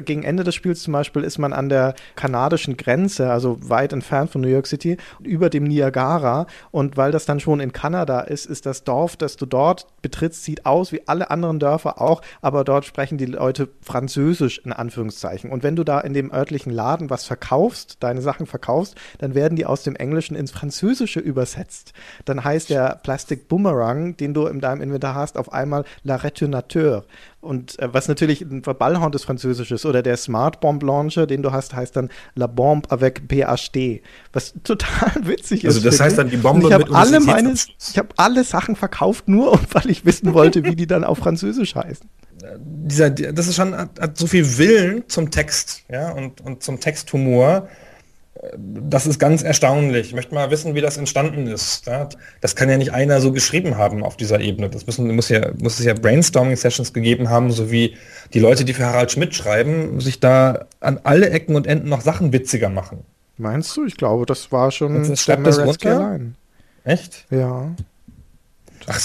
Gegen 0.06 0.21
Ende 0.21 0.43
des 0.43 0.54
Spiels 0.54 0.84
zum 0.84 0.93
Beispiel 0.93 1.23
ist 1.23 1.39
man 1.39 1.51
an 1.51 1.67
der 1.67 1.95
kanadischen 2.15 2.78
Grenze, 2.78 3.32
also 3.32 3.58
weit 3.67 3.91
entfernt 3.91 4.30
von 4.30 4.41
New 4.41 4.47
York 4.47 4.67
City, 4.67 4.97
über 5.23 5.49
dem 5.49 5.63
Niagara 5.63 6.45
und 6.69 6.95
weil 6.95 7.12
das 7.12 7.25
dann 7.25 7.39
schon 7.39 7.60
in 7.60 7.73
Kanada 7.73 8.19
ist, 8.19 8.45
ist 8.45 8.67
das 8.67 8.84
Dorf, 8.84 9.17
das 9.17 9.36
du 9.36 9.47
dort 9.47 9.88
betrittst, 10.04 10.43
sieht 10.43 10.67
aus 10.67 10.91
wie 10.91 11.08
alle 11.08 11.32
anderen 11.32 11.58
Dörfer 11.58 11.99
auch, 11.99 12.21
aber 12.41 12.63
dort 12.63 12.86
sprechen 12.86 13.17
die 13.17 13.25
Leute 13.25 13.69
Französisch 13.82 14.60
in 14.63 14.71
Anführungszeichen. 14.71 15.49
Und 15.49 15.63
wenn 15.63 15.75
du 15.75 15.84
da 15.84 15.99
in 16.01 16.13
dem 16.13 16.32
örtlichen 16.32 16.71
Laden 16.71 17.10
was 17.10 17.25
verkaufst, 17.25 17.97
deine 18.01 18.21
Sachen 18.21 18.45
verkaufst, 18.45 18.95
dann 19.17 19.34
werden 19.34 19.56
die 19.56 19.65
aus 19.65 19.82
dem 19.82 19.95
Englischen 19.95 20.36
ins 20.36 20.51
Französische 20.51 21.19
übersetzt. 21.19 21.93
Dann 22.25 22.43
heißt 22.43 22.69
der 22.69 22.99
Plastic 23.01 23.47
Boomerang, 23.47 24.17
den 24.17 24.36
du 24.36 24.45
in 24.45 24.60
deinem 24.60 24.82
Inventar 24.82 25.15
hast, 25.15 25.38
auf 25.38 25.51
einmal 25.51 25.84
La 26.04 26.17
Retournateur. 26.17 27.06
Und 27.45 27.79
äh, 27.79 27.93
was 27.93 28.08
natürlich 28.08 28.41
ein 28.41 28.63
Verballhorn 28.63 29.12
des 29.12 29.23
Französisches 29.23 29.86
oder 29.86 30.01
der 30.01 30.17
Smart 30.17 30.60
Bomb 30.60 30.84
Launcher, 30.84 31.27
den 31.27 31.41
du 31.41 31.51
hast, 31.51 31.73
heißt 31.73 31.95
dann 31.95 32.10
La 32.36 32.47
Bombe 32.47 32.91
avec 32.91 33.23
PhD. 33.29 34.01
Was 34.34 34.53
total 34.63 35.27
witzig 35.27 35.65
Also 35.65 35.77
ist. 35.77 35.86
das 35.86 35.95
finde 35.95 36.03
heißt 36.03 36.17
dann 36.17 36.29
die 36.29 36.38
Bombe 36.38 36.67
Und 36.67 36.71
ich 36.71 36.77
mit 36.77 36.93
alle 36.93 37.19
meine, 37.19 37.53
ich 37.53 37.97
habe 37.97 38.10
alle 38.17 38.43
Sachen 38.43 38.75
verkauft, 38.75 39.27
nur 39.27 39.60
weil 39.71 39.89
ich 39.89 40.05
wissen 40.05 40.34
wollte, 40.34 40.63
wie 40.63 40.75
die 40.75 40.88
dann 40.88 41.03
auf 41.03 41.19
Französisch 41.19 41.75
heißen. 41.75 42.10
dieser, 42.60 43.10
das 43.10 43.47
ist 43.47 43.55
schon, 43.55 43.75
hat, 43.75 43.99
hat 43.99 44.17
so 44.17 44.27
viel 44.27 44.58
Willen 44.58 45.03
zum 45.08 45.31
Text, 45.31 45.84
ja, 45.89 46.12
und, 46.12 46.41
und 46.41 46.63
zum 46.63 46.79
Texthumor. 46.79 47.69
Das 48.57 49.07
ist 49.07 49.17
ganz 49.17 49.43
erstaunlich. 49.43 50.07
Ich 50.07 50.13
möchte 50.13 50.35
mal 50.35 50.51
wissen, 50.51 50.75
wie 50.75 50.81
das 50.81 50.97
entstanden 50.97 51.47
ist. 51.47 51.89
Das 52.41 52.55
kann 52.55 52.69
ja 52.69 52.77
nicht 52.77 52.91
einer 52.91 53.21
so 53.21 53.31
geschrieben 53.31 53.77
haben 53.77 54.03
auf 54.03 54.17
dieser 54.17 54.41
Ebene. 54.41 54.69
Das 54.69 54.85
müssen, 54.85 55.13
muss, 55.15 55.29
ja, 55.29 55.51
muss 55.57 55.79
es 55.79 55.85
ja 55.85 55.93
Brainstorming-Sessions 55.93 56.91
gegeben 56.91 57.29
haben, 57.29 57.51
so 57.51 57.71
wie 57.71 57.95
die 58.33 58.39
Leute, 58.39 58.65
die 58.65 58.73
für 58.73 58.85
Harald 58.85 59.11
Schmidt 59.11 59.35
schreiben, 59.35 60.01
sich 60.01 60.19
da 60.19 60.65
an 60.81 60.99
alle 61.03 61.29
Ecken 61.29 61.55
und 61.55 61.65
Enden 61.65 61.87
noch 61.87 62.01
Sachen 62.01 62.33
witziger 62.33 62.69
machen. 62.69 63.05
Meinst 63.37 63.75
du? 63.77 63.85
Ich 63.85 63.95
glaube, 63.95 64.25
das 64.25 64.51
war 64.51 64.71
schon 64.71 65.07
das 65.07 65.27
Moretzky 65.27 65.89
runter? 65.89 66.05
allein. 66.05 66.35
Echt? 66.83 67.25
Ja. 67.29 67.73
Ach, 68.87 68.99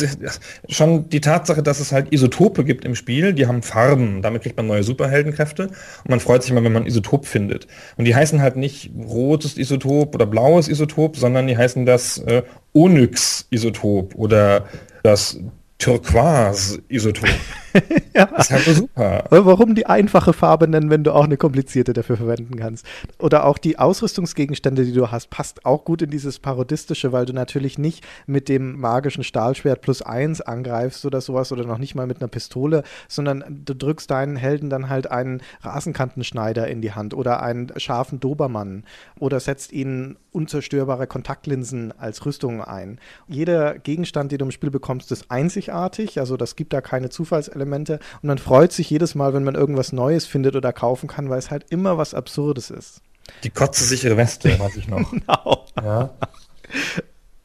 schon 0.69 1.09
die 1.09 1.21
Tatsache, 1.21 1.63
dass 1.63 1.81
es 1.81 1.93
halt 1.93 2.13
Isotope 2.13 2.65
gibt 2.65 2.85
im 2.85 2.95
Spiel, 2.95 3.33
die 3.33 3.47
haben 3.47 3.63
Farben, 3.63 4.21
damit 4.21 4.43
kriegt 4.43 4.57
man 4.57 4.67
neue 4.67 4.83
Superheldenkräfte 4.83 5.69
und 5.69 6.09
man 6.09 6.21
freut 6.21 6.43
sich 6.43 6.51
immer, 6.51 6.63
wenn 6.63 6.73
man 6.73 6.87
Isotop 6.87 7.27
findet. 7.27 7.67
Und 7.97 8.05
die 8.05 8.15
heißen 8.15 8.43
halt 8.43 8.57
nicht 8.57 8.91
rotes 8.99 9.57
Isotop 9.57 10.15
oder 10.15 10.27
blaues 10.27 10.69
Isotop, 10.69 11.17
sondern 11.17 11.47
die 11.47 11.57
heißen 11.57 11.87
das 11.87 12.19
äh, 12.19 12.43
Onyx-Isotop 12.75 14.15
oder 14.15 14.67
das 15.03 15.39
Turquoise-Isotop. 15.79 17.29
ja. 18.15 18.25
Ist 18.25 18.51
halt 18.51 18.65
super. 18.65 19.25
Warum 19.31 19.75
die 19.75 19.87
einfache 19.87 20.33
Farbe 20.33 20.69
nennen, 20.69 20.91
wenn 20.91 21.05
du 21.05 21.13
auch 21.13 21.25
eine 21.25 21.37
komplizierte 21.37 21.93
dafür 21.93 22.17
verwenden 22.17 22.57
kannst? 22.57 22.87
Oder 23.19 23.45
auch 23.45 23.59
die 23.59 23.79
Ausrüstungsgegenstände, 23.79 24.85
die 24.85 24.93
du 24.93 25.11
hast, 25.11 25.31
passt 25.31 25.65
auch 25.65 25.85
gut 25.85 26.03
in 26.03 26.11
dieses 26.11 26.39
Parodistische, 26.39 27.13
weil 27.13 27.27
du 27.27 27.33
natürlich 27.33 27.79
nicht 27.79 28.05
mit 28.27 28.49
dem 28.49 28.79
magischen 28.79 29.25
Stahlschwert 29.25 29.81
plus 29.81 30.03
eins 30.03 30.41
angreifst 30.41 31.05
oder 31.05 31.21
sowas 31.21 31.53
oder 31.53 31.65
noch 31.65 31.79
nicht 31.79 31.95
mal 31.95 32.07
mit 32.07 32.21
einer 32.21 32.29
Pistole, 32.29 32.83
sondern 33.09 33.63
du 33.65 33.75
drückst 33.75 34.11
deinen 34.11 34.37
Helden 34.37 34.71
dann 34.71 34.89
halt 34.89 35.11
einen 35.11 35.43
Rasenkantenschneider 35.63 36.69
in 36.69 36.83
die 36.83 36.93
Hand 36.93 37.15
oder 37.15 37.43
einen 37.43 37.73
scharfen 37.79 38.21
Dobermann 38.21 38.85
oder 39.19 39.41
setzt 39.41 39.73
ihnen 39.73 40.17
unzerstörbare 40.33 41.07
Kontaktlinsen 41.07 41.93
als 41.99 42.25
Rüstung 42.25 42.63
ein. 42.63 43.01
Jeder 43.27 43.79
Gegenstand, 43.79 44.33
den 44.33 44.39
du 44.39 44.45
im 44.47 44.51
Spiel 44.51 44.71
bekommst, 44.71 45.11
ist 45.13 45.31
einzigartig, 45.31 46.21
also 46.21 46.37
das 46.37 46.57
gibt 46.57 46.73
da 46.73 46.81
keine 46.81 47.11
Zufallselemente 47.11 47.60
und 47.63 48.01
man 48.23 48.39
freut 48.39 48.73
sich 48.73 48.91
jedes 48.91 49.15
Mal, 49.15 49.35
wenn 49.35 49.45
man 49.45 49.55
irgendwas 49.55 49.93
Neues 49.93 50.27
findet 50.27 50.57
oder 50.57 50.73
kaufen 50.73 51.09
kann, 51.09 51.31
weil 51.31 51.39
es 51.39 51.51
halt 51.51 51.67
immer 51.71 51.99
was 51.99 52.15
Absurdes 52.15 52.71
ist. 52.71 53.01
Die 53.45 53.51
kotzesichere 53.51 54.17
Weste, 54.17 54.59
weiß 54.59 54.77
ich 54.77 54.89
noch. 54.89 55.11
Genau. 55.11 55.67
Ja. 55.83 56.11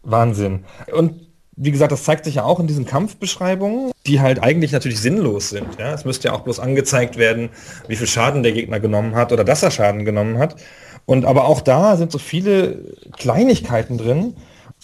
Wahnsinn. 0.04 0.66
Und 0.94 1.26
wie 1.58 1.72
gesagt, 1.72 1.92
das 1.92 2.04
zeigt 2.04 2.26
sich 2.26 2.36
ja 2.36 2.44
auch 2.44 2.60
in 2.60 2.68
diesen 2.68 2.86
Kampfbeschreibungen, 2.86 3.92
die 4.06 4.20
halt 4.20 4.44
eigentlich 4.44 4.72
natürlich 4.72 5.00
sinnlos 5.00 5.50
sind. 5.50 5.80
Ja? 5.80 5.94
Es 5.94 6.06
müsste 6.06 6.28
ja 6.28 6.34
auch 6.34 6.42
bloß 6.42 6.60
angezeigt 6.60 7.18
werden, 7.18 7.50
wie 7.88 7.96
viel 7.96 8.08
Schaden 8.08 8.44
der 8.44 8.52
Gegner 8.52 8.80
genommen 8.80 9.16
hat 9.16 9.32
oder 9.32 9.44
dass 9.44 9.64
er 9.64 9.72
Schaden 9.72 10.06
genommen 10.06 10.38
hat. 10.38 10.58
Und 11.06 11.26
aber 11.26 11.46
auch 11.46 11.62
da 11.62 11.98
sind 11.98 12.12
so 12.12 12.18
viele 12.18 12.94
Kleinigkeiten 13.18 13.98
drin, 13.98 14.36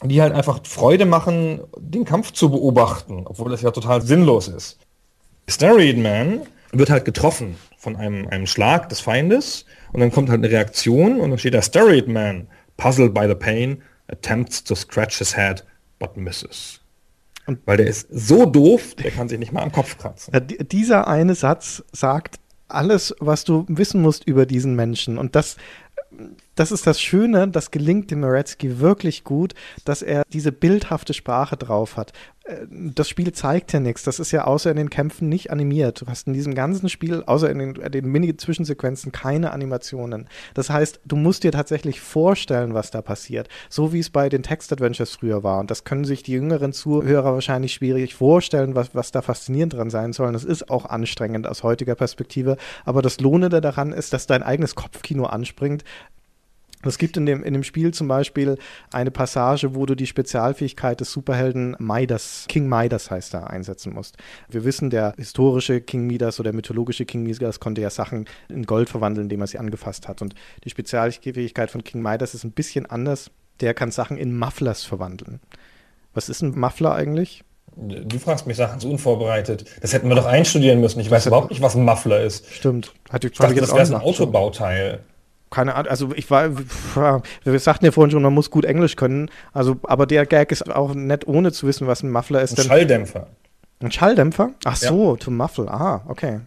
die 0.03 0.21
halt 0.21 0.33
einfach 0.33 0.61
Freude 0.63 1.05
machen, 1.05 1.61
den 1.77 2.05
Kampf 2.05 2.31
zu 2.31 2.49
beobachten, 2.49 3.23
obwohl 3.25 3.51
das 3.51 3.61
ja 3.61 3.71
total 3.71 4.01
sinnlos 4.01 4.47
ist. 4.47 4.79
Steroid 5.51 5.97
Man 5.97 6.41
wird 6.71 6.89
halt 6.89 7.05
getroffen 7.05 7.55
von 7.77 7.95
einem, 7.95 8.27
einem 8.27 8.47
Schlag 8.47 8.89
des 8.89 8.99
Feindes 9.01 9.65
und 9.91 9.99
dann 9.99 10.11
kommt 10.11 10.29
halt 10.29 10.39
eine 10.39 10.49
Reaktion 10.51 11.19
und 11.19 11.29
dann 11.29 11.39
steht 11.39 11.53
da 11.53 11.61
Steroid 11.61 12.07
Man, 12.07 12.47
puzzled 12.77 13.13
by 13.13 13.27
the 13.27 13.35
pain, 13.35 13.81
attempts 14.07 14.63
to 14.63 14.75
scratch 14.75 15.17
his 15.17 15.35
head, 15.35 15.63
but 15.99 16.15
misses. 16.17 16.79
Und- 17.47 17.59
Weil 17.65 17.77
der 17.77 17.87
ist 17.87 18.07
so 18.11 18.45
doof, 18.45 18.95
der 18.95 19.11
kann 19.11 19.27
sich 19.29 19.39
nicht 19.39 19.51
mal 19.51 19.61
am 19.63 19.71
Kopf 19.71 19.97
kratzen. 19.97 20.33
Dieser 20.71 21.07
eine 21.07 21.35
Satz 21.35 21.83
sagt 21.91 22.35
alles, 22.67 23.13
was 23.19 23.43
du 23.43 23.65
wissen 23.67 24.01
musst 24.01 24.25
über 24.25 24.45
diesen 24.45 24.75
Menschen. 24.75 25.17
Und 25.17 25.35
das, 25.35 25.57
das 26.61 26.71
ist 26.71 26.85
das 26.85 27.01
Schöne, 27.01 27.47
das 27.47 27.71
gelingt 27.71 28.11
dem 28.11 28.19
Moretzky 28.19 28.79
wirklich 28.79 29.23
gut, 29.23 29.55
dass 29.83 30.03
er 30.03 30.21
diese 30.31 30.51
bildhafte 30.51 31.15
Sprache 31.15 31.57
drauf 31.57 31.97
hat. 31.97 32.13
Äh, 32.43 32.67
das 32.69 33.09
Spiel 33.09 33.31
zeigt 33.31 33.73
ja 33.73 33.79
nichts. 33.79 34.03
Das 34.03 34.19
ist 34.19 34.31
ja 34.31 34.43
außer 34.43 34.69
in 34.69 34.77
den 34.77 34.91
Kämpfen 34.91 35.27
nicht 35.27 35.49
animiert. 35.49 36.01
Du 36.01 36.05
hast 36.05 36.27
in 36.27 36.33
diesem 36.33 36.53
ganzen 36.53 36.87
Spiel, 36.87 37.23
außer 37.25 37.49
in 37.49 37.57
den, 37.57 37.73
den 37.73 38.05
Mini-Zwischensequenzen, 38.05 39.11
keine 39.11 39.53
Animationen. 39.53 40.27
Das 40.53 40.69
heißt, 40.69 40.99
du 41.03 41.15
musst 41.15 41.43
dir 41.43 41.51
tatsächlich 41.51 41.99
vorstellen, 41.99 42.75
was 42.75 42.91
da 42.91 43.01
passiert. 43.01 43.47
So 43.67 43.91
wie 43.91 43.99
es 43.99 44.11
bei 44.11 44.29
den 44.29 44.43
Text-Adventures 44.43 45.15
früher 45.15 45.41
war. 45.41 45.61
Und 45.61 45.71
das 45.71 45.83
können 45.83 46.05
sich 46.05 46.21
die 46.21 46.33
jüngeren 46.33 46.73
Zuhörer 46.73 47.33
wahrscheinlich 47.33 47.73
schwierig 47.73 48.13
vorstellen, 48.13 48.75
was, 48.75 48.93
was 48.93 49.11
da 49.11 49.23
faszinierend 49.23 49.73
dran 49.73 49.89
sein 49.89 50.13
soll. 50.13 50.27
Und 50.27 50.33
das 50.33 50.45
ist 50.45 50.69
auch 50.69 50.85
anstrengend 50.85 51.47
aus 51.47 51.63
heutiger 51.63 51.95
Perspektive. 51.95 52.57
Aber 52.85 53.01
das 53.01 53.19
Lohnende 53.19 53.61
daran 53.61 53.93
ist, 53.93 54.13
dass 54.13 54.27
dein 54.27 54.43
eigenes 54.43 54.75
Kopfkino 54.75 55.25
anspringt. 55.25 55.83
Es 56.83 56.97
gibt 56.97 57.17
in 57.17 57.25
dem, 57.25 57.43
in 57.43 57.53
dem 57.53 57.63
Spiel 57.63 57.93
zum 57.93 58.07
Beispiel 58.07 58.57
eine 58.91 59.11
Passage, 59.11 59.75
wo 59.75 59.85
du 59.85 59.95
die 59.95 60.07
Spezialfähigkeit 60.07 60.99
des 60.99 61.11
Superhelden 61.11 61.75
Midas, 61.79 62.45
King 62.47 62.67
Midas 62.67 63.11
heißt 63.11 63.33
er, 63.35 63.49
einsetzen 63.49 63.93
musst. 63.93 64.17
Wir 64.49 64.63
wissen, 64.63 64.89
der 64.89 65.13
historische 65.17 65.81
King 65.81 66.07
Midas 66.07 66.39
oder 66.39 66.53
mythologische 66.53 67.05
King 67.05 67.23
Midas 67.23 67.59
konnte 67.59 67.81
ja 67.81 67.89
Sachen 67.89 68.25
in 68.49 68.65
Gold 68.65 68.89
verwandeln, 68.89 69.25
indem 69.25 69.41
er 69.41 69.47
sie 69.47 69.59
angefasst 69.59 70.07
hat. 70.07 70.21
Und 70.21 70.35
die 70.63 70.69
Spezialfähigkeit 70.69 71.71
von 71.71 71.83
King 71.83 72.01
Midas 72.01 72.33
ist 72.33 72.43
ein 72.43 72.51
bisschen 72.51 72.85
anders. 72.85 73.31
Der 73.59 73.73
kann 73.73 73.91
Sachen 73.91 74.17
in 74.17 74.37
Mufflers 74.37 74.83
verwandeln. 74.83 75.39
Was 76.13 76.29
ist 76.29 76.41
ein 76.41 76.57
Muffler 76.59 76.93
eigentlich? 76.93 77.43
Du 77.75 78.19
fragst 78.19 78.47
mich 78.47 78.57
Sachen 78.57 78.79
so 78.79 78.89
unvorbereitet. 78.89 79.65
Das 79.81 79.93
hätten 79.93 80.09
wir 80.09 80.15
doch 80.15 80.25
einstudieren 80.25 80.81
müssen. 80.81 80.99
Ich 80.99 81.09
weiß 81.09 81.27
überhaupt 81.27 81.51
nicht, 81.51 81.61
was 81.61 81.75
ein 81.75 81.85
Muffler 81.85 82.21
ist. 82.21 82.51
Stimmt. 82.51 82.93
Hat 83.09 83.23
ich 83.23 83.31
dachte, 83.31 83.55
das 83.55 83.73
wäre 83.73 83.85
ein 83.85 84.01
Autobauteil 84.01 85.03
keine 85.51 85.75
Ahnung, 85.75 85.91
also 85.91 86.11
ich 86.15 86.31
war, 86.31 86.49
wir 87.43 87.59
sagten 87.59 87.85
ja 87.85 87.91
vorhin 87.91 88.09
schon, 88.09 88.23
man 88.23 88.33
muss 88.33 88.49
gut 88.49 88.65
Englisch 88.65 88.95
können, 88.95 89.29
also, 89.53 89.75
aber 89.83 90.07
der 90.07 90.25
Gag 90.25 90.51
ist 90.51 90.67
auch 90.73 90.95
nett, 90.95 91.27
ohne 91.27 91.51
zu 91.51 91.67
wissen, 91.67 91.85
was 91.85 92.01
ein 92.01 92.09
Muffler 92.09 92.41
ist. 92.41 92.57
Ein 92.57 92.65
Schalldämpfer. 92.65 93.27
Ein 93.81 93.91
Schalldämpfer? 93.91 94.51
Ach 94.63 94.75
so, 94.75 95.11
ja. 95.11 95.17
to 95.17 95.29
muffle, 95.29 95.69
ah, 95.69 96.01
okay. 96.07 96.39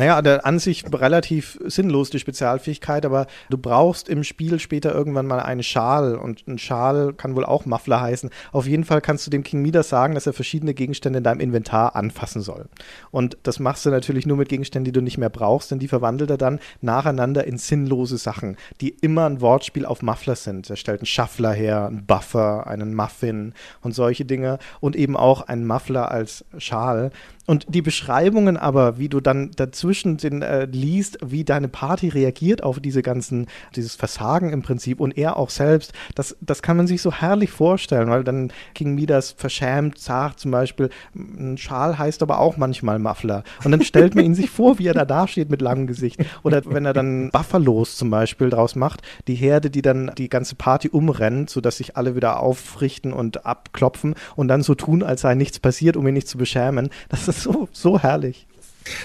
Naja, 0.00 0.22
der 0.22 0.46
an 0.46 0.58
sich 0.58 0.82
relativ 0.90 1.60
sinnlos, 1.66 2.08
die 2.08 2.18
Spezialfähigkeit, 2.18 3.04
aber 3.04 3.26
du 3.50 3.58
brauchst 3.58 4.08
im 4.08 4.24
Spiel 4.24 4.58
später 4.58 4.94
irgendwann 4.94 5.26
mal 5.26 5.40
einen 5.40 5.62
Schal 5.62 6.14
und 6.14 6.48
ein 6.48 6.56
Schal 6.56 7.12
kann 7.12 7.36
wohl 7.36 7.44
auch 7.44 7.66
Muffler 7.66 8.00
heißen. 8.00 8.30
Auf 8.50 8.66
jeden 8.66 8.84
Fall 8.84 9.02
kannst 9.02 9.26
du 9.26 9.30
dem 9.30 9.42
King 9.42 9.60
Midas 9.60 9.90
sagen, 9.90 10.14
dass 10.14 10.26
er 10.26 10.32
verschiedene 10.32 10.72
Gegenstände 10.72 11.18
in 11.18 11.24
deinem 11.24 11.40
Inventar 11.40 11.96
anfassen 11.96 12.40
soll. 12.40 12.70
Und 13.10 13.36
das 13.42 13.60
machst 13.60 13.84
du 13.84 13.90
natürlich 13.90 14.24
nur 14.24 14.38
mit 14.38 14.48
Gegenständen, 14.48 14.86
die 14.86 14.98
du 14.98 15.02
nicht 15.02 15.18
mehr 15.18 15.28
brauchst, 15.28 15.70
denn 15.70 15.80
die 15.80 15.88
verwandelt 15.88 16.30
er 16.30 16.38
dann 16.38 16.60
nacheinander 16.80 17.46
in 17.46 17.58
sinnlose 17.58 18.16
Sachen, 18.16 18.56
die 18.80 18.96
immer 19.02 19.26
ein 19.26 19.42
Wortspiel 19.42 19.84
auf 19.84 20.00
Muffler 20.00 20.34
sind. 20.34 20.70
Er 20.70 20.76
stellt 20.76 21.00
einen 21.00 21.06
Shuffler 21.06 21.52
her, 21.52 21.88
einen 21.88 22.06
Buffer, 22.06 22.66
einen 22.66 22.94
Muffin 22.94 23.52
und 23.82 23.94
solche 23.94 24.24
Dinge 24.24 24.60
und 24.80 24.96
eben 24.96 25.14
auch 25.14 25.42
einen 25.42 25.66
Muffler 25.66 26.10
als 26.10 26.46
Schal. 26.56 27.10
Und 27.50 27.66
die 27.68 27.82
Beschreibungen 27.82 28.56
aber, 28.56 28.98
wie 28.98 29.08
du 29.08 29.20
dann 29.20 29.50
dazwischen 29.90 30.16
den, 30.18 30.42
äh, 30.42 30.66
liest, 30.66 31.18
wie 31.24 31.44
deine 31.44 31.68
Party 31.68 32.08
reagiert 32.08 32.62
auf 32.62 32.78
diese 32.78 33.02
ganzen, 33.02 33.46
dieses 33.74 33.96
Versagen 33.96 34.52
im 34.52 34.62
Prinzip 34.62 35.00
und 35.00 35.18
er 35.18 35.36
auch 35.36 35.50
selbst, 35.50 35.92
das, 36.14 36.36
das 36.40 36.62
kann 36.62 36.76
man 36.76 36.86
sich 36.86 37.02
so 37.02 37.12
herrlich 37.12 37.50
vorstellen, 37.50 38.08
weil 38.08 38.22
dann 38.22 38.52
King 38.74 38.94
Midas 38.94 39.34
verschämt 39.36 39.98
sagt 39.98 40.38
zum 40.38 40.52
Beispiel, 40.52 40.90
ein 41.14 41.58
Schal 41.58 41.98
heißt 41.98 42.22
aber 42.22 42.38
auch 42.38 42.56
manchmal 42.56 43.00
Muffler. 43.00 43.42
Und 43.64 43.72
dann 43.72 43.82
stellt 43.82 44.14
man 44.14 44.24
ihn 44.24 44.34
sich 44.34 44.48
vor, 44.48 44.78
wie 44.78 44.86
er 44.86 44.94
da 44.94 45.04
dasteht 45.04 45.50
mit 45.50 45.60
langem 45.60 45.88
Gesicht. 45.88 46.24
Oder 46.44 46.62
wenn 46.66 46.84
er 46.84 46.92
dann 46.92 47.30
Buffalos 47.30 47.96
zum 47.96 48.10
Beispiel 48.10 48.48
draus 48.50 48.76
macht, 48.76 49.02
die 49.26 49.34
Herde, 49.34 49.70
die 49.70 49.82
dann 49.82 50.12
die 50.16 50.28
ganze 50.28 50.54
Party 50.54 50.88
umrennt, 50.88 51.50
sodass 51.50 51.78
sich 51.78 51.96
alle 51.96 52.14
wieder 52.14 52.40
aufrichten 52.40 53.12
und 53.12 53.44
abklopfen 53.44 54.14
und 54.36 54.48
dann 54.48 54.62
so 54.62 54.74
tun, 54.76 55.02
als 55.02 55.22
sei 55.22 55.34
nichts 55.34 55.58
passiert, 55.58 55.96
um 55.96 56.06
ihn 56.06 56.14
nicht 56.14 56.28
zu 56.28 56.38
beschämen. 56.38 56.90
Das 57.08 57.26
ist 57.26 57.42
so, 57.42 57.68
so 57.72 57.98
herrlich. 57.98 58.46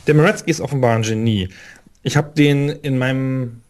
Der 0.07 0.15
Moretzky 0.15 0.51
ist 0.51 0.61
offenbar 0.61 0.95
ein 0.95 1.01
Genie. 1.01 1.49
Ich 2.03 2.17
habe 2.17 2.31
den 2.35 2.69
in 2.69 2.97
meinem 2.97 3.61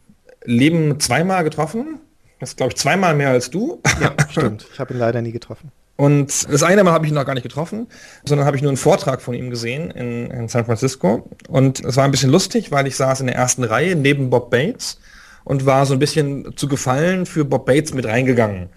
Leben 0.43 0.99
zweimal 0.99 1.43
getroffen. 1.43 1.99
Das 2.39 2.49
ist, 2.49 2.58
glaube 2.58 2.74
ich, 2.74 2.78
zweimal 2.78 3.16
mehr 3.16 3.30
als 3.30 3.49
du. 3.49 3.82
Ja, 4.01 4.14
stimmt. 4.30 4.68
Ich 4.74 4.80
habe 4.80 4.93
ihn 4.93 4.99
leider 4.99 5.22
nie 5.22 5.32
getroffen. 5.32 5.72
Und 5.97 6.51
das 6.51 6.62
eine 6.62 6.84
Mal 6.84 6.91
habe 6.91 7.06
ich 7.06 7.12
ihn 7.12 7.16
noch 7.16 7.26
gar 7.26 7.36
nicht 7.36 7.43
getroffen, 7.43 7.88
sondern 8.26 8.45
habe 8.45 8.58
ich 8.58 8.62
nur 8.62 8.70
einen 8.70 8.78
Vortrag 8.78 9.22
von 9.22 9.34
ihm 9.34 9.49
gesehen 9.49 9.91
in, 9.91 10.30
in 10.30 10.47
San 10.49 10.66
Francisco. 10.66 11.30
Und 11.47 11.84
es 11.86 11.95
war 11.95 12.03
ein 12.03 12.12
bisschen 12.12 12.32
lustig, 12.32 12.72
weil 12.72 12.86
ich 12.88 12.97
saß 12.97 13.22
in 13.22 13.28
der 13.28 13.36
ersten 13.36 13.64
Reihe 13.64 13.95
neben 13.95 14.30
Bob 14.30 14.51
Bates 14.51 14.99
und 15.45 15.66
war 15.66 15.86
so 15.86 15.93
ein 15.93 15.99
bisschen 15.99 16.58
zu 16.58 16.68
gefallen 16.68 17.26
für 17.26 17.45
Bob 17.45 17.66
Bates 17.66 17.93
mit 17.93 18.06
reingegangen. 18.06 18.70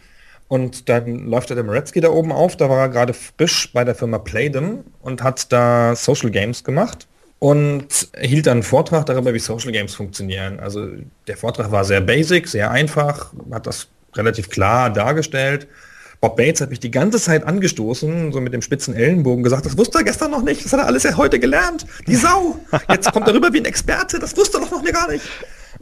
Und 0.47 0.89
dann 0.89 1.27
läuft 1.27 1.51
der 1.51 1.63
Moretzky 1.63 2.01
da 2.01 2.11
oben 2.11 2.31
auf. 2.31 2.57
Da 2.57 2.71
war 2.71 2.79
er 2.83 2.89
gerade 2.89 3.15
frisch 3.15 3.73
bei 3.73 3.83
der 3.83 3.97
Firma 3.97 4.19
Playdom 4.19 4.85
und 5.03 5.23
hat 5.23 5.53
da 5.53 5.97
Social 5.97 6.31
Games 6.31 6.63
gemacht 6.63 7.09
und 7.39 8.09
hielt 8.21 8.47
dann 8.47 8.59
einen 8.59 8.63
Vortrag 8.63 9.07
darüber, 9.07 9.33
wie 9.33 9.39
Social 9.39 9.73
Games 9.73 9.95
funktionieren. 9.95 10.59
Also 10.61 10.89
der 11.27 11.37
Vortrag 11.37 11.71
war 11.71 11.85
sehr 11.85 12.01
basic, 12.01 12.49
sehr 12.49 12.71
einfach, 12.71 13.33
hat 13.53 13.67
das 13.67 13.89
relativ 14.15 14.51
klar 14.51 14.91
dargestellt. 14.91 15.69
Bob 16.21 16.37
Bates 16.37 16.61
hat 16.61 16.71
mich 16.71 16.81
die 16.81 16.91
ganze 16.91 17.21
Zeit 17.21 17.45
angestoßen, 17.45 18.33
so 18.33 18.41
mit 18.41 18.53
dem 18.53 18.61
spitzen 18.61 18.93
Ellenbogen 18.93 19.45
gesagt, 19.45 19.67
das 19.67 19.79
wusste 19.79 19.99
er 19.99 20.05
gestern 20.05 20.33
noch 20.33 20.43
nicht, 20.43 20.65
das 20.65 20.73
hat 20.73 20.81
er 20.81 20.87
alles 20.87 21.05
ja 21.05 21.17
heute 21.17 21.39
gelernt. 21.39 21.87
Die 22.09 22.17
Sau! 22.17 22.57
Jetzt 22.91 23.13
kommt 23.13 23.29
er 23.29 23.35
rüber 23.35 23.53
wie 23.53 23.59
ein 23.59 23.65
Experte, 23.65 24.19
das 24.19 24.37
wusste 24.37 24.59
er 24.59 24.63
doch 24.63 24.73
noch 24.73 24.85
gar 24.85 25.09
nicht. 25.13 25.25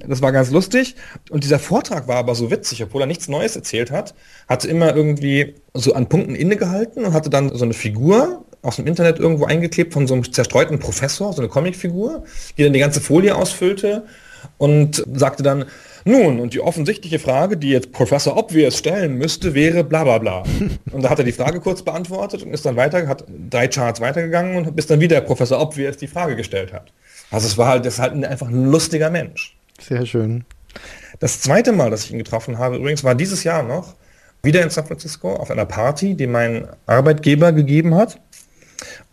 Das 0.07 0.21
war 0.21 0.33
ganz 0.33 0.51
lustig. 0.51 0.95
Und 1.31 1.43
dieser 1.43 1.59
Vortrag 1.59 2.07
war 2.07 2.17
aber 2.17 2.35
so 2.35 2.51
witzig, 2.51 2.83
obwohl 2.83 3.03
er 3.03 3.07
nichts 3.07 3.29
Neues 3.29 3.57
erzählt 3.57 3.91
hat, 3.91 4.15
hatte 4.47 4.69
immer 4.69 4.95
irgendwie 4.95 5.55
so 5.73 5.95
an 5.95 6.09
Punkten 6.11 6.35
innegehalten 6.35 7.07
und 7.07 7.15
hatte 7.15 7.31
dann 7.31 7.55
so 7.57 7.65
eine 7.65 7.73
Figur 7.73 8.45
aus 8.67 8.77
dem 8.77 8.87
Internet 8.87 9.19
irgendwo 9.19 9.45
eingeklebt 9.45 9.93
von 9.93 10.07
so 10.07 10.15
einem 10.15 10.33
zerstreuten 10.33 10.79
Professor, 10.79 11.33
so 11.33 11.41
eine 11.41 11.49
Comicfigur, 11.49 12.25
die 12.59 12.65
dann 12.65 12.73
die 12.73 12.81
ganze 12.81 13.01
Folie 13.01 13.35
ausfüllte 13.35 14.05
und 14.59 15.05
sagte 15.15 15.43
dann, 15.43 15.67
nun, 16.05 16.39
und 16.39 16.55
die 16.55 16.61
offensichtliche 16.61 17.19
Frage, 17.19 17.57
die 17.57 17.71
jetzt 17.71 17.91
Professor 17.91 18.37
Obvious 18.37 18.79
stellen 18.79 19.19
müsste, 19.19 19.55
wäre 19.55 19.83
bla 19.83 20.05
bla 20.05 20.19
bla. 20.19 20.43
Und 20.93 21.03
da 21.03 21.11
hat 21.11 21.19
er 21.19 21.25
die 21.25 21.33
Frage 21.33 21.59
kurz 21.59 21.83
beantwortet 21.83 22.45
und 22.45 22.55
ist 22.55 22.65
dann 22.65 22.77
weiter, 22.77 23.09
hat 23.09 23.25
drei 23.51 23.67
Charts 23.67 24.01
weitergegangen 24.01 24.57
und 24.57 24.77
bis 24.77 24.87
dann 24.87 25.01
wieder 25.01 25.21
Professor 25.21 25.61
Obvious 25.61 25.97
die 25.97 26.07
Frage 26.07 26.37
gestellt 26.37 26.73
hat. 26.73 26.93
Also 27.33 27.49
es 27.49 27.59
war 27.59 27.69
halt, 27.69 27.85
das 27.85 27.95
ist 27.95 28.01
halt 28.01 28.25
einfach 28.25 28.47
ein 28.47 28.71
lustiger 28.71 29.11
Mensch. 29.11 29.57
Sehr 29.81 30.07
schön. 30.07 30.45
Das 31.19 31.41
zweite 31.41 31.73
Mal, 31.73 31.91
dass 31.91 32.05
ich 32.05 32.13
ihn 32.13 32.19
getroffen 32.19 32.59
habe, 32.59 32.77
übrigens 32.77 33.03
war 33.03 33.17
dieses 33.17 33.43
Jahr 33.43 33.65
noch, 33.65 33.97
wieder 34.43 34.63
in 34.63 34.71
San 34.71 34.87
Francisco 34.87 35.35
auf 35.35 35.51
einer 35.51 35.67
Party, 35.67 36.15
die 36.15 36.27
mein 36.27 36.69
Arbeitgeber 36.87 37.53
gegeben 37.53 37.95
hat. 37.95 38.21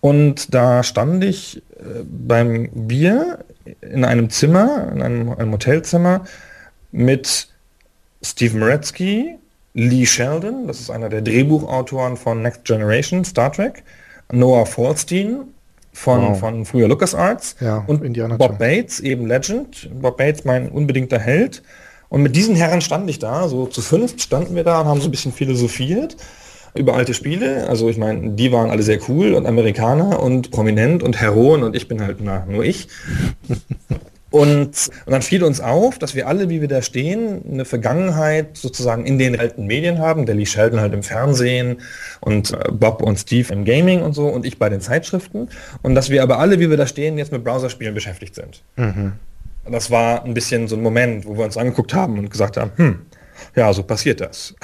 Und 0.03 0.53
da 0.53 0.83
stand 0.83 1.23
ich 1.23 1.63
äh, 1.79 2.03
beim 2.03 2.67
Bier 2.73 3.39
in 3.79 4.03
einem 4.03 4.29
Zimmer, 4.29 4.91
in 4.93 5.01
einem, 5.01 5.29
einem 5.29 5.53
Hotelzimmer 5.53 6.25
mit 6.91 7.47
Steve 8.21 8.57
Moretzky, 8.57 9.35
Lee 9.73 10.05
Sheldon, 10.05 10.67
das 10.67 10.81
ist 10.81 10.89
einer 10.89 11.07
der 11.07 11.21
Drehbuchautoren 11.21 12.17
von 12.17 12.41
Next 12.41 12.65
Generation, 12.65 13.23
Star 13.23 13.53
Trek, 13.53 13.83
Noah 14.29 14.65
Falstein 14.65 15.45
von, 15.93 16.21
wow. 16.21 16.37
von 16.37 16.65
früher 16.65 16.89
LucasArts 16.89 17.55
ja, 17.61 17.85
und 17.87 18.03
Indiana 18.03 18.35
Bob 18.35 18.59
Bates, 18.59 18.99
eben 18.99 19.25
Legend. 19.25 19.89
Bob 20.01 20.17
Bates, 20.17 20.43
mein 20.43 20.67
unbedingter 20.67 21.17
Held. 21.17 21.63
Und 22.09 22.23
mit 22.23 22.35
diesen 22.35 22.57
Herren 22.57 22.81
stand 22.81 23.09
ich 23.09 23.19
da, 23.19 23.47
so 23.47 23.67
zu 23.67 23.81
fünft 23.81 24.21
standen 24.21 24.53
wir 24.53 24.65
da 24.65 24.81
und 24.81 24.87
haben 24.87 24.99
so 24.99 25.07
ein 25.07 25.11
bisschen 25.11 25.31
philosophiert 25.31 26.17
über 26.75 26.95
alte 26.95 27.13
Spiele. 27.13 27.67
Also 27.67 27.89
ich 27.89 27.97
meine, 27.97 28.31
die 28.31 28.51
waren 28.51 28.69
alle 28.69 28.83
sehr 28.83 28.99
cool 29.07 29.33
und 29.33 29.45
Amerikaner 29.45 30.21
und 30.21 30.51
prominent 30.51 31.03
und 31.03 31.19
Heroen 31.19 31.63
und 31.63 31.75
ich 31.75 31.87
bin 31.87 32.01
halt 32.01 32.17
na, 32.21 32.45
nur 32.47 32.63
ich. 32.63 32.87
Und, 34.33 34.89
und 35.05 35.11
dann 35.11 35.21
fiel 35.21 35.43
uns 35.43 35.61
auf, 35.61 35.99
dass 35.99 36.15
wir 36.15 36.27
alle, 36.27 36.49
wie 36.49 36.59
wir 36.59 36.67
da 36.67 36.81
stehen, 36.81 37.43
eine 37.47 37.65
Vergangenheit 37.65 38.57
sozusagen 38.57 39.05
in 39.05 39.19
den 39.19 39.39
alten 39.39 39.67
Medien 39.67 39.99
haben. 39.99 40.25
Der 40.25 40.33
Lee 40.33 40.47
Sheldon 40.47 40.79
halt 40.79 40.91
im 40.91 41.03
Fernsehen 41.03 41.81
und 42.19 42.51
äh, 42.51 42.71
Bob 42.71 43.03
und 43.03 43.19
Steve 43.19 43.53
im 43.53 43.63
Gaming 43.63 44.01
und 44.01 44.13
so 44.13 44.25
und 44.25 44.43
ich 44.43 44.57
bei 44.57 44.69
den 44.69 44.81
Zeitschriften. 44.81 45.49
Und 45.83 45.93
dass 45.93 46.09
wir 46.09 46.23
aber 46.23 46.39
alle, 46.39 46.59
wie 46.59 46.71
wir 46.71 46.77
da 46.77 46.87
stehen, 46.87 47.19
jetzt 47.19 47.31
mit 47.31 47.43
Browserspielen 47.43 47.93
beschäftigt 47.93 48.33
sind. 48.33 48.63
Mhm. 48.75 49.13
Das 49.69 49.91
war 49.91 50.25
ein 50.25 50.33
bisschen 50.33 50.67
so 50.67 50.77
ein 50.77 50.81
Moment, 50.81 51.27
wo 51.27 51.37
wir 51.37 51.45
uns 51.45 51.55
angeguckt 51.55 51.93
haben 51.93 52.17
und 52.17 52.31
gesagt 52.31 52.57
haben, 52.57 52.71
hm, 52.75 53.01
ja, 53.55 53.71
so 53.71 53.83
passiert 53.83 54.19
das. 54.19 54.55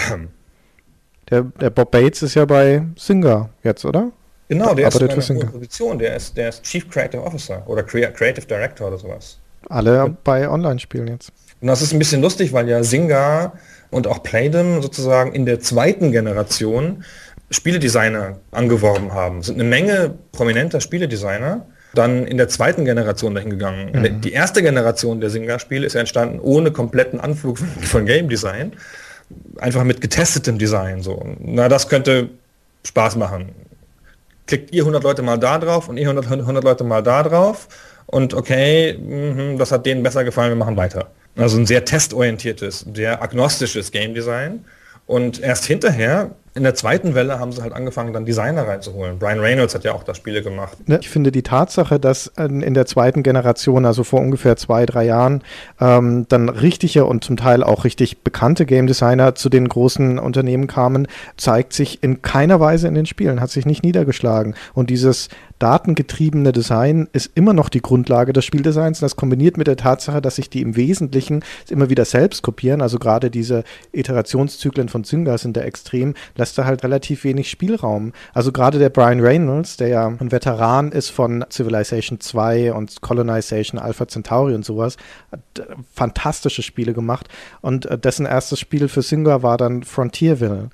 Der, 1.29 1.43
der 1.43 1.69
Bob 1.69 1.91
Bates 1.91 2.21
ist 2.23 2.35
ja 2.35 2.45
bei 2.45 2.83
Singer 2.97 3.49
jetzt, 3.63 3.85
oder? 3.85 4.11
Genau, 4.47 4.73
der 4.73 4.87
ist 4.87 4.99
in 4.99 5.09
einer 5.09 5.45
Position, 5.45 5.99
der 5.99 6.15
ist, 6.15 6.35
der 6.35 6.49
ist 6.49 6.63
Chief 6.63 6.89
Creative 6.89 7.21
Officer 7.21 7.63
oder 7.67 7.83
Creative 7.83 8.47
Director 8.47 8.87
oder 8.87 8.97
sowas. 8.97 9.37
Alle 9.69 10.05
und, 10.05 10.23
bei 10.23 10.49
Online-Spielen 10.49 11.07
jetzt. 11.07 11.31
Und 11.61 11.67
das 11.67 11.83
ist 11.83 11.93
ein 11.93 11.99
bisschen 11.99 12.21
lustig, 12.21 12.51
weil 12.51 12.67
ja 12.67 12.81
Singa 12.83 13.53
und 13.91 14.07
auch 14.07 14.23
Playdom 14.23 14.81
sozusagen 14.81 15.33
in 15.33 15.45
der 15.45 15.59
zweiten 15.59 16.11
Generation 16.11 17.03
Spieledesigner 17.51 18.39
angeworben 18.51 19.13
haben. 19.13 19.39
Es 19.39 19.47
sind 19.47 19.55
eine 19.55 19.69
Menge 19.69 20.15
prominenter 20.31 20.81
Spieledesigner 20.81 21.65
dann 21.93 22.25
in 22.25 22.37
der 22.37 22.47
zweiten 22.47 22.85
Generation 22.85 23.33
dahin 23.33 23.49
gegangen. 23.49 23.91
Mhm. 23.93 24.21
Die 24.21 24.31
erste 24.31 24.61
Generation 24.61 25.21
der 25.21 25.29
Singa-Spiele 25.29 25.85
ist 25.85 25.93
ja 25.93 26.01
entstanden 26.01 26.39
ohne 26.39 26.71
kompletten 26.71 27.19
Anflug 27.19 27.57
von 27.57 28.05
Game 28.05 28.29
Design. 28.29 28.73
Einfach 29.59 29.83
mit 29.83 30.01
getestetem 30.01 30.57
Design. 30.57 31.01
So. 31.01 31.35
Na, 31.39 31.69
das 31.69 31.87
könnte 31.87 32.29
Spaß 32.85 33.15
machen. 33.15 33.49
Klickt 34.47 34.73
ihr 34.73 34.83
100 34.83 35.03
Leute 35.03 35.21
mal 35.21 35.37
da 35.37 35.59
drauf 35.59 35.89
und 35.89 35.97
ihr 35.97 36.09
100, 36.09 36.31
100 36.31 36.63
Leute 36.63 36.83
mal 36.83 37.03
da 37.03 37.23
drauf. 37.23 37.67
Und 38.07 38.33
okay, 38.33 38.97
mh, 38.97 39.57
das 39.57 39.71
hat 39.71 39.85
denen 39.85 40.01
besser 40.01 40.23
gefallen, 40.23 40.49
wir 40.49 40.55
machen 40.55 40.77
weiter. 40.77 41.11
Also 41.37 41.57
ein 41.57 41.67
sehr 41.67 41.85
testorientiertes, 41.85 42.85
sehr 42.93 43.21
agnostisches 43.21 43.91
Game 43.91 44.13
Design. 44.13 44.65
Und 45.09 45.41
erst 45.41 45.65
hinterher 45.65 46.35
in 46.53 46.61
der 46.61 46.75
zweiten 46.75 47.15
Welle 47.15 47.39
haben 47.39 47.51
sie 47.51 47.63
halt 47.63 47.73
angefangen, 47.73 48.13
dann 48.13 48.25
Designer 48.25 48.67
reinzuholen. 48.67 49.17
Brian 49.17 49.39
Reynolds 49.39 49.73
hat 49.73 49.83
ja 49.83 49.93
auch 49.93 50.03
das 50.03 50.17
Spiele 50.17 50.43
gemacht. 50.43 50.77
Ich 50.85 51.09
finde 51.09 51.31
die 51.31 51.41
Tatsache, 51.41 51.99
dass 51.99 52.27
in 52.37 52.75
der 52.75 52.85
zweiten 52.85 53.23
Generation, 53.23 53.87
also 53.87 54.03
vor 54.03 54.19
ungefähr 54.19 54.55
zwei, 54.55 54.85
drei 54.85 55.05
Jahren, 55.05 55.41
ähm, 55.79 56.27
dann 56.29 56.47
richtige 56.47 57.05
und 57.05 57.23
zum 57.23 57.37
Teil 57.37 57.63
auch 57.63 57.85
richtig 57.85 58.21
bekannte 58.23 58.67
Game 58.67 58.85
Designer 58.85 59.33
zu 59.33 59.49
den 59.49 59.67
großen 59.67 60.19
Unternehmen 60.19 60.67
kamen, 60.67 61.07
zeigt 61.37 61.73
sich 61.73 62.03
in 62.03 62.21
keiner 62.21 62.59
Weise 62.59 62.87
in 62.87 62.93
den 62.93 63.07
Spielen, 63.07 63.41
hat 63.41 63.49
sich 63.49 63.65
nicht 63.65 63.83
niedergeschlagen. 63.83 64.53
Und 64.75 64.91
dieses 64.91 65.29
datengetriebene 65.59 66.51
Design 66.51 67.07
ist 67.11 67.31
immer 67.35 67.53
noch 67.53 67.69
die 67.69 67.81
Grundlage 67.81 68.33
des 68.33 68.45
Spieldesigns. 68.45 68.99
Das 68.99 69.15
kombiniert 69.15 69.57
mit 69.57 69.67
der 69.67 69.77
Tatsache, 69.77 70.21
dass 70.21 70.37
sich 70.37 70.49
die 70.49 70.61
im 70.61 70.75
Wesentlichen 70.75 71.43
immer 71.69 71.89
wieder 71.89 72.05
selbst 72.05 72.41
kopieren, 72.41 72.81
also 72.81 72.97
gerade 72.97 73.29
diese 73.29 73.63
Iterationszyklen 73.91 74.89
von 74.89 75.03
Zynga 75.03 75.37
sind 75.37 75.57
da 75.57 75.61
extrem, 75.61 76.15
lässt 76.35 76.57
da 76.57 76.65
halt 76.65 76.83
relativ 76.83 77.23
wenig 77.23 77.49
Spielraum. 77.49 78.13
Also 78.33 78.51
gerade 78.51 78.79
der 78.79 78.89
Brian 78.89 79.19
Reynolds, 79.19 79.77
der 79.77 79.89
ja 79.89 80.07
ein 80.07 80.31
Veteran 80.31 80.91
ist 80.91 81.09
von 81.09 81.45
Civilization 81.51 82.19
2 82.19 82.73
und 82.73 83.01
Colonization, 83.01 83.79
Alpha 83.79 84.07
Centauri 84.07 84.55
und 84.55 84.65
sowas, 84.65 84.97
hat 85.31 85.41
äh, 85.59 85.75
fantastische 85.93 86.61
Spiele 86.61 86.93
gemacht 86.93 87.27
und 87.61 87.85
äh, 87.85 87.97
dessen 87.97 88.25
erstes 88.25 88.59
Spiel 88.59 88.87
für 88.87 89.01
Zynga 89.01 89.43
war 89.43 89.57
dann 89.57 89.83
Frontierville 89.83 90.69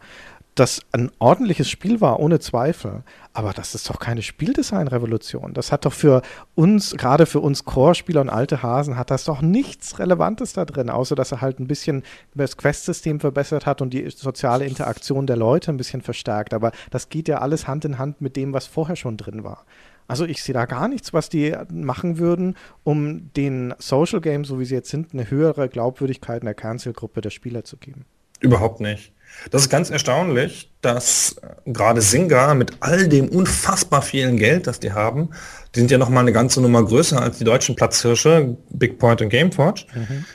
das 0.55 0.81
ein 0.93 1.11
ordentliches 1.19 1.69
Spiel 1.69 1.99
war, 1.99 2.21
ohne 2.21 2.39
Zweifel. 2.39 3.03
Aber 3.33 3.51
das 3.51 3.75
ist 3.75 3.89
doch 3.89 3.99
keine 3.99 4.21
Spieldesign-Revolution. 4.21 5.53
Das 5.53 5.73
hat 5.73 5.85
doch 5.85 5.91
für 5.91 6.21
uns, 6.55 6.95
gerade 6.95 7.25
für 7.25 7.41
uns 7.41 7.65
Core-Spieler 7.65 8.21
und 8.21 8.29
alte 8.29 8.63
Hasen, 8.63 8.97
hat 8.97 9.11
das 9.11 9.25
doch 9.25 9.41
nichts 9.41 9.99
Relevantes 9.99 10.53
da 10.53 10.63
drin, 10.63 10.89
außer 10.89 11.15
dass 11.15 11.33
er 11.33 11.41
halt 11.41 11.59
ein 11.59 11.67
bisschen 11.67 12.03
das 12.33 12.55
Quest-System 12.55 13.19
verbessert 13.19 13.65
hat 13.65 13.81
und 13.81 13.93
die 13.93 14.09
soziale 14.09 14.65
Interaktion 14.65 15.27
der 15.27 15.35
Leute 15.35 15.71
ein 15.71 15.77
bisschen 15.77 16.01
verstärkt. 16.01 16.53
Aber 16.53 16.71
das 16.89 17.09
geht 17.09 17.27
ja 17.27 17.39
alles 17.39 17.67
Hand 17.67 17.83
in 17.83 17.97
Hand 17.97 18.21
mit 18.21 18.37
dem, 18.37 18.53
was 18.53 18.65
vorher 18.65 18.95
schon 18.95 19.17
drin 19.17 19.43
war. 19.43 19.65
Also 20.07 20.23
ich 20.23 20.41
sehe 20.41 20.53
da 20.53 20.65
gar 20.65 20.87
nichts, 20.87 21.13
was 21.13 21.29
die 21.29 21.53
machen 21.69 22.17
würden, 22.17 22.55
um 22.83 23.33
den 23.33 23.73
Social 23.79 24.21
Games, 24.21 24.47
so 24.47 24.59
wie 24.59 24.65
sie 24.65 24.75
jetzt 24.75 24.89
sind, 24.89 25.13
eine 25.13 25.29
höhere 25.29 25.67
Glaubwürdigkeit 25.67 26.43
in 26.43 26.45
der 26.45 26.53
Kernzielgruppe 26.53 27.21
der 27.21 27.31
Spieler 27.31 27.65
zu 27.65 27.75
geben. 27.75 28.05
Überhaupt 28.39 28.79
nicht. 28.79 29.14
Das 29.51 29.61
ist 29.61 29.69
ganz 29.69 29.89
erstaunlich, 29.89 30.71
dass 30.81 31.35
äh, 31.41 31.71
gerade 31.71 32.01
Singa 32.01 32.53
mit 32.53 32.73
all 32.79 33.07
dem 33.07 33.29
unfassbar 33.29 34.01
vielen 34.01 34.37
Geld, 34.37 34.67
das 34.67 34.79
die 34.79 34.93
haben, 34.93 35.29
die 35.73 35.79
sind 35.79 35.91
ja 35.91 35.97
noch 35.97 36.09
mal 36.09 36.21
eine 36.21 36.31
ganze 36.33 36.61
Nummer 36.61 36.83
größer 36.83 37.21
als 37.21 37.37
die 37.37 37.43
deutschen 37.43 37.75
Platzhirsche, 37.75 38.57
Big 38.69 38.97
Point 38.99 39.21
und 39.21 39.29
Gameforge. 39.29 39.85
Mhm. 39.93 40.25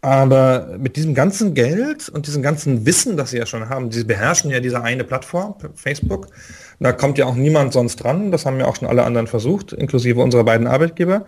Aber 0.00 0.76
mit 0.78 0.94
diesem 0.94 1.12
ganzen 1.14 1.54
Geld 1.54 2.08
und 2.08 2.28
diesem 2.28 2.40
ganzen 2.40 2.86
Wissen, 2.86 3.16
das 3.16 3.30
sie 3.30 3.38
ja 3.38 3.46
schon 3.46 3.68
haben, 3.68 3.90
sie 3.90 4.04
beherrschen 4.04 4.50
ja 4.50 4.60
diese 4.60 4.80
eine 4.82 5.02
Plattform, 5.02 5.56
Facebook, 5.74 6.28
da 6.78 6.92
kommt 6.92 7.18
ja 7.18 7.26
auch 7.26 7.34
niemand 7.34 7.72
sonst 7.72 7.96
dran. 7.96 8.30
Das 8.30 8.46
haben 8.46 8.60
ja 8.60 8.66
auch 8.66 8.76
schon 8.76 8.86
alle 8.86 9.02
anderen 9.02 9.26
versucht, 9.26 9.72
inklusive 9.72 10.20
unserer 10.20 10.44
beiden 10.44 10.68
Arbeitgeber. 10.68 11.26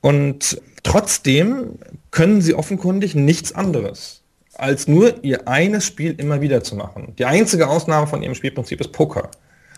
Und 0.00 0.60
trotzdem 0.84 1.78
können 2.12 2.40
sie 2.42 2.54
offenkundig 2.54 3.16
nichts 3.16 3.52
anderes 3.52 4.21
als 4.54 4.86
nur 4.88 5.22
ihr 5.24 5.48
eines 5.48 5.86
Spiel 5.86 6.14
immer 6.18 6.40
wieder 6.40 6.62
zu 6.62 6.76
machen. 6.76 7.14
Die 7.18 7.24
einzige 7.24 7.68
Ausnahme 7.68 8.06
von 8.06 8.22
ihrem 8.22 8.34
Spielprinzip 8.34 8.80
ist 8.80 8.92
Poker. 8.92 9.30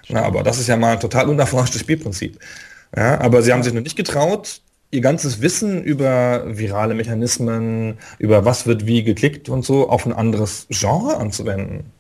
Na, 0.08 0.22
aber 0.22 0.42
das 0.42 0.58
ist 0.58 0.66
ja 0.66 0.76
mal 0.76 0.94
ein 0.94 1.00
total 1.00 1.28
unerforschtes 1.28 1.80
Spielprinzip. 1.80 2.38
Ja, 2.96 3.20
aber 3.20 3.42
sie 3.42 3.52
haben 3.52 3.62
sich 3.62 3.72
noch 3.72 3.82
nicht 3.82 3.96
getraut, 3.96 4.60
ihr 4.90 5.00
ganzes 5.00 5.40
Wissen 5.40 5.82
über 5.82 6.44
virale 6.46 6.94
Mechanismen, 6.94 7.98
über 8.18 8.44
was 8.44 8.66
wird 8.66 8.86
wie 8.86 9.02
geklickt 9.02 9.48
und 9.48 9.64
so 9.64 9.88
auf 9.88 10.06
ein 10.06 10.12
anderes 10.12 10.66
Genre 10.70 11.16
anzuwenden. 11.16 11.90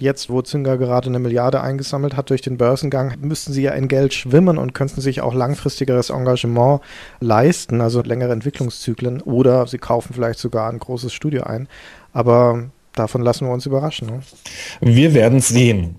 Jetzt, 0.00 0.30
wo 0.30 0.42
Zynga 0.42 0.76
gerade 0.76 1.08
eine 1.08 1.18
Milliarde 1.18 1.60
eingesammelt 1.60 2.16
hat 2.16 2.30
durch 2.30 2.40
den 2.40 2.56
Börsengang, 2.56 3.14
müssten 3.20 3.52
sie 3.52 3.62
ja 3.62 3.72
in 3.72 3.88
Geld 3.88 4.14
schwimmen 4.14 4.58
und 4.58 4.74
könnten 4.74 5.00
sich 5.00 5.20
auch 5.20 5.34
langfristigeres 5.34 6.10
Engagement 6.10 6.80
leisten, 7.20 7.80
also 7.80 8.02
längere 8.02 8.32
Entwicklungszyklen, 8.32 9.20
oder 9.22 9.66
sie 9.66 9.78
kaufen 9.78 10.14
vielleicht 10.14 10.38
sogar 10.38 10.70
ein 10.70 10.78
großes 10.78 11.12
Studio 11.12 11.42
ein. 11.42 11.68
Aber 12.12 12.70
davon 12.94 13.22
lassen 13.22 13.46
wir 13.46 13.52
uns 13.52 13.66
überraschen. 13.66 14.08
Ne? 14.08 14.20
Wir 14.80 15.14
werden 15.14 15.40
sehen. 15.40 15.96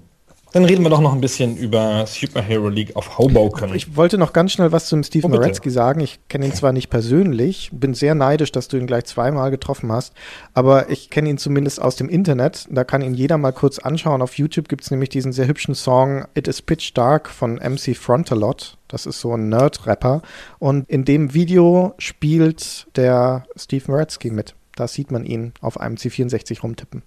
Dann 0.51 0.65
reden 0.65 0.83
wir 0.83 0.89
doch 0.89 1.01
noch 1.01 1.13
ein 1.13 1.21
bisschen 1.21 1.57
über 1.57 2.07
Superhero 2.07 2.69
League 2.69 2.95
of 2.95 3.19
Hoboken. 3.19 3.75
Ich 3.75 3.95
wollte 3.95 4.17
noch 4.17 4.33
ganz 4.33 4.51
schnell 4.51 4.71
was 4.71 4.87
zum 4.87 5.03
Steve 5.03 5.27
oh, 5.27 5.29
Moretzky 5.29 5.69
sagen. 5.69 5.99
Ich 5.99 6.19
kenne 6.27 6.47
ihn 6.47 6.53
zwar 6.53 6.73
nicht 6.73 6.89
persönlich, 6.89 7.69
bin 7.71 7.93
sehr 7.93 8.15
neidisch, 8.15 8.51
dass 8.51 8.67
du 8.67 8.77
ihn 8.77 8.87
gleich 8.87 9.05
zweimal 9.05 9.51
getroffen 9.51 9.91
hast, 9.91 10.13
aber 10.55 10.89
ich 10.89 11.11
kenne 11.11 11.29
ihn 11.29 11.37
zumindest 11.37 11.79
aus 11.79 11.97
dem 11.97 12.09
Internet. 12.09 12.67
Da 12.71 12.83
kann 12.83 13.03
ihn 13.03 13.13
jeder 13.13 13.37
mal 13.37 13.51
kurz 13.51 13.77
anschauen. 13.77 14.23
Auf 14.23 14.39
YouTube 14.39 14.69
gibt 14.69 14.83
es 14.83 14.89
nämlich 14.89 15.09
diesen 15.09 15.33
sehr 15.33 15.47
hübschen 15.47 15.75
Song 15.75 16.25
It 16.33 16.47
is 16.47 16.63
Pitch 16.63 16.93
Dark 16.95 17.29
von 17.29 17.55
MC 17.57 17.95
Frontalot. 17.95 18.77
Das 18.87 19.05
ist 19.05 19.19
so 19.19 19.35
ein 19.35 19.49
Nerd-Rapper. 19.49 20.23
Und 20.57 20.89
in 20.89 21.05
dem 21.05 21.35
Video 21.35 21.93
spielt 21.99 22.87
der 22.95 23.45
Steve 23.55 23.83
Moretzky 23.87 24.31
mit. 24.31 24.55
Da 24.75 24.87
sieht 24.87 25.11
man 25.11 25.25
ihn 25.25 25.53
auf 25.61 25.79
einem 25.79 25.95
C64 25.95 26.61
rumtippen. 26.61 27.03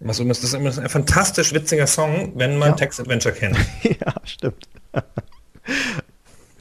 Das 0.00 0.18
ist 0.18 0.54
ein 0.54 0.88
fantastisch 0.88 1.52
witziger 1.52 1.86
Song, 1.86 2.32
wenn 2.34 2.58
man 2.58 2.70
ja. 2.70 2.76
Text-Adventure 2.76 3.34
kennt. 3.34 3.56
ja, 3.82 4.14
stimmt. 4.24 4.68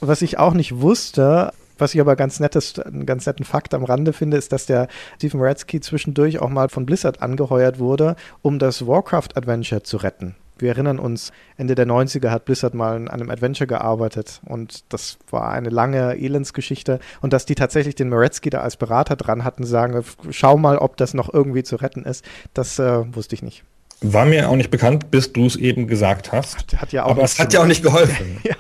Was 0.02 0.22
ich 0.22 0.38
auch 0.38 0.54
nicht 0.54 0.80
wusste, 0.82 1.54
was 1.78 1.96
ich 1.96 2.02
aber 2.02 2.16
ganz 2.16 2.40
nettes, 2.40 2.78
einen 2.80 3.06
ganz 3.06 3.26
netten 3.26 3.46
Fakt 3.46 3.74
am 3.74 3.86
Rande 3.86 4.14
finde, 4.14 4.38
ist, 4.38 4.52
dass 4.52 4.66
der 4.66 4.88
Stephen 5.16 5.42
Ratsky 5.42 5.80
zwischendurch 5.80 6.40
auch 6.40 6.50
mal 6.50 6.70
von 6.70 6.86
Blizzard 6.86 7.22
angeheuert 7.22 7.80
wurde, 7.80 8.16
um 8.42 8.60
das 8.60 8.86
Warcraft 8.86 9.30
Adventure 9.36 9.84
zu 9.84 9.98
retten. 9.98 10.36
Wir 10.62 10.70
erinnern 10.70 11.00
uns, 11.00 11.32
Ende 11.58 11.76
der 11.76 11.88
90er 11.88 12.30
hat 12.30 12.46
Blizzard 12.46 12.74
mal 12.74 12.96
an 12.96 13.08
einem 13.08 13.30
Adventure 13.30 13.68
gearbeitet 13.68 14.42
und 14.46 14.84
das 14.90 15.18
war 15.30 15.52
eine 15.52 15.70
lange 15.70 16.18
Elendsgeschichte. 16.18 17.00
Und 17.22 17.34
dass 17.34 17.46
die 17.46 17.56
tatsächlich 17.56 17.96
den 17.96 18.10
Moretzky 18.10 18.50
da 18.50 18.62
als 18.62 18.78
Berater 18.78 19.16
dran 19.16 19.44
hatten, 19.44 19.64
sagen, 19.66 20.04
schau 20.30 20.58
mal, 20.58 20.78
ob 20.78 20.98
das 20.98 21.14
noch 21.14 21.34
irgendwie 21.34 21.64
zu 21.64 21.76
retten 21.78 22.04
ist, 22.04 22.26
das 22.54 22.80
äh, 22.80 23.04
wusste 23.16 23.36
ich 23.36 23.42
nicht. 23.42 23.64
War 24.02 24.26
mir 24.26 24.50
auch 24.50 24.56
nicht 24.56 24.72
bekannt, 24.72 25.12
bis 25.12 25.34
du 25.34 25.46
es 25.46 25.58
eben 25.58 25.88
gesagt 25.88 26.32
hast. 26.32 26.58
Hat, 26.58 26.82
hat 26.82 26.94
ja 26.94 27.04
auch 27.04 27.12
Aber 27.12 27.24
es 27.24 27.38
hat 27.38 27.54
ja 27.54 27.62
auch 27.62 27.66
nicht 27.66 27.84
geholfen. 27.84 28.40
ja. 28.44 28.56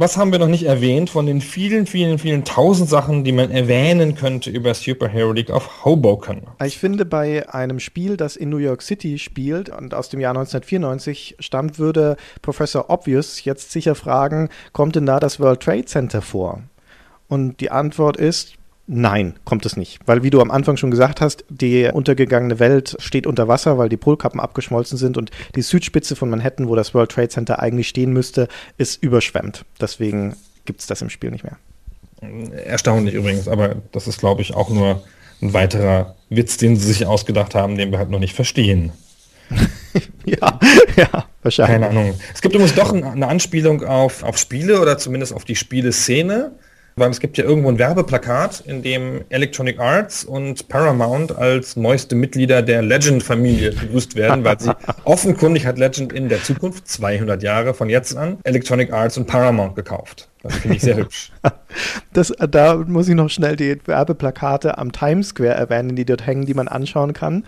Was 0.00 0.16
haben 0.16 0.30
wir 0.30 0.38
noch 0.38 0.46
nicht 0.46 0.64
erwähnt 0.64 1.10
von 1.10 1.26
den 1.26 1.40
vielen, 1.40 1.84
vielen, 1.86 2.20
vielen 2.20 2.44
tausend 2.44 2.88
Sachen, 2.88 3.24
die 3.24 3.32
man 3.32 3.50
erwähnen 3.50 4.14
könnte 4.14 4.48
über 4.48 4.72
Superhero 4.72 5.32
League 5.32 5.50
of 5.50 5.84
Hoboken? 5.84 6.42
Ich 6.64 6.78
finde, 6.78 7.04
bei 7.04 7.48
einem 7.52 7.80
Spiel, 7.80 8.16
das 8.16 8.36
in 8.36 8.48
New 8.48 8.58
York 8.58 8.82
City 8.82 9.18
spielt 9.18 9.68
und 9.70 9.94
aus 9.94 10.08
dem 10.08 10.20
Jahr 10.20 10.30
1994 10.30 11.36
stammt, 11.40 11.80
würde 11.80 12.16
Professor 12.42 12.90
Obvious 12.90 13.44
jetzt 13.44 13.72
sicher 13.72 13.96
fragen, 13.96 14.50
kommt 14.72 14.94
denn 14.94 15.04
da 15.04 15.18
das 15.18 15.40
World 15.40 15.60
Trade 15.60 15.86
Center 15.86 16.22
vor? 16.22 16.62
Und 17.26 17.60
die 17.60 17.72
Antwort 17.72 18.16
ist, 18.16 18.54
Nein, 18.90 19.34
kommt 19.44 19.66
es 19.66 19.76
nicht. 19.76 20.00
Weil, 20.06 20.22
wie 20.22 20.30
du 20.30 20.40
am 20.40 20.50
Anfang 20.50 20.78
schon 20.78 20.90
gesagt 20.90 21.20
hast, 21.20 21.44
die 21.50 21.90
untergegangene 21.92 22.58
Welt 22.58 22.96
steht 22.98 23.26
unter 23.26 23.46
Wasser, 23.46 23.76
weil 23.76 23.90
die 23.90 23.98
Polkappen 23.98 24.40
abgeschmolzen 24.40 24.96
sind 24.96 25.18
und 25.18 25.30
die 25.54 25.60
Südspitze 25.60 26.16
von 26.16 26.30
Manhattan, 26.30 26.68
wo 26.68 26.74
das 26.74 26.94
World 26.94 27.10
Trade 27.10 27.28
Center 27.28 27.58
eigentlich 27.58 27.86
stehen 27.86 28.14
müsste, 28.14 28.48
ist 28.78 29.02
überschwemmt. 29.02 29.66
Deswegen 29.78 30.36
gibt 30.64 30.80
es 30.80 30.86
das 30.86 31.02
im 31.02 31.10
Spiel 31.10 31.30
nicht 31.30 31.44
mehr. 31.44 31.58
Erstaunlich 32.64 33.14
übrigens, 33.14 33.46
aber 33.46 33.76
das 33.92 34.08
ist, 34.08 34.20
glaube 34.20 34.40
ich, 34.40 34.54
auch 34.54 34.70
nur 34.70 35.02
ein 35.42 35.52
weiterer 35.52 36.16
Witz, 36.30 36.56
den 36.56 36.76
sie 36.76 36.90
sich 36.90 37.04
ausgedacht 37.04 37.54
haben, 37.54 37.76
den 37.76 37.90
wir 37.90 37.98
halt 37.98 38.08
noch 38.08 38.18
nicht 38.18 38.34
verstehen. 38.34 38.92
ja, 40.24 40.58
ja, 40.96 41.26
wahrscheinlich. 41.42 41.74
Keine 41.74 41.88
Ahnung. 41.88 42.14
Es 42.34 42.40
gibt 42.40 42.54
übrigens 42.54 42.74
doch 42.74 42.94
eine 42.94 43.28
Anspielung 43.28 43.84
auf, 43.84 44.22
auf 44.22 44.38
Spiele 44.38 44.80
oder 44.80 44.96
zumindest 44.96 45.34
auf 45.34 45.44
die 45.44 45.56
Spieleszene 45.56 46.52
weil 46.98 47.10
es 47.10 47.20
gibt 47.20 47.38
ja 47.38 47.44
irgendwo 47.44 47.68
ein 47.68 47.78
Werbeplakat, 47.78 48.62
in 48.66 48.82
dem 48.82 49.24
Electronic 49.28 49.78
Arts 49.78 50.24
und 50.24 50.68
Paramount 50.68 51.36
als 51.36 51.76
neueste 51.76 52.14
Mitglieder 52.14 52.62
der 52.62 52.82
Legend-Familie 52.82 53.72
begrüßt 53.72 54.16
werden, 54.16 54.44
weil 54.44 54.58
sie 54.60 54.74
offenkundig 55.04 55.66
hat 55.66 55.78
Legend 55.78 56.12
in 56.12 56.28
der 56.28 56.42
Zukunft, 56.42 56.88
200 56.88 57.42
Jahre 57.42 57.74
von 57.74 57.88
jetzt 57.88 58.16
an, 58.16 58.38
Electronic 58.44 58.92
Arts 58.92 59.16
und 59.18 59.26
Paramount 59.26 59.76
gekauft. 59.76 60.28
Das 60.42 60.54
finde 60.56 60.76
ich 60.76 60.82
sehr 60.82 60.96
hübsch. 60.98 61.32
Das, 62.12 62.32
da 62.50 62.76
muss 62.76 63.08
ich 63.08 63.14
noch 63.14 63.30
schnell 63.30 63.56
die 63.56 63.78
Werbeplakate 63.86 64.78
am 64.78 64.92
Times 64.92 65.28
Square 65.28 65.54
erwähnen, 65.54 65.96
die 65.96 66.04
dort 66.04 66.26
hängen, 66.26 66.46
die 66.46 66.54
man 66.54 66.68
anschauen 66.68 67.12
kann, 67.12 67.44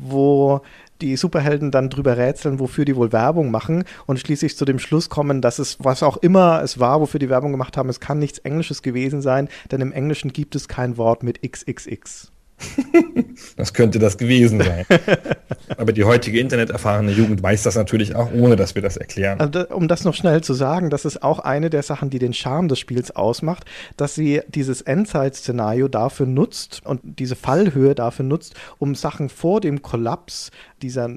wo 0.00 0.62
die 1.00 1.16
Superhelden 1.16 1.70
dann 1.70 1.90
drüber 1.90 2.16
rätseln, 2.16 2.58
wofür 2.58 2.84
die 2.84 2.96
wohl 2.96 3.12
Werbung 3.12 3.50
machen 3.50 3.84
und 4.06 4.18
schließlich 4.18 4.56
zu 4.56 4.64
dem 4.64 4.78
Schluss 4.78 5.08
kommen, 5.08 5.40
dass 5.40 5.58
es, 5.58 5.76
was 5.80 6.02
auch 6.02 6.16
immer 6.18 6.62
es 6.62 6.78
war, 6.78 7.00
wofür 7.00 7.20
die 7.20 7.30
Werbung 7.30 7.52
gemacht 7.52 7.76
haben, 7.76 7.88
es 7.88 8.00
kann 8.00 8.18
nichts 8.18 8.38
Englisches 8.38 8.82
gewesen 8.82 9.22
sein, 9.22 9.48
denn 9.70 9.80
im 9.80 9.92
Englischen 9.92 10.32
gibt 10.32 10.54
es 10.54 10.68
kein 10.68 10.96
Wort 10.96 11.22
mit 11.22 11.40
XXX. 11.42 12.32
Das 13.56 13.72
könnte 13.72 13.98
das 13.98 14.18
gewesen 14.18 14.60
sein. 14.60 14.84
Aber 15.76 15.92
die 15.92 16.04
heutige 16.04 16.40
interneterfahrene 16.40 17.12
Jugend 17.12 17.42
weiß 17.42 17.62
das 17.62 17.76
natürlich 17.76 18.14
auch, 18.16 18.32
ohne 18.32 18.56
dass 18.56 18.74
wir 18.74 18.82
das 18.82 18.96
erklären. 18.96 19.40
Also, 19.40 19.68
um 19.68 19.88
das 19.88 20.04
noch 20.04 20.14
schnell 20.14 20.42
zu 20.42 20.54
sagen, 20.54 20.90
das 20.90 21.04
ist 21.04 21.22
auch 21.22 21.38
eine 21.38 21.70
der 21.70 21.82
Sachen, 21.82 22.10
die 22.10 22.18
den 22.18 22.32
Charme 22.32 22.68
des 22.68 22.78
Spiels 22.78 23.14
ausmacht, 23.14 23.64
dass 23.96 24.14
sie 24.14 24.42
dieses 24.48 24.80
Endzeit-Szenario 24.82 25.88
dafür 25.88 26.26
nutzt 26.26 26.82
und 26.84 27.00
diese 27.04 27.36
Fallhöhe 27.36 27.94
dafür 27.94 28.24
nutzt, 28.24 28.54
um 28.78 28.94
Sachen 28.94 29.28
vor 29.28 29.60
dem 29.60 29.82
Kollaps 29.82 30.50
dieser 30.82 31.10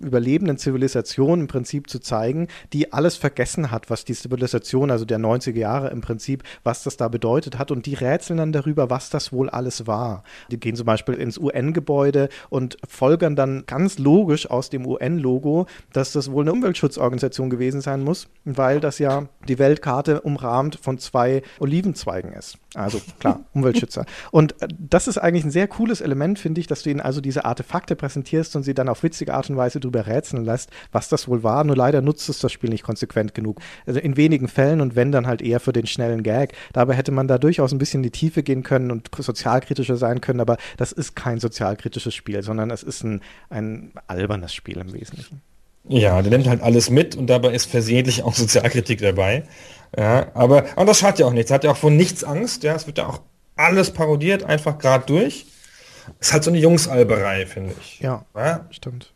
überlebenden 0.00 0.58
Zivilisation 0.58 1.40
im 1.40 1.46
Prinzip 1.46 1.88
zu 1.88 1.98
zeigen, 1.98 2.48
die 2.72 2.92
alles 2.92 3.16
vergessen 3.16 3.70
hat, 3.70 3.90
was 3.90 4.04
die 4.04 4.14
Zivilisation, 4.14 4.90
also 4.90 5.04
der 5.04 5.18
90er 5.18 5.58
Jahre 5.58 5.90
im 5.90 6.00
Prinzip, 6.00 6.42
was 6.62 6.82
das 6.82 6.96
da 6.96 7.08
bedeutet 7.08 7.58
hat. 7.58 7.70
Und 7.70 7.86
die 7.86 7.94
rätseln 7.94 8.38
dann 8.38 8.52
darüber, 8.52 8.90
was 8.90 9.10
das 9.10 9.32
wohl 9.32 9.50
alles 9.50 9.86
war. 9.86 10.24
Die 10.50 10.58
gehen 10.58 10.76
zum 10.76 10.86
Beispiel 10.86 11.14
ins 11.14 11.38
UN-Gebäude 11.38 12.28
und 12.50 12.76
folgern 12.88 13.36
dann 13.36 13.64
ganz 13.66 13.98
logisch 13.98 14.50
aus 14.50 14.70
dem 14.70 14.86
UN-Logo, 14.86 15.66
dass 15.92 16.12
das 16.12 16.30
wohl 16.30 16.44
eine 16.44 16.52
Umweltschutzorganisation 16.52 17.50
gewesen 17.50 17.80
sein 17.80 18.02
muss, 18.02 18.28
weil 18.44 18.80
das 18.80 18.98
ja 18.98 19.28
die 19.48 19.58
Weltkarte 19.58 20.20
umrahmt 20.22 20.76
von 20.76 20.98
zwei 20.98 21.42
Olivenzweigen 21.58 22.32
ist. 22.32 22.58
Also 22.74 23.00
klar, 23.20 23.40
Umweltschützer. 23.54 24.04
Und 24.30 24.60
äh, 24.60 24.68
das 24.78 25.08
ist 25.08 25.18
eigentlich 25.18 25.44
ein 25.44 25.50
sehr 25.50 25.68
cooles 25.68 26.00
Element, 26.00 26.38
finde 26.38 26.60
ich, 26.60 26.66
dass 26.66 26.82
du 26.82 26.90
ihnen 26.90 27.00
also 27.00 27.20
diese 27.20 27.44
Artefakte 27.44 27.96
präsentierst 27.96 28.56
und 28.56 28.62
sie 28.64 28.74
dann 28.74 28.88
auf 28.94 29.02
witzige 29.02 29.34
Art 29.34 29.50
und 29.50 29.56
Weise 29.56 29.80
drüber 29.80 30.06
rätseln 30.06 30.44
lässt, 30.44 30.70
was 30.92 31.08
das 31.08 31.26
wohl 31.26 31.42
war. 31.42 31.64
Nur 31.64 31.76
leider 31.76 32.00
nutzt 32.00 32.28
es 32.28 32.38
das 32.38 32.52
Spiel 32.52 32.70
nicht 32.70 32.84
konsequent 32.84 33.34
genug. 33.34 33.60
Also 33.86 33.98
in 33.98 34.16
wenigen 34.16 34.46
Fällen 34.46 34.80
und 34.80 34.94
wenn 34.94 35.10
dann 35.10 35.26
halt 35.26 35.42
eher 35.42 35.58
für 35.58 35.72
den 35.72 35.86
schnellen 35.86 36.22
Gag. 36.22 36.52
Dabei 36.72 36.94
hätte 36.94 37.10
man 37.10 37.26
da 37.26 37.38
durchaus 37.38 37.72
ein 37.72 37.78
bisschen 37.78 37.98
in 37.98 38.04
die 38.04 38.10
Tiefe 38.10 38.44
gehen 38.44 38.62
können 38.62 38.92
und 38.92 39.10
sozialkritischer 39.16 39.96
sein 39.96 40.20
können, 40.20 40.40
aber 40.40 40.58
das 40.76 40.92
ist 40.92 41.16
kein 41.16 41.40
sozialkritisches 41.40 42.14
Spiel, 42.14 42.42
sondern 42.42 42.70
es 42.70 42.84
ist 42.84 43.02
ein, 43.02 43.20
ein 43.50 43.92
albernes 44.06 44.54
Spiel 44.54 44.78
im 44.78 44.92
Wesentlichen. 44.92 45.40
Ja, 45.88 46.22
der 46.22 46.30
nimmt 46.30 46.46
halt 46.46 46.62
alles 46.62 46.88
mit 46.88 47.16
und 47.16 47.26
dabei 47.26 47.52
ist 47.52 47.66
versehentlich 47.66 48.22
auch 48.22 48.34
Sozialkritik 48.34 49.00
dabei. 49.00 49.44
Ja, 49.96 50.28
aber, 50.34 50.64
und 50.76 50.86
das 50.86 50.98
schadet 50.98 51.20
ja 51.20 51.26
auch 51.26 51.32
nichts. 51.32 51.50
Hat 51.50 51.64
ja 51.64 51.72
auch 51.72 51.76
von 51.76 51.96
nichts 51.96 52.24
Angst. 52.24 52.62
Ja, 52.62 52.74
es 52.74 52.86
wird 52.86 52.98
ja 52.98 53.06
auch 53.06 53.20
alles 53.56 53.92
parodiert, 53.92 54.44
einfach 54.44 54.78
gerade 54.78 55.06
durch. 55.06 55.46
Es 56.20 56.28
ist 56.28 56.32
halt 56.32 56.44
so 56.44 56.50
eine 56.50 56.58
Jungsalberei, 56.58 57.46
finde 57.46 57.74
ich. 57.80 58.00
Ja, 58.00 58.24
ja, 58.34 58.66
stimmt. 58.70 59.14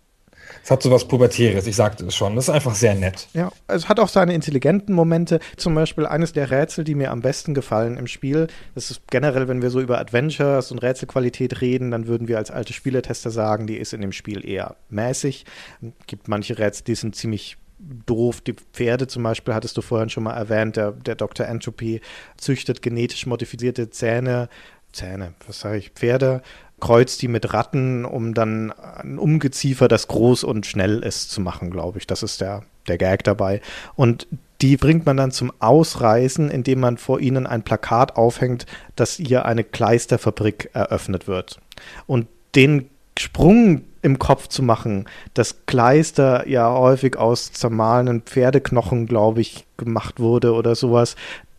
Es 0.64 0.70
hat 0.70 0.82
so 0.82 0.90
was 0.90 1.06
Pubertäres, 1.06 1.66
ich 1.66 1.76
sagte 1.76 2.04
es 2.06 2.14
schon. 2.14 2.36
Das 2.36 2.48
ist 2.48 2.54
einfach 2.54 2.74
sehr 2.74 2.94
nett. 2.94 3.28
Ja, 3.32 3.50
es 3.66 3.88
hat 3.88 4.00
auch 4.00 4.08
seine 4.08 4.34
intelligenten 4.34 4.94
Momente. 4.94 5.40
Zum 5.56 5.74
Beispiel 5.74 6.06
eines 6.06 6.32
der 6.32 6.50
Rätsel, 6.50 6.84
die 6.84 6.94
mir 6.94 7.10
am 7.10 7.22
besten 7.22 7.54
gefallen 7.54 7.96
im 7.96 8.06
Spiel. 8.06 8.48
Das 8.74 8.90
ist 8.90 9.02
generell, 9.10 9.48
wenn 9.48 9.62
wir 9.62 9.70
so 9.70 9.80
über 9.80 9.98
Adventures 9.98 10.70
und 10.72 10.78
Rätselqualität 10.78 11.60
reden, 11.60 11.90
dann 11.90 12.06
würden 12.06 12.28
wir 12.28 12.38
als 12.38 12.50
alte 12.50 12.72
Spieletester 12.72 13.30
sagen, 13.30 13.66
die 13.66 13.76
ist 13.76 13.92
in 13.92 14.00
dem 14.00 14.12
Spiel 14.12 14.46
eher 14.46 14.76
mäßig. 14.90 15.44
Es 15.80 16.06
gibt 16.06 16.28
manche 16.28 16.58
Rätsel, 16.58 16.84
die 16.84 16.94
sind 16.94 17.16
ziemlich 17.16 17.56
doof. 17.78 18.40
Die 18.40 18.54
Pferde 18.54 19.06
zum 19.06 19.22
Beispiel, 19.22 19.54
hattest 19.54 19.76
du 19.76 19.82
vorhin 19.82 20.10
schon 20.10 20.24
mal 20.24 20.34
erwähnt, 20.34 20.76
der, 20.76 20.92
der 20.92 21.14
Dr. 21.14 21.46
Entropy 21.46 22.00
züchtet 22.36 22.82
genetisch 22.82 23.26
modifizierte 23.26 23.90
Zähne, 23.90 24.48
Zähne, 24.92 25.34
was 25.46 25.60
sage 25.60 25.78
ich, 25.78 25.90
Pferde, 25.90 26.42
kreuzt 26.80 27.22
die 27.22 27.28
mit 27.28 27.52
Ratten, 27.52 28.04
um 28.04 28.34
dann 28.34 28.72
ein 28.72 29.18
Ungeziefer, 29.18 29.88
das 29.88 30.08
groß 30.08 30.44
und 30.44 30.66
schnell 30.66 31.00
ist, 31.00 31.30
zu 31.30 31.40
machen, 31.40 31.70
glaube 31.70 31.98
ich. 31.98 32.06
Das 32.06 32.22
ist 32.22 32.40
der, 32.40 32.62
der 32.86 32.98
Gag 32.98 33.24
dabei. 33.24 33.60
Und 33.96 34.26
die 34.60 34.76
bringt 34.76 35.06
man 35.06 35.16
dann 35.16 35.30
zum 35.30 35.52
Ausreißen, 35.60 36.50
indem 36.50 36.80
man 36.80 36.98
vor 36.98 37.20
ihnen 37.20 37.46
ein 37.46 37.62
Plakat 37.62 38.16
aufhängt, 38.16 38.66
dass 38.96 39.14
hier 39.14 39.44
eine 39.44 39.64
Kleisterfabrik 39.64 40.70
eröffnet 40.72 41.28
wird. 41.28 41.60
Und 42.06 42.26
den 42.54 42.88
Sprung 43.18 43.82
im 44.02 44.18
Kopf 44.18 44.48
zu 44.48 44.62
machen, 44.62 45.06
dass 45.34 45.66
Kleister 45.66 46.48
ja 46.48 46.72
häufig 46.72 47.16
aus 47.16 47.52
zermahlenen 47.52 48.22
Pferdeknochen, 48.22 49.06
glaube 49.06 49.40
ich, 49.40 49.66
gemacht 49.76 50.20
wurde 50.20 50.54
oder 50.54 50.74
sowas, 50.74 51.16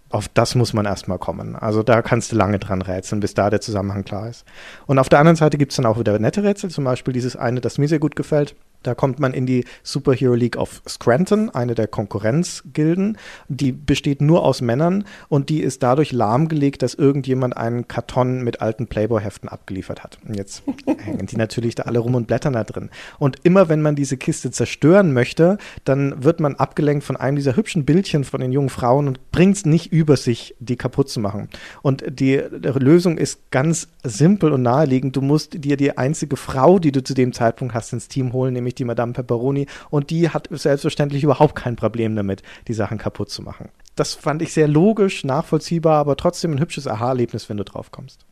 auf 0.10 0.28
das 0.28 0.56
muss 0.56 0.74
man 0.74 0.86
erstmal 0.86 1.20
kommen. 1.20 1.56
Also 1.56 1.84
da 1.84 2.02
kannst 2.02 2.32
du 2.32 2.36
lange 2.36 2.60
dran 2.60 2.82
rätseln, 2.82 3.20
bis 3.20 3.34
da 3.34 3.50
der 3.50 3.62
Zusammenhang 3.62 4.04
klar 4.04 4.30
ist. 4.30 4.46
Und 4.88 5.00
auf 5.00 5.10
der 5.10 5.20
anderen 5.20 5.36
Seite 5.36 5.58
gibt 5.58 5.72
es 5.72 5.76
dann 5.76 5.86
auch 5.86 6.00
wieder 6.00 6.18
nette 6.20 6.44
Rätsel, 6.44 6.70
zum 6.70 6.84
Beispiel 6.84 7.14
dieses 7.14 7.36
eine, 7.36 7.62
das 7.62 7.78
mir 7.78 7.88
sehr 7.88 8.00
gut 8.00 8.16
gefällt. 8.16 8.56
Da 8.84 8.96
kommt 8.96 9.20
man 9.20 9.34
in 9.34 9.46
die 9.46 9.66
Superhero 9.84 10.36
League 10.36 10.58
of 10.58 10.82
Scranton, 10.88 11.50
eine 11.50 11.76
der 11.76 11.88
Konkurrenzgilden. 11.88 13.18
Die 13.50 13.72
besteht 13.72 14.22
nur 14.22 14.46
aus 14.46 14.62
Männern 14.62 15.04
und 15.28 15.50
die 15.50 15.62
ist 15.62 15.84
dadurch 15.84 16.12
lahmgelegt, 16.12 16.82
dass 16.82 16.94
irgendjemand 16.94 17.58
einen 17.58 17.88
Karton 17.88 18.44
mit 18.44 18.62
alten 18.62 18.88
Playboy-Heften 18.88 19.50
abgeliefert 19.50 20.04
hat. 20.04 20.18
Und 20.26 20.36
jetzt 20.36 20.64
hängen 21.04 21.26
die 21.26 21.36
natürlich 21.36 21.76
da 21.76 21.84
alle 21.84 22.00
rum 22.00 22.16
und 22.16 22.28
blättern 22.28 22.54
da 22.54 22.64
drin. 22.64 22.90
Und 23.18 23.38
immer 23.44 23.68
wenn 23.68 23.82
man 23.82 23.96
diese 23.96 24.18
Kiste 24.18 24.52
zerstören 24.52 25.14
möchte, 25.14 25.58
dann 25.84 26.24
wird 26.24 26.40
man 26.40 26.56
abgelenkt 26.56 27.04
von 27.04 27.18
einem 27.18 27.36
dieser 27.36 27.56
hübschen 27.56 27.84
Bildchen 27.84 28.24
von 28.24 28.40
den 28.40 28.52
jungen 28.52 28.70
Frauen 28.70 29.08
und 29.08 29.32
bringt 29.32 29.58
es 29.58 29.66
nicht 29.66 29.92
über 29.92 30.16
sich, 30.16 30.56
die 30.60 30.78
kaputt 30.78 31.10
zu 31.10 31.20
machen. 31.20 31.50
Und 31.82 32.04
die 32.08 32.38
Lösung 32.38 33.18
ist 33.18 33.52
ganz 33.52 33.90
simpel 34.04 34.54
und 34.54 34.62
naheliegend. 34.62 35.16
Du 35.16 35.22
musst 35.22 35.66
dir 35.66 35.76
die 35.76 35.98
einzige 35.98 36.38
Frau, 36.38 36.80
die 36.80 36.92
du 36.92 37.04
zu 37.04 37.14
dem 37.14 37.34
Zeitpunkt 37.34 37.74
hast, 37.74 37.92
ins 37.92 38.08
Team 38.08 38.34
holen, 38.34 38.54
nämlich 38.54 38.69
die 38.76 38.86
Madame 38.86 39.14
Pepperoni. 39.14 39.68
Und 39.90 40.10
die 40.10 40.30
hat 40.30 40.48
selbstverständlich 40.52 41.24
überhaupt 41.24 41.56
kein 41.56 41.76
Problem 41.76 42.16
damit, 42.16 42.44
die 42.68 42.74
Sachen 42.74 42.98
kaputt 42.98 43.30
zu 43.30 43.42
machen. 43.42 43.70
Das 43.96 44.14
fand 44.14 44.42
ich 44.42 44.54
sehr 44.54 44.68
logisch, 44.68 45.24
nachvollziehbar, 45.24 45.98
aber 45.98 46.16
trotzdem 46.16 46.54
ein 46.54 46.60
hübsches 46.60 46.88
Aha-Erlebnis, 46.88 47.50
wenn 47.50 47.58
du 47.58 47.64
drauf 47.64 47.92
kommst. 47.92 48.26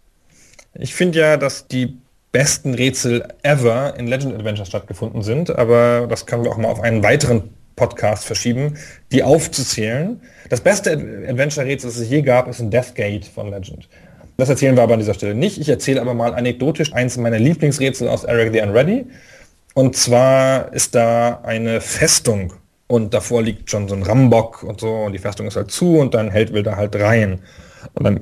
Ich 0.73 0.95
finde 0.95 1.19
ja, 1.19 1.37
dass 1.37 1.67
die 1.67 1.97
besten 2.31 2.73
Rätsel 2.73 3.27
ever 3.41 3.95
in 3.97 4.07
Legend 4.07 4.35
Adventure 4.35 4.65
stattgefunden 4.65 5.23
sind, 5.23 5.49
aber 5.49 6.07
das 6.07 6.25
können 6.25 6.43
wir 6.43 6.51
auch 6.51 6.57
mal 6.57 6.69
auf 6.69 6.81
einen 6.81 7.03
weiteren 7.03 7.49
Podcast 7.75 8.25
verschieben, 8.25 8.77
die 9.11 9.23
aufzuzählen. 9.23 10.19
Das 10.49 10.61
beste 10.61 10.91
Adventure-Rätsel, 10.91 11.89
das 11.89 11.99
es 11.99 12.09
je 12.09 12.21
gab, 12.21 12.47
ist 12.47 12.59
ein 12.59 12.69
Deathgate 12.69 13.25
von 13.25 13.49
Legend. 13.49 13.87
Das 14.37 14.49
erzählen 14.49 14.75
wir 14.75 14.83
aber 14.83 14.93
an 14.93 14.99
dieser 14.99 15.13
Stelle 15.13 15.33
nicht. 15.33 15.57
Ich 15.57 15.69
erzähle 15.69 16.01
aber 16.01 16.13
mal 16.13 16.35
anekdotisch 16.35 16.93
eins 16.93 17.17
meiner 17.17 17.39
Lieblingsrätsel 17.39 18.07
aus 18.07 18.23
Eric 18.23 18.53
the 18.53 18.61
Unready. 18.61 19.05
Und 19.77 19.95
zwar 19.95 20.73
ist 20.73 20.95
da 20.95 21.41
eine 21.43 21.81
Festung 21.81 22.53
und 22.87 23.13
davor 23.13 23.43
liegt 23.43 23.69
schon 23.69 23.87
so 23.87 23.93
ein 23.93 24.01
Rambock 24.01 24.63
und 24.63 24.81
so 24.81 24.91
und 24.91 25.13
die 25.13 25.19
Festung 25.19 25.45
ist 25.45 25.55
halt 25.55 25.69
zu 25.69 25.99
und 25.99 26.15
dein 26.15 26.31
Held 26.31 26.51
will 26.51 26.63
da 26.63 26.77
halt 26.77 26.95
rein. 26.95 27.41
Und 27.93 28.03
dann 28.03 28.21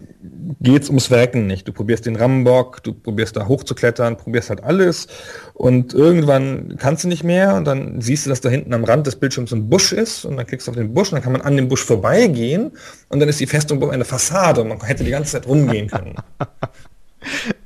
geht's 0.59 0.89
ums 0.89 1.11
Werken 1.11 1.47
nicht. 1.47 1.65
Du 1.65 1.71
probierst 1.71 2.07
den 2.07 2.17
Rambock, 2.17 2.83
du 2.83 2.91
probierst 2.91 3.37
da 3.37 3.47
hochzuklettern, 3.47 4.17
probierst 4.17 4.49
halt 4.49 4.65
alles 4.65 5.07
und 5.53 5.93
irgendwann 5.93 6.75
kannst 6.77 7.05
du 7.05 7.07
nicht 7.07 7.23
mehr 7.23 7.55
und 7.55 7.63
dann 7.63 8.01
siehst 8.01 8.25
du, 8.25 8.31
dass 8.31 8.41
da 8.41 8.49
hinten 8.49 8.73
am 8.73 8.83
Rand 8.83 9.07
des 9.07 9.15
Bildschirms 9.15 9.53
ein 9.53 9.69
Busch 9.69 9.93
ist 9.93 10.25
und 10.25 10.35
dann 10.35 10.45
klickst 10.45 10.67
du 10.67 10.71
auf 10.71 10.77
den 10.77 10.93
Busch 10.93 11.13
und 11.13 11.15
dann 11.15 11.23
kann 11.23 11.31
man 11.31 11.41
an 11.41 11.55
dem 11.55 11.69
Busch 11.69 11.85
vorbeigehen 11.85 12.73
und 13.07 13.21
dann 13.21 13.29
ist 13.29 13.39
die 13.39 13.47
Festung 13.47 13.81
eine 13.91 14.03
Fassade 14.03 14.59
und 14.59 14.67
man 14.67 14.81
hätte 14.83 15.05
die 15.05 15.11
ganze 15.11 15.31
Zeit 15.31 15.47
rumgehen 15.47 15.87
können. 15.87 16.15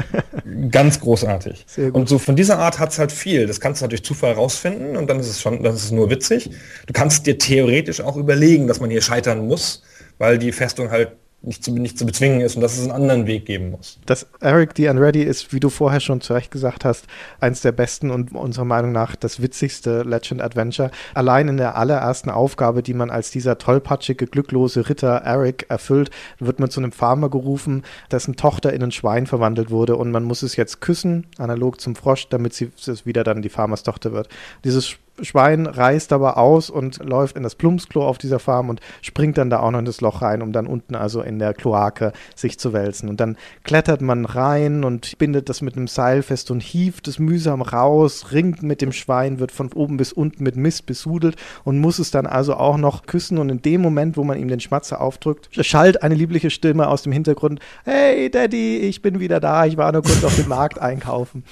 Ganz 0.70 1.00
großartig. 1.00 1.66
Und 1.92 2.08
so 2.08 2.18
von 2.18 2.36
dieser 2.36 2.58
Art 2.58 2.78
hat 2.78 2.92
es 2.92 2.98
halt 2.98 3.12
viel. 3.12 3.46
Das 3.46 3.60
kannst 3.60 3.80
du 3.80 3.82
halt 3.82 3.92
durch 3.92 4.04
Zufall 4.04 4.32
rausfinden 4.32 4.96
und 4.96 5.08
dann 5.08 5.20
ist 5.20 5.28
es 5.28 5.40
schon, 5.40 5.62
dann 5.62 5.74
ist 5.74 5.84
es 5.84 5.90
nur 5.90 6.10
witzig. 6.10 6.50
Du 6.86 6.92
kannst 6.92 7.26
dir 7.26 7.38
theoretisch 7.38 8.00
auch 8.00 8.16
überlegen, 8.16 8.66
dass 8.66 8.80
man 8.80 8.90
hier 8.90 9.02
scheitern 9.02 9.46
muss, 9.46 9.82
weil 10.18 10.38
die 10.38 10.52
Festung 10.52 10.90
halt 10.90 11.12
nicht 11.42 11.64
zu, 11.64 11.72
nicht 11.72 11.98
zu 11.98 12.06
bezwingen 12.06 12.40
ist 12.40 12.54
und 12.56 12.62
dass 12.62 12.78
es 12.78 12.82
einen 12.82 12.92
anderen 12.92 13.26
Weg 13.26 13.46
geben 13.46 13.72
muss. 13.72 13.98
Das 14.06 14.26
Eric 14.40 14.72
the 14.76 14.88
Unready 14.88 15.22
ist, 15.22 15.52
wie 15.52 15.60
du 15.60 15.70
vorher 15.70 16.00
schon 16.00 16.20
zu 16.20 16.34
Recht 16.34 16.50
gesagt 16.50 16.84
hast, 16.84 17.06
eins 17.40 17.62
der 17.62 17.72
besten 17.72 18.10
und 18.10 18.32
unserer 18.32 18.64
Meinung 18.64 18.92
nach 18.92 19.16
das 19.16 19.42
witzigste 19.42 20.02
Legend 20.02 20.40
Adventure. 20.40 20.90
Allein 21.14 21.48
in 21.48 21.56
der 21.56 21.76
allerersten 21.76 22.30
Aufgabe, 22.30 22.82
die 22.82 22.94
man 22.94 23.10
als 23.10 23.30
dieser 23.30 23.58
tollpatschige, 23.58 24.26
glücklose 24.26 24.88
Ritter 24.88 25.22
Eric 25.24 25.66
erfüllt, 25.68 26.10
wird 26.38 26.60
man 26.60 26.70
zu 26.70 26.80
einem 26.80 26.92
Farmer 26.92 27.28
gerufen, 27.28 27.82
dessen 28.10 28.36
Tochter 28.36 28.72
in 28.72 28.82
ein 28.82 28.92
Schwein 28.92 29.26
verwandelt 29.26 29.70
wurde 29.70 29.96
und 29.96 30.10
man 30.10 30.24
muss 30.24 30.42
es 30.42 30.56
jetzt 30.56 30.80
küssen, 30.80 31.26
analog 31.38 31.80
zum 31.80 31.96
Frosch, 31.96 32.28
damit 32.28 32.54
sie 32.54 32.70
es 32.86 33.04
wieder 33.04 33.24
dann 33.24 33.42
die 33.42 33.48
Farmerstochter 33.48 34.12
wird. 34.12 34.28
Dieses 34.64 34.96
Schwein 35.20 35.66
reißt 35.66 36.12
aber 36.12 36.38
aus 36.38 36.70
und 36.70 37.04
läuft 37.04 37.36
in 37.36 37.42
das 37.42 37.54
Plumpsklo 37.54 38.06
auf 38.06 38.18
dieser 38.18 38.38
Farm 38.38 38.70
und 38.70 38.80
springt 39.02 39.36
dann 39.36 39.50
da 39.50 39.60
auch 39.60 39.70
noch 39.70 39.78
in 39.78 39.84
das 39.84 40.00
Loch 40.00 40.22
rein, 40.22 40.40
um 40.40 40.52
dann 40.52 40.66
unten 40.66 40.94
also 40.94 41.20
in 41.20 41.38
der 41.38 41.52
Kloake 41.52 42.12
sich 42.34 42.58
zu 42.58 42.72
wälzen. 42.72 43.08
Und 43.08 43.20
dann 43.20 43.36
klettert 43.62 44.00
man 44.00 44.24
rein 44.24 44.84
und 44.84 45.18
bindet 45.18 45.48
das 45.48 45.60
mit 45.60 45.76
einem 45.76 45.86
Seil 45.86 46.22
fest 46.22 46.50
und 46.50 46.62
hieft 46.62 47.08
es 47.08 47.18
mühsam 47.18 47.60
raus, 47.60 48.32
ringt 48.32 48.62
mit 48.62 48.80
dem 48.80 48.92
Schwein, 48.92 49.38
wird 49.38 49.52
von 49.52 49.70
oben 49.72 49.98
bis 49.98 50.12
unten 50.12 50.42
mit 50.42 50.56
Mist 50.56 50.86
besudelt 50.86 51.36
und 51.64 51.78
muss 51.78 51.98
es 51.98 52.10
dann 52.10 52.26
also 52.26 52.54
auch 52.54 52.78
noch 52.78 53.04
küssen. 53.04 53.38
Und 53.38 53.50
in 53.50 53.60
dem 53.60 53.82
Moment, 53.82 54.16
wo 54.16 54.24
man 54.24 54.38
ihm 54.38 54.48
den 54.48 54.60
Schmatzer 54.60 55.00
aufdrückt, 55.00 55.48
schallt 55.64 56.02
eine 56.02 56.14
liebliche 56.14 56.50
Stimme 56.50 56.88
aus 56.88 57.02
dem 57.02 57.12
Hintergrund: 57.12 57.60
Hey 57.84 58.30
Daddy, 58.30 58.78
ich 58.78 59.02
bin 59.02 59.20
wieder 59.20 59.40
da, 59.40 59.66
ich 59.66 59.76
war 59.76 59.92
nur 59.92 60.02
kurz 60.02 60.24
auf 60.24 60.36
dem 60.36 60.48
Markt 60.48 60.80
einkaufen. 60.80 61.44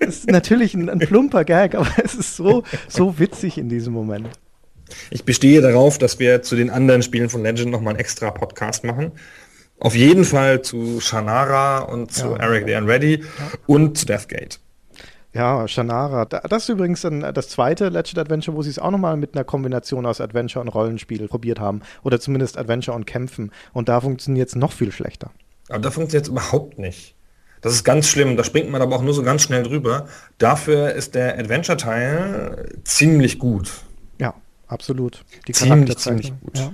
Das 0.00 0.16
ist 0.16 0.30
natürlich 0.30 0.74
ein, 0.74 0.88
ein 0.88 0.98
plumper 0.98 1.44
Gag, 1.44 1.74
aber 1.74 1.88
es 2.02 2.14
ist 2.14 2.36
so, 2.36 2.62
so 2.88 2.99
witzig 3.18 3.58
in 3.58 3.68
diesem 3.68 3.92
Moment. 3.92 4.28
Ich 5.10 5.24
bestehe 5.24 5.60
darauf, 5.60 5.98
dass 5.98 6.18
wir 6.18 6.42
zu 6.42 6.56
den 6.56 6.68
anderen 6.70 7.02
Spielen 7.02 7.28
von 7.28 7.42
Legend 7.42 7.70
nochmal 7.70 7.92
einen 7.94 8.00
extra 8.00 8.30
Podcast 8.30 8.84
machen. 8.84 9.12
Auf 9.78 9.94
jeden 9.94 10.24
Fall 10.24 10.62
zu 10.62 11.00
Shannara 11.00 11.78
und 11.78 12.12
zu 12.12 12.26
Ja. 12.32 12.36
Eric 12.36 12.66
the 12.66 12.74
Unready 12.74 13.24
und 13.66 13.96
zu 13.96 14.04
Deathgate. 14.06 14.58
Ja, 15.32 15.68
Shannara. 15.68 16.24
Da- 16.24 16.40
Das 16.40 16.64
ist 16.64 16.68
übrigens 16.70 17.02
dann 17.02 17.20
das 17.34 17.48
zweite 17.48 17.88
Legend 17.88 18.18
Adventure, 18.18 18.56
wo 18.56 18.62
sie 18.62 18.70
es 18.70 18.78
auch 18.80 18.90
nochmal 18.90 19.16
mit 19.16 19.34
einer 19.34 19.44
Kombination 19.44 20.04
aus 20.06 20.20
Adventure 20.20 20.60
und 20.60 20.68
Rollenspiel 20.68 21.28
probiert 21.28 21.60
haben. 21.60 21.82
Oder 22.02 22.18
zumindest 22.20 22.58
Adventure 22.58 22.96
und 22.96 23.06
Kämpfen. 23.06 23.52
Und 23.72 23.88
da 23.88 24.00
funktioniert 24.00 24.48
es 24.48 24.56
noch 24.56 24.72
viel 24.72 24.90
schlechter. 24.90 25.30
Aber 25.68 25.78
da 25.78 25.90
funktioniert 25.92 26.24
es 26.24 26.30
überhaupt 26.30 26.78
nicht. 26.80 27.14
Das 27.60 27.74
ist 27.74 27.84
ganz 27.84 28.08
schlimm. 28.08 28.36
Da 28.36 28.44
springt 28.44 28.70
man 28.70 28.82
aber 28.82 28.96
auch 28.96 29.02
nur 29.02 29.14
so 29.14 29.22
ganz 29.22 29.42
schnell 29.42 29.62
drüber. 29.62 30.06
Dafür 30.38 30.92
ist 30.92 31.14
der 31.14 31.38
Adventure-Teil 31.38 32.78
ziemlich 32.84 33.38
gut. 33.38 33.70
Ja, 34.18 34.34
absolut. 34.66 35.24
Die 35.46 35.52
Ziemlich, 35.52 35.96
ziemlich 35.98 36.32
gut. 36.40 36.58
Ja. 36.58 36.72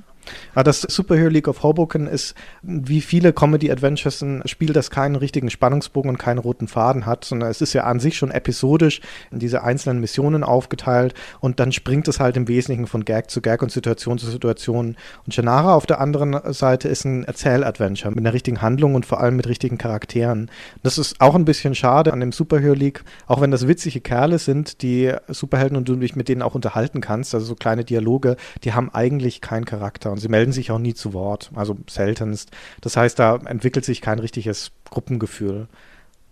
Aber 0.55 0.64
das 0.64 0.81
Superhero 0.81 1.29
League 1.29 1.49
of 1.49 1.62
Hoboken 1.62 2.07
ist, 2.07 2.35
wie 2.62 3.01
viele 3.01 3.33
Comedy-Adventures, 3.33 4.22
ein 4.22 4.43
Spiel, 4.47 4.72
das 4.72 4.91
keinen 4.91 5.16
richtigen 5.16 5.51
Spannungsbogen 5.51 6.11
und 6.11 6.18
keinen 6.18 6.39
roten 6.39 6.68
Faden 6.68 7.07
hat, 7.07 7.24
sondern 7.24 7.51
es 7.51 7.61
ist 7.61 7.72
ja 7.72 7.85
an 7.85 8.01
sich 8.01 8.16
schon 8.16 8.31
episodisch 8.31 9.01
in 9.31 9.39
diese 9.39 9.62
einzelnen 9.62 10.01
Missionen 10.01 10.45
aufgeteilt 10.45 11.14
und 11.41 11.61
dann 11.61 11.72
springt 11.72 12.09
es 12.09 12.20
halt 12.20 12.37
im 12.37 12.49
Wesentlichen 12.49 12.87
von 12.87 13.05
Gag 13.05 13.31
zu 13.31 13.41
Gag 13.41 13.62
und 13.62 13.70
Situation 13.70 14.18
zu 14.18 14.27
Situation. 14.27 14.97
Und 15.24 15.35
Shannara 15.35 15.74
auf 15.74 15.87
der 15.87 16.01
anderen 16.01 16.53
Seite 16.53 16.89
ist 16.89 17.05
ein 17.05 17.24
Erzähl-Adventure 17.24 18.11
mit 18.11 18.20
einer 18.20 18.33
richtigen 18.33 18.62
Handlung 18.62 18.95
und 18.95 19.07
vor 19.07 19.20
allem 19.20 19.37
mit 19.37 19.47
richtigen 19.47 19.79
Charakteren. 19.79 20.51
Das 20.83 20.99
ist 20.99 21.20
auch 21.20 21.35
ein 21.35 21.45
bisschen 21.45 21.74
schade 21.74 22.12
an 22.12 22.20
dem 22.20 22.33
Superhero 22.33 22.74
League, 22.74 23.05
auch 23.27 23.41
wenn 23.41 23.51
das 23.51 23.68
witzige 23.68 24.01
Kerle 24.01 24.39
sind, 24.39 24.83
die 24.83 25.12
Superhelden 25.29 25.77
und 25.77 25.89
du 25.89 25.97
dich 25.97 26.16
mit 26.16 26.29
denen 26.29 26.43
auch 26.43 26.55
unterhalten 26.55 27.01
kannst, 27.01 27.35
also 27.35 27.47
so 27.47 27.55
kleine 27.55 27.85
Dialoge, 27.85 28.37
die 28.64 28.72
haben 28.72 28.91
eigentlich 28.93 29.41
keinen 29.41 29.64
Charakter 29.64 30.16
und 30.17 30.21
sie 30.21 30.29
melden 30.29 30.51
sich 30.51 30.71
auch 30.71 30.79
nie 30.79 30.95
zu 30.95 31.12
Wort, 31.12 31.51
also 31.55 31.77
seltenst. 31.91 32.51
Das 32.81 32.97
heißt, 32.97 33.19
da 33.19 33.37
entwickelt 33.45 33.85
sich 33.85 34.01
kein 34.01 34.19
richtiges 34.19 34.73
Gruppengefühl. 34.89 35.69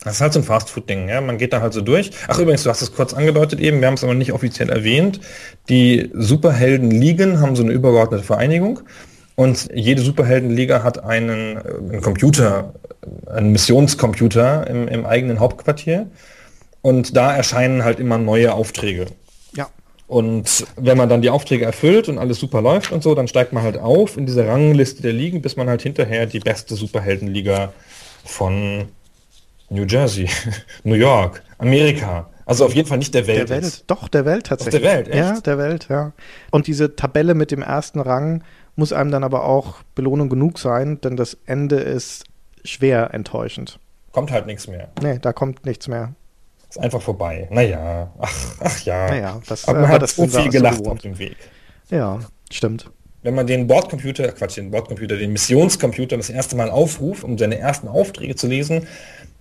Das 0.03 0.14
ist 0.14 0.20
halt 0.22 0.32
so 0.32 0.41
ein 0.41 0.45
Fastfood-Ding, 0.45 1.07
ja. 1.11 1.20
Man 1.20 1.37
geht 1.37 1.53
da 1.53 1.61
halt 1.61 1.74
so 1.74 1.82
durch. 1.82 2.11
Ach 2.26 2.39
übrigens, 2.39 2.62
du 2.62 2.70
hast 2.70 2.80
es 2.80 2.95
kurz 2.95 3.12
angedeutet 3.12 3.61
eben, 3.61 3.80
wir 3.80 3.87
haben 3.87 3.95
es 3.95 4.03
aber 4.03 4.14
nicht 4.14 4.32
offiziell 4.32 4.70
erwähnt. 4.70 5.20
Die 5.68 6.11
Superhelden-Ligen 6.14 7.41
haben 7.41 7.57
so 7.57 7.62
eine 7.62 7.72
übergeordnete 7.72 8.24
Vereinigung 8.24 8.80
und 9.37 9.68
jede 9.74 10.01
Superheldenliga 10.01 10.82
hat 10.82 11.05
einen, 11.05 11.59
äh, 11.59 11.61
einen 11.61 12.01
Computer, 12.01 12.72
einen 13.26 13.53
Missionscomputer 13.53 14.66
im, 14.66 14.89
im 14.89 15.05
eigenen 15.05 15.41
Hauptquartier 15.41 16.07
und 16.80 17.18
da 17.18 17.37
erscheinen 17.37 17.85
halt 17.85 18.01
immer 18.01 18.16
neue 18.16 18.55
Aufträge. 18.55 19.09
Und 20.07 20.66
wenn 20.76 20.98
man 20.98 21.09
dann 21.09 21.22
die 21.22 21.30
Aufträge 21.30 21.64
erfüllt 21.64 22.09
und 22.09 22.18
alles 22.18 22.38
super 22.38 22.61
läuft 22.61 22.92
und 22.92 23.02
so, 23.02 23.14
dann 23.14 23.26
steigt 23.26 23.52
man 23.52 23.62
halt 23.62 23.78
auf 23.78 24.16
in 24.16 24.26
dieser 24.26 24.46
Rangliste 24.46 25.02
der 25.02 25.12
Ligen, 25.12 25.40
bis 25.40 25.57
man 25.57 25.68
halt 25.68 25.82
hinterher 25.82 26.26
die 26.26 26.40
beste 26.40 26.74
Superheldenliga 26.74 27.72
von 28.24 28.86
New 29.70 29.84
Jersey, 29.84 30.28
New 30.84 30.94
York, 30.94 31.42
Amerika, 31.59 32.28
also 32.46 32.66
auf 32.66 32.74
jeden 32.74 32.88
Fall 32.88 32.98
nicht 32.98 33.14
der 33.14 33.26
Welt. 33.26 33.48
Der. 33.48 33.62
Welt, 33.62 33.84
doch, 33.86 34.09
der 34.09 34.24
Welt 34.24 34.46
tatsächlich. 34.46 34.82
der 34.82 34.92
Welt, 34.92 35.09
echt? 35.09 35.16
Ja, 35.16 35.40
der 35.40 35.59
Welt, 35.59 35.86
ja. 35.88 36.12
Und 36.50 36.66
diese 36.66 36.94
Tabelle 36.94 37.34
mit 37.34 37.50
dem 37.50 37.62
ersten 37.62 38.00
Rang 38.00 38.44
muss 38.76 38.92
einem 38.92 39.11
dann 39.11 39.24
aber 39.24 39.44
auch 39.44 39.82
Belohnung 39.94 40.28
genug 40.28 40.59
sein, 40.59 41.00
denn 41.00 41.16
das 41.16 41.36
Ende 41.46 41.76
ist 41.76 42.24
schwer 42.64 43.14
enttäuschend. 43.14 43.78
Kommt 44.12 44.30
halt 44.30 44.46
nichts 44.46 44.68
mehr. 44.68 44.88
Nee, 45.02 45.18
da 45.20 45.32
kommt 45.32 45.64
nichts 45.64 45.88
mehr. 45.88 46.14
Ist 46.74 46.82
einfach 46.82 47.00
vorbei. 47.02 47.46
Naja, 47.52 48.12
ach, 48.18 48.34
ach 48.58 48.80
ja. 48.80 49.06
Naja, 49.06 49.40
das, 49.46 49.68
Aber 49.68 49.78
äh, 49.78 49.82
man 49.82 49.90
hat 49.92 50.02
das 50.02 50.16
so 50.16 50.26
viel 50.26 50.42
so 50.42 50.48
gelacht 50.48 50.78
gewohnt. 50.78 50.96
auf 50.96 51.02
dem 51.02 51.16
Weg. 51.20 51.36
Ja, 51.88 52.18
stimmt. 52.50 52.90
Wenn 53.22 53.36
man 53.36 53.46
den 53.46 53.68
Bordcomputer, 53.68 54.32
Quatsch, 54.32 54.56
den 54.56 54.72
Bordcomputer, 54.72 55.16
den 55.16 55.30
Missionscomputer 55.30 56.16
das 56.16 56.30
erste 56.30 56.56
Mal 56.56 56.70
aufruft, 56.70 57.22
um 57.22 57.38
seine 57.38 57.58
ersten 57.60 57.86
Aufträge 57.86 58.34
zu 58.34 58.48
lesen, 58.48 58.88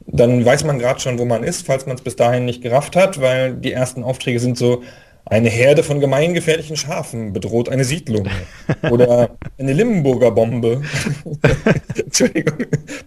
dann 0.06 0.46
weiß 0.46 0.64
man 0.66 0.78
gerade 0.78 1.00
schon, 1.00 1.18
wo 1.18 1.26
man 1.26 1.44
ist, 1.44 1.66
falls 1.66 1.88
man 1.88 1.96
es 1.96 2.04
bis 2.04 2.16
dahin 2.16 2.46
nicht 2.46 2.62
gerafft 2.62 2.96
hat, 2.96 3.20
weil 3.20 3.56
die 3.56 3.72
ersten 3.72 4.04
Aufträge 4.04 4.40
sind 4.40 4.56
so, 4.56 4.84
eine 5.26 5.50
Herde 5.50 5.84
von 5.84 6.02
gemeingefährlichen 6.02 6.76
Schafen 6.76 7.32
bedroht 7.32 7.70
eine 7.70 7.86
Siedlung. 7.86 8.28
Oder 8.92 9.32
eine 9.58 9.72
Limburger 9.72 10.32
Bombe, 10.32 10.82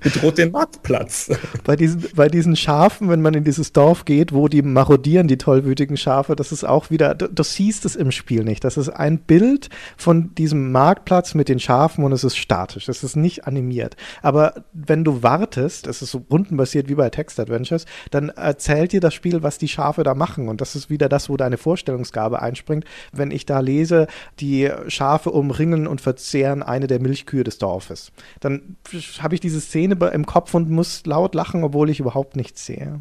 bedroht 0.00 0.38
den 0.38 0.50
Marktplatz. 0.50 1.30
Bei 1.64 1.76
diesen, 1.76 2.04
bei 2.14 2.28
diesen 2.28 2.56
Schafen, 2.56 3.10
wenn 3.10 3.20
man 3.20 3.34
in 3.34 3.44
dieses 3.44 3.72
Dorf 3.72 4.06
geht, 4.06 4.32
wo 4.32 4.48
die 4.48 4.62
marodieren, 4.62 5.28
die 5.28 5.36
tollwütigen 5.36 5.98
Schafe, 5.98 6.36
das 6.36 6.52
ist 6.52 6.64
auch 6.64 6.90
wieder, 6.90 7.14
du, 7.14 7.28
du 7.28 7.42
siehst 7.42 7.84
es 7.84 7.96
im 7.96 8.10
Spiel 8.10 8.44
nicht. 8.44 8.64
Das 8.64 8.78
ist 8.78 8.88
ein 8.88 9.18
Bild 9.18 9.68
von 9.98 10.34
diesem 10.34 10.72
Marktplatz 10.72 11.34
mit 11.34 11.50
den 11.50 11.60
Schafen 11.60 12.02
und 12.02 12.12
es 12.12 12.24
ist 12.24 12.38
statisch. 12.38 12.88
Es 12.88 13.04
ist 13.04 13.16
nicht 13.16 13.46
animiert. 13.46 13.94
Aber 14.22 14.64
wenn 14.72 15.04
du 15.04 15.22
wartest, 15.22 15.86
es 15.86 16.00
ist 16.00 16.12
so 16.12 16.24
rundenbasiert 16.30 16.88
wie 16.88 16.94
bei 16.94 17.10
Text-Adventures, 17.10 17.84
dann 18.10 18.30
erzählt 18.30 18.92
dir 18.92 19.00
das 19.00 19.12
Spiel, 19.12 19.42
was 19.42 19.58
die 19.58 19.68
Schafe 19.68 20.02
da 20.02 20.14
machen. 20.14 20.48
Und 20.48 20.62
das 20.62 20.74
ist 20.76 20.88
wieder 20.88 21.10
das, 21.10 21.28
wo 21.28 21.36
deine 21.36 21.58
Vorstellungsgabe 22.06 22.42
einspringt. 22.42 22.84
Wenn 23.12 23.30
ich 23.30 23.46
da 23.46 23.60
lese, 23.60 24.06
die 24.40 24.70
Schafe 24.88 25.30
umringen 25.30 25.86
und 25.86 26.00
verzehren 26.00 26.62
eine 26.62 26.86
der 26.86 27.00
Milchkühe 27.00 27.44
des 27.44 27.58
Dorfes, 27.58 28.12
dann 28.40 28.76
habe 29.20 29.34
ich 29.34 29.40
diese 29.40 29.60
Szene 29.60 29.96
im 30.12 30.26
Kopf 30.26 30.54
und 30.54 30.70
muss 30.70 31.04
laut 31.06 31.34
lachen, 31.34 31.64
obwohl 31.64 31.90
ich 31.90 32.00
überhaupt 32.00 32.36
nichts 32.36 32.64
sehe. 32.66 33.00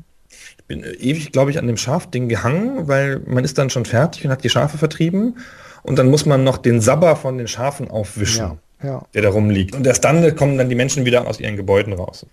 Ich 0.58 0.66
bin 0.66 0.84
äh, 0.84 0.92
ewig, 0.94 1.32
glaube 1.32 1.52
ich, 1.52 1.60
an 1.60 1.68
dem 1.68 1.78
Schafding 1.78 2.28
gehangen, 2.28 2.88
weil 2.88 3.20
man 3.26 3.44
ist 3.46 3.58
dann 3.58 3.70
schon 3.70 3.86
fertig 3.86 4.26
und 4.26 4.32
hat 4.32 4.44
die 4.44 4.50
Schafe 4.50 4.78
vertrieben. 4.78 5.38
Und 5.84 5.98
dann 5.98 6.10
muss 6.10 6.26
man 6.26 6.44
noch 6.44 6.58
den 6.58 6.82
Sabber 6.82 7.16
von 7.16 7.38
den 7.38 7.48
Schafen 7.48 7.90
aufwischen, 7.90 8.58
Ja, 8.82 8.88
ja. 8.88 9.06
der 9.14 9.22
da 9.22 9.30
rumliegt. 9.30 9.76
Und 9.76 9.86
erst 9.88 10.04
dann 10.04 10.36
kommen 10.36 10.58
dann 10.58 10.68
die 10.68 10.76
Menschen 10.76 11.06
wieder 11.06 11.28
aus 11.28 11.40
ihren 11.40 11.56
Gebäuden 11.56 11.94
raus. 11.94 12.26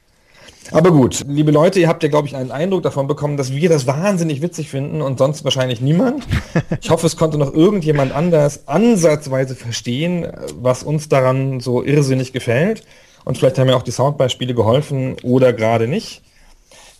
Aber 0.71 0.91
gut, 0.91 1.25
liebe 1.27 1.51
Leute, 1.51 1.81
ihr 1.81 1.89
habt 1.89 2.03
ja, 2.03 2.09
glaube 2.09 2.29
ich, 2.29 2.37
einen 2.37 2.51
Eindruck 2.51 2.83
davon 2.83 3.07
bekommen, 3.07 3.37
dass 3.37 3.53
wir 3.53 3.69
das 3.69 3.87
wahnsinnig 3.87 4.41
witzig 4.41 4.71
finden 4.71 5.03
und 5.03 5.19
sonst 5.19 5.45
wahrscheinlich 5.45 5.81
niemand. 5.81 6.27
Ich 6.81 6.91
hoffe, 6.91 7.07
es 7.07 7.17
konnte 7.17 7.39
noch 7.39 7.53
irgendjemand 7.53 8.13
anders 8.13 8.67
ansatzweise 8.67 9.55
verstehen, 9.55 10.27
was 10.55 10.83
uns 10.83 11.09
daran 11.09 11.61
so 11.61 11.83
irrsinnig 11.83 12.33
gefällt. 12.33 12.83
Und 13.25 13.39
vielleicht 13.39 13.59
haben 13.59 13.69
ja 13.69 13.77
auch 13.77 13.83
die 13.83 13.93
Soundbeispiele 13.93 14.55
geholfen 14.55 15.17
oder 15.23 15.53
gerade 15.53 15.87
nicht. 15.87 16.23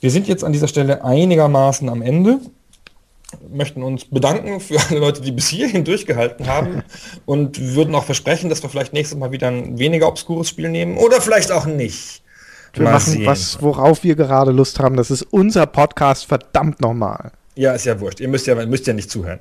Wir 0.01 0.11
sind 0.11 0.29
jetzt 0.29 0.45
an 0.45 0.53
dieser 0.53 0.69
Stelle 0.69 1.05
einigermaßen 1.05 1.89
am 1.89 2.03
Ende, 2.03 2.41
möchten 3.51 3.83
uns 3.83 4.05
bedanken 4.05 4.61
für 4.61 4.79
alle 4.81 5.01
Leute, 5.01 5.23
die 5.23 5.33
bis 5.33 5.49
hierhin 5.49 5.85
durchgehalten 5.85 6.47
haben 6.47 6.83
und 7.27 7.59
würden 7.75 7.95
auch 7.95 8.05
versprechen, 8.05 8.51
dass 8.51 8.63
wir 8.63 8.71
vielleicht 8.71 8.93
nächstes 8.93 9.19
Mal 9.19 9.33
wieder 9.33 9.49
ein 9.49 9.79
weniger 9.79 10.09
obskures 10.09 10.49
Spiel 10.49 10.69
nehmen 10.69 10.97
oder 10.97 11.21
vielleicht 11.21 11.51
auch 11.51 11.67
nicht. 11.67 12.23
Wir 12.75 12.85
Mal 12.85 12.93
machen 12.93 13.13
sehen. 13.13 13.27
was, 13.27 13.61
worauf 13.61 14.03
wir 14.05 14.15
gerade 14.15 14.51
Lust 14.51 14.81
haben. 14.81 14.97
Das 14.97 15.11
ist 15.11 15.23
unser 15.23 15.67
Podcast, 15.67 16.27
verdammt 16.27 16.81
nochmal. 16.81 17.33
Ja, 17.55 17.73
ist 17.73 17.85
ja 17.85 18.01
wurscht. 18.01 18.21
Ihr 18.21 18.29
müsst 18.29 18.47
ja, 18.47 18.55
müsst 18.67 18.87
ja 18.87 18.93
nicht 18.95 19.11
zuhören. 19.11 19.41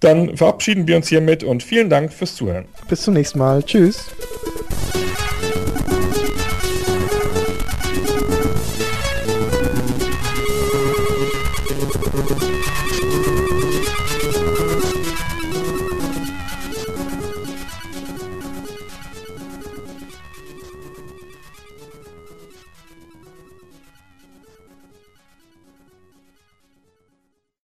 Dann 0.00 0.36
verabschieden 0.36 0.86
wir 0.88 0.96
uns 0.96 1.08
hiermit 1.08 1.44
und 1.44 1.62
vielen 1.62 1.90
Dank 1.90 2.12
fürs 2.12 2.34
Zuhören. 2.34 2.64
Bis 2.88 3.02
zum 3.02 3.14
nächsten 3.14 3.38
Mal. 3.38 3.62
Tschüss. 3.62 4.06